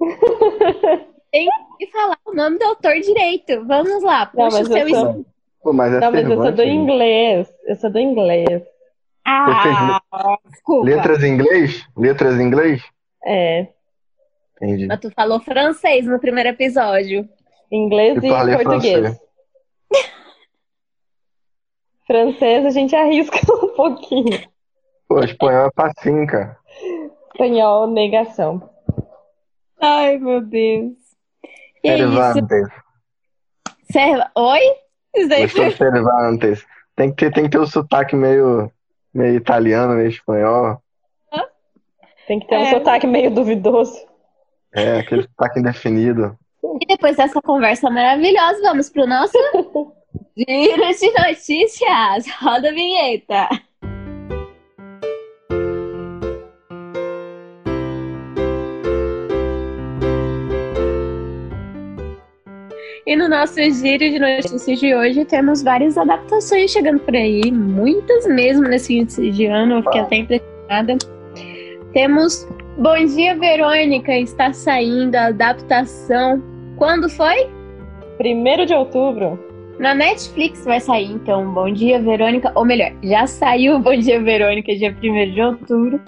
Tem 1.30 1.48
que 1.78 1.86
falar 1.88 2.18
o 2.26 2.34
nome 2.34 2.58
do 2.58 2.64
autor 2.64 2.94
direito. 2.94 3.64
Vamos 3.66 4.02
lá, 4.02 4.26
puxa 4.26 4.62
Não, 4.62 4.62
o 4.62 4.66
seu 4.66 4.88
sou... 4.88 5.26
Pô, 5.62 5.72
mas 5.72 5.92
é 5.92 6.00
não, 6.00 6.12
mas 6.12 6.28
eu 6.28 6.36
sou 6.42 6.52
do 6.52 6.62
inglês. 6.64 7.54
Eu 7.66 7.76
sou 7.76 7.90
do 7.90 7.98
inglês. 7.98 8.62
Ah, 9.24 10.00
desculpa. 10.46 10.86
Letras 10.86 11.22
em 11.22 11.34
inglês? 11.34 11.86
Letras 11.96 12.40
em 12.40 12.42
inglês? 12.42 12.82
É. 13.24 13.68
Entendi. 14.60 14.86
Mas 14.86 15.00
tu 15.00 15.10
falou 15.10 15.40
francês 15.40 16.06
no 16.06 16.18
primeiro 16.18 16.50
episódio. 16.50 17.28
Inglês 17.70 18.22
eu 18.22 18.24
e 18.24 18.56
português. 18.56 19.00
Francês. 19.00 19.20
francês 22.06 22.66
a 22.66 22.70
gente 22.70 22.96
arrisca 22.96 23.38
um 23.52 23.68
pouquinho. 23.74 24.48
Pô, 25.08 25.20
espanhol 25.20 25.68
é 25.68 25.70
facinho, 25.74 26.26
cara. 26.26 26.58
Espanhol, 27.32 27.86
negação. 27.86 28.68
Ai, 29.80 30.18
meu 30.18 30.40
Deus. 30.40 30.94
Que 31.80 31.96
Cervantes. 31.96 32.68
Serva... 33.92 34.30
Oi? 34.34 34.60
Isso 35.14 35.28
daí 35.28 35.48
foi... 35.48 35.70
Cervantes. 35.70 36.66
Tem 36.96 37.10
que, 37.10 37.16
ter, 37.16 37.32
tem 37.32 37.44
que 37.44 37.50
ter 37.50 37.58
o 37.58 37.66
sotaque 37.66 38.16
meio 38.16 38.70
meio 39.14 39.36
italiano, 39.36 39.94
meio 39.94 40.08
espanhol. 40.08 40.82
Tem 42.26 42.38
que 42.40 42.46
ter 42.46 42.58
um 42.58 42.62
É. 42.62 42.70
sotaque 42.70 43.06
meio 43.06 43.30
duvidoso. 43.30 44.06
É, 44.74 44.98
aquele 44.98 45.22
sotaque 45.22 45.60
indefinido. 45.60 46.36
E 46.80 46.86
depois 46.86 47.16
dessa 47.16 47.40
conversa 47.40 47.90
maravilhosa, 47.90 48.60
vamos 48.62 48.90
pro 48.90 49.06
nosso 49.06 49.32
Giro 50.36 50.88
de 50.98 51.12
Notícias. 51.12 52.26
Roda 52.40 52.68
a 52.68 52.72
vinheta. 52.72 53.48
E 63.08 63.16
no 63.16 63.26
nosso 63.26 63.54
giro 63.54 64.04
de 64.04 64.18
notícias 64.18 64.78
de 64.78 64.94
hoje 64.94 65.24
temos 65.24 65.62
várias 65.62 65.96
adaptações 65.96 66.70
chegando 66.70 67.00
por 67.00 67.16
aí, 67.16 67.50
muitas 67.50 68.26
mesmo 68.26 68.68
nesse 68.68 68.98
início 68.98 69.32
de 69.32 69.46
ano, 69.46 69.76
eu 69.76 69.82
fiquei 69.82 70.00
até 70.02 70.16
impressionada. 70.16 70.98
Temos 71.94 72.46
Bom 72.78 72.94
Dia 73.06 73.34
Verônica, 73.34 74.16
está 74.16 74.52
saindo 74.52 75.16
a 75.16 75.26
adaptação. 75.26 76.40
Quando 76.76 77.08
foi? 77.08 77.50
Primeiro 78.18 78.64
de 78.64 78.72
outubro. 78.72 79.36
Na 79.80 79.96
Netflix 79.96 80.64
vai 80.64 80.78
sair, 80.78 81.10
então, 81.10 81.52
Bom 81.52 81.72
Dia 81.72 82.00
Verônica, 82.00 82.52
ou 82.54 82.64
melhor, 82.64 82.92
já 83.02 83.26
saiu 83.26 83.80
Bom 83.80 83.96
Dia 83.96 84.22
Verônica, 84.22 84.76
dia 84.76 84.96
1 84.96 85.32
de 85.32 85.42
outubro, 85.42 86.00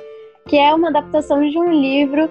que 0.47 0.57
é 0.57 0.73
uma 0.73 0.91
adaptação 0.91 1.45
de 1.45 1.59
um 1.59 1.73
livro 1.73 2.31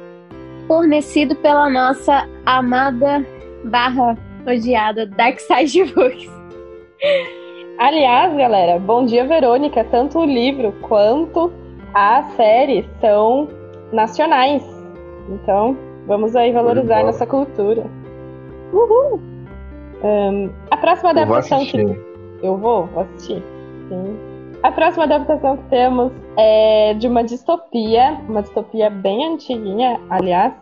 fornecido 0.67 1.35
pela 1.35 1.69
nossa 1.69 2.25
amada 2.45 3.25
barra 3.65 4.17
odiada 4.47 5.05
Dark 5.05 5.37
Side 5.37 5.83
Books. 5.93 6.31
Aliás, 7.77 8.33
galera, 8.37 8.79
Bom 8.79 9.05
Dia 9.05 9.25
Verônica, 9.25 9.83
tanto 9.91 10.19
o 10.19 10.25
livro 10.25 10.73
quanto 10.81 11.51
a 11.93 12.23
série 12.37 12.87
são 13.01 13.58
nacionais. 13.91 14.63
Então, 15.29 15.77
vamos 16.07 16.35
aí 16.35 16.51
valorizar 16.51 17.03
nossa 17.03 17.25
cultura. 17.25 17.85
Uhul! 18.73 19.19
Ahn, 20.03 20.49
a 20.71 20.77
próxima 20.77 21.11
Eu 21.11 21.25
vou 21.25 21.35
adaptação 21.35 21.65
que. 21.65 21.99
Eu 22.41 22.57
vou, 22.57 22.85
vou 22.87 23.03
assistir. 23.03 23.43
Sim. 23.89 24.17
A 24.61 24.71
próxima 24.71 25.05
adaptação 25.05 25.57
que 25.57 25.63
temos 25.69 26.11
é 26.37 26.93
de 26.93 27.07
uma 27.07 27.23
distopia, 27.23 28.19
uma 28.27 28.41
distopia 28.41 28.89
bem 28.89 29.25
antiguinha, 29.25 29.99
aliás, 30.09 30.53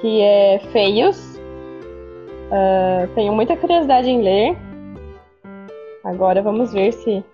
que 0.00 0.20
é 0.20 0.60
Feios. 0.72 1.40
Ah, 2.50 3.08
tenho 3.14 3.32
muita 3.32 3.56
curiosidade 3.56 4.08
em 4.08 4.22
ler. 4.22 4.56
Agora 6.04 6.42
vamos 6.42 6.72
ver 6.72 6.92
se 6.92 7.24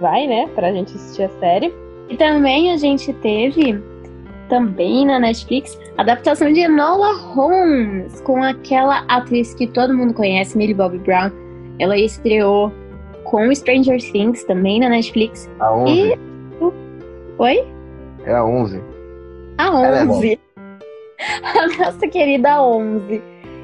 vai, 0.00 0.26
né, 0.26 0.48
pra 0.54 0.72
gente 0.72 0.94
assistir 0.94 1.24
a 1.24 1.28
série. 1.40 1.72
E 2.08 2.16
também 2.16 2.72
a 2.72 2.76
gente 2.76 3.12
teve, 3.12 3.82
também 4.48 5.06
na 5.06 5.18
Netflix, 5.18 5.78
adaptação 5.96 6.52
de 6.52 6.60
Enola 6.60 7.14
Holmes, 7.14 8.20
com 8.22 8.42
aquela 8.42 9.04
atriz 9.08 9.54
que 9.54 9.66
todo 9.66 9.96
mundo 9.96 10.14
conhece, 10.14 10.56
Millie 10.56 10.74
Bobby 10.74 10.98
Brown. 10.98 11.30
Ela 11.78 11.96
estreou 11.96 12.72
com 13.24 13.54
Stranger 13.54 14.00
Things 14.12 14.44
também 14.44 14.80
na 14.80 14.88
Netflix. 14.88 15.48
A 15.60 15.72
11. 15.72 15.92
E. 15.92 16.18
Oi? 17.38 17.64
É 18.24 18.34
a 18.34 18.44
11. 18.44 18.82
A 19.58 19.66
Ela 19.66 19.98
é 19.98 20.04
11. 20.04 20.40
a 21.42 21.84
nossa 21.84 22.08
querida 22.08 22.62
11. 22.62 23.22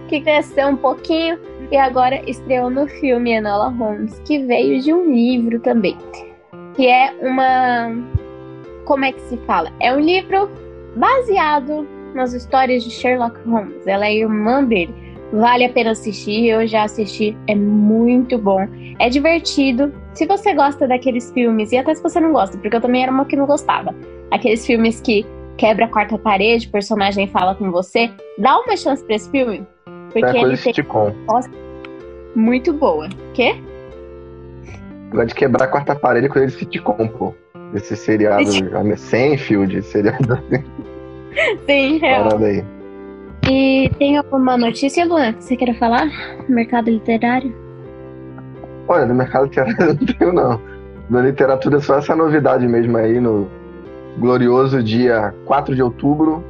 Que 0.09 0.20
cresceu 0.20 0.68
um 0.68 0.76
pouquinho 0.76 1.39
e 1.70 1.76
agora 1.76 2.22
estreou 2.28 2.70
no 2.70 2.87
filme 2.87 3.32
Enola 3.32 3.68
Holmes, 3.68 4.20
que 4.24 4.39
veio 4.39 4.80
de 4.80 4.93
um 4.93 5.12
livro 5.12 5.59
também. 5.61 5.97
Que 6.74 6.87
é 6.87 7.12
uma. 7.20 7.91
Como 8.85 9.05
é 9.05 9.12
que 9.12 9.20
se 9.22 9.37
fala? 9.39 9.72
É 9.80 9.95
um 9.95 10.01
livro 10.01 10.49
baseado 10.97 11.87
nas 12.15 12.33
histórias 12.33 12.85
de 12.85 12.91
Sherlock 12.91 13.37
Holmes. 13.49 13.87
Ela 13.87 14.07
é 14.07 14.15
irmã 14.17 14.63
dele. 14.65 14.95
Vale 15.33 15.65
a 15.65 15.69
pena 15.69 15.91
assistir, 15.91 16.47
eu 16.47 16.65
já 16.67 16.85
assisti, 16.85 17.37
é 17.49 17.55
muito 17.57 18.39
bom. 18.39 18.69
É 19.01 19.09
divertido. 19.09 19.93
Se 20.13 20.27
você 20.27 20.55
gosta 20.55 20.87
daqueles 20.87 21.33
filmes, 21.33 21.73
e 21.73 21.77
até 21.77 21.93
se 21.95 22.03
você 22.03 22.21
não 22.21 22.33
gosta, 22.33 22.57
porque 22.57 22.77
eu 22.77 22.81
também 22.81 23.03
era 23.03 23.11
uma 23.11 23.25
que 23.25 23.35
não 23.35 23.47
gostava. 23.47 23.93
Aqueles 24.31 24.65
filmes 24.65 25.01
que 25.01 25.27
quebra 25.57 25.87
a 25.87 25.89
quarta 25.89 26.17
parede, 26.17 26.69
o 26.69 26.71
personagem 26.71 27.27
fala 27.27 27.55
com 27.57 27.71
você, 27.73 28.11
dá 28.39 28.59
uma 28.61 28.77
chance 28.77 29.05
pra 29.05 29.17
esse 29.17 29.29
filme. 29.31 29.67
Porque 30.13 30.25
É 30.25 30.41
ele 30.41 30.57
tem 30.57 30.57
sitcom. 30.57 31.13
muito 32.37 32.73
boa. 32.73 33.09
Quê? 33.33 33.57
Gosto 35.11 35.29
de 35.29 35.35
quebrar 35.35 35.65
a 35.65 35.69
quarta 35.69 35.97
parede 35.97 36.29
com 36.29 36.39
esse 36.39 36.59
sitcom, 36.59 37.09
pô. 37.09 37.35
Esse 37.75 37.97
seriado. 37.97 38.45
Senfield, 38.97 39.83
seriado 39.83 40.33
assim, 40.35 40.64
Sim, 41.66 41.99
real. 42.03 42.25
parada 42.25 42.47
aí. 42.47 42.64
E 43.51 43.91
tem 43.99 44.16
alguma 44.16 44.57
notícia, 44.57 45.05
Luan, 45.05 45.33
que 45.35 45.45
você 45.45 45.57
queira 45.57 45.75
falar? 45.75 46.09
Mercado 46.49 46.89
literário? 46.89 47.55
Olha, 48.89 49.05
no 49.07 49.14
mercado 49.14 49.45
literário 49.45 49.77
não 49.87 49.97
tenho, 49.97 50.33
não. 50.33 50.61
Na 51.11 51.20
literatura 51.20 51.77
é 51.77 51.81
só 51.81 51.99
essa 51.99 52.16
novidade 52.16 52.66
mesmo 52.66 52.97
aí 52.97 53.20
no 53.20 53.51
glorioso 54.18 54.83
dia 54.83 55.35
4 55.45 55.75
de 55.75 55.83
outubro. 55.83 56.43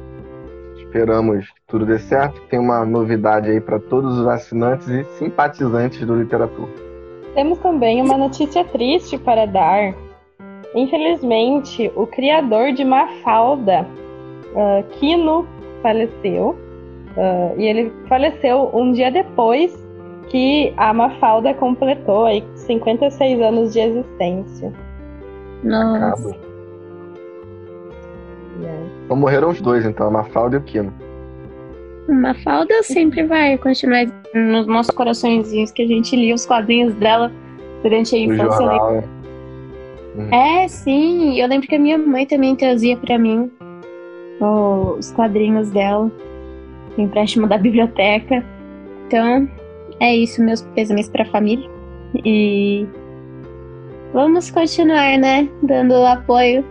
Esperamos 0.77 1.45
que 1.45 1.61
tudo 1.67 1.85
dê 1.85 1.99
certo. 1.99 2.39
Tem 2.49 2.59
uma 2.59 2.85
novidade 2.85 3.49
aí 3.49 3.59
para 3.59 3.79
todos 3.79 4.17
os 4.19 4.27
assinantes 4.27 4.87
e 4.87 5.03
simpatizantes 5.17 6.05
do 6.05 6.15
literatura. 6.15 6.71
Temos 7.33 7.57
também 7.57 8.01
uma 8.01 8.17
notícia 8.17 8.63
triste 8.63 9.17
para 9.17 9.45
dar. 9.45 9.93
Infelizmente, 10.75 11.89
o 11.95 12.05
criador 12.05 12.73
de 12.73 12.83
Mafalda, 12.83 13.87
ah, 14.55 14.83
Kino, 14.91 15.47
faleceu. 15.81 16.55
Ah, 17.17 17.53
e 17.57 17.63
ele 17.63 17.91
faleceu 18.07 18.69
um 18.73 18.91
dia 18.91 19.09
depois 19.09 19.73
que 20.29 20.73
a 20.75 20.93
Mafalda 20.93 21.53
completou 21.53 22.25
aí 22.25 22.43
56 22.55 23.41
anos 23.41 23.73
de 23.73 23.79
existência. 23.79 24.73
Nossa. 25.63 26.29
Acaba. 26.29 26.45
Então 29.05 29.17
morreram 29.17 29.49
os 29.49 29.61
dois, 29.61 29.85
então, 29.85 30.07
a 30.07 30.11
Mafalda 30.11 30.57
e 30.57 30.59
o 30.59 30.63
Kino. 30.63 30.93
Mafalda 32.07 32.83
sempre 32.83 33.23
vai 33.23 33.57
continuar 33.57 34.05
nos 34.33 34.67
nossos 34.67 34.93
coraçõezinhos 34.93 35.71
que 35.71 35.83
a 35.83 35.87
gente 35.87 36.15
lia 36.15 36.35
os 36.35 36.45
quadrinhos 36.45 36.93
dela 36.95 37.31
durante 37.81 38.15
a 38.15 38.19
infância. 38.19 38.45
jornal, 38.45 38.91
né? 38.93 39.14
É, 40.31 40.67
sim. 40.67 41.39
Eu 41.39 41.47
lembro 41.47 41.67
que 41.67 41.75
a 41.75 41.79
minha 41.79 41.97
mãe 41.97 42.25
também 42.25 42.55
trazia 42.55 42.97
pra 42.97 43.17
mim 43.17 43.51
os 44.97 45.11
quadrinhos 45.11 45.69
dela, 45.71 46.11
o 46.97 47.01
empréstimo 47.01 47.47
da 47.47 47.57
biblioteca. 47.57 48.43
Então, 49.07 49.49
é 49.99 50.15
isso, 50.15 50.43
meus 50.43 50.61
pêsames 50.61 51.09
pra 51.09 51.25
família. 51.25 51.69
E 52.23 52.85
vamos 54.13 54.51
continuar, 54.51 55.17
né? 55.17 55.49
Dando 55.63 55.95
apoio 56.05 56.63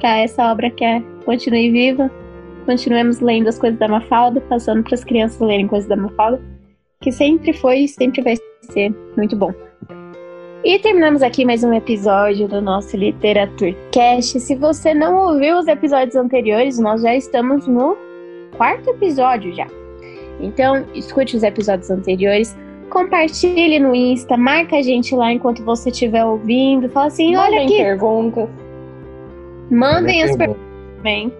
pra 0.00 0.18
essa 0.18 0.50
obra 0.50 0.70
que 0.70 0.84
é 0.84 1.02
continue 1.24 1.70
viva. 1.70 2.10
Continuemos 2.66 3.20
lendo 3.20 3.48
as 3.48 3.58
coisas 3.58 3.78
da 3.78 3.88
Mafalda, 3.88 4.40
passando 4.42 4.82
para 4.84 4.94
as 4.94 5.04
crianças 5.04 5.40
lerem 5.40 5.66
coisas 5.66 5.88
da 5.88 5.96
Mafalda, 5.96 6.40
que 7.00 7.10
sempre 7.10 7.52
foi 7.52 7.80
e 7.80 7.88
sempre 7.88 8.22
vai 8.22 8.36
ser 8.70 8.94
muito 9.16 9.36
bom. 9.36 9.52
E 10.64 10.78
terminamos 10.78 11.22
aqui 11.22 11.44
mais 11.44 11.64
um 11.64 11.72
episódio 11.72 12.46
do 12.46 12.60
nosso 12.60 12.96
Literaturcast. 12.96 14.38
Se 14.38 14.54
você 14.54 14.94
não 14.94 15.16
ouviu 15.16 15.58
os 15.58 15.66
episódios 15.66 16.14
anteriores, 16.14 16.78
nós 16.78 17.02
já 17.02 17.16
estamos 17.16 17.66
no 17.66 17.96
quarto 18.56 18.90
episódio 18.90 19.52
já. 19.52 19.66
Então, 20.38 20.86
escute 20.94 21.36
os 21.36 21.42
episódios 21.42 21.90
anteriores, 21.90 22.56
compartilhe 22.90 23.80
no 23.80 23.92
Insta, 23.92 24.36
marca 24.36 24.76
a 24.76 24.82
gente 24.82 25.16
lá 25.16 25.32
enquanto 25.32 25.64
você 25.64 25.90
estiver 25.90 26.24
ouvindo, 26.24 26.88
fala 26.90 27.06
assim, 27.06 27.34
olha 27.34 27.58
Mandem 27.58 27.64
aqui, 27.64 27.76
perguntas. 27.78 28.48
mandem 29.68 30.22
as 30.22 30.36
perguntas 30.36 30.62
também. 30.96 31.32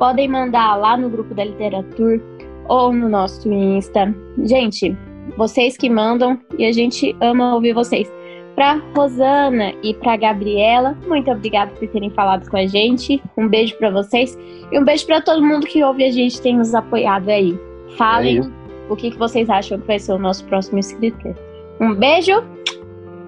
Podem 0.00 0.28
mandar 0.28 0.74
lá 0.74 0.96
no 0.96 1.08
grupo 1.08 1.32
da 1.32 1.44
literatura 1.44 2.20
ou 2.68 2.92
no 2.92 3.08
nosso 3.08 3.48
Insta. 3.52 4.12
Gente, 4.42 4.96
vocês 5.36 5.76
que 5.76 5.88
mandam 5.88 6.38
e 6.58 6.64
a 6.64 6.72
gente 6.72 7.16
ama 7.20 7.54
ouvir 7.54 7.72
vocês. 7.72 8.10
Pra 8.54 8.80
Rosana 8.96 9.74
e 9.82 9.92
pra 9.92 10.16
Gabriela, 10.16 10.96
muito 11.06 11.30
obrigada 11.30 11.70
por 11.72 11.86
terem 11.88 12.08
falado 12.10 12.48
com 12.48 12.56
a 12.56 12.66
gente. 12.66 13.22
Um 13.36 13.48
beijo 13.48 13.76
pra 13.76 13.90
vocês 13.90 14.36
e 14.72 14.78
um 14.78 14.84
beijo 14.84 15.06
pra 15.06 15.20
todo 15.20 15.44
mundo 15.44 15.66
que 15.66 15.84
ouve 15.84 16.04
a 16.04 16.10
gente 16.10 16.40
tem 16.40 16.56
nos 16.56 16.74
apoiado 16.74 17.28
aí. 17.28 17.58
Falem 17.98 18.38
É 18.38 18.66
o 18.88 18.96
que, 18.96 19.10
que 19.10 19.18
vocês 19.18 19.50
acham 19.50 19.78
que 19.78 19.86
vai 19.86 19.98
ser 19.98 20.12
o 20.12 20.18
nosso 20.18 20.44
próximo 20.46 20.78
escritor. 20.78 21.34
Um 21.80 21.94
beijo 21.94 22.42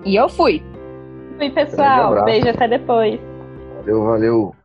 e 0.04 0.16
eu 0.16 0.28
fui. 0.28 0.62
Oi, 1.40 1.50
pessoal. 1.50 2.08
abraço. 2.08 2.24
Beijo 2.24 2.48
até 2.48 2.68
depois. 2.68 3.20
Valeu, 3.76 4.04
valeu. 4.04 4.57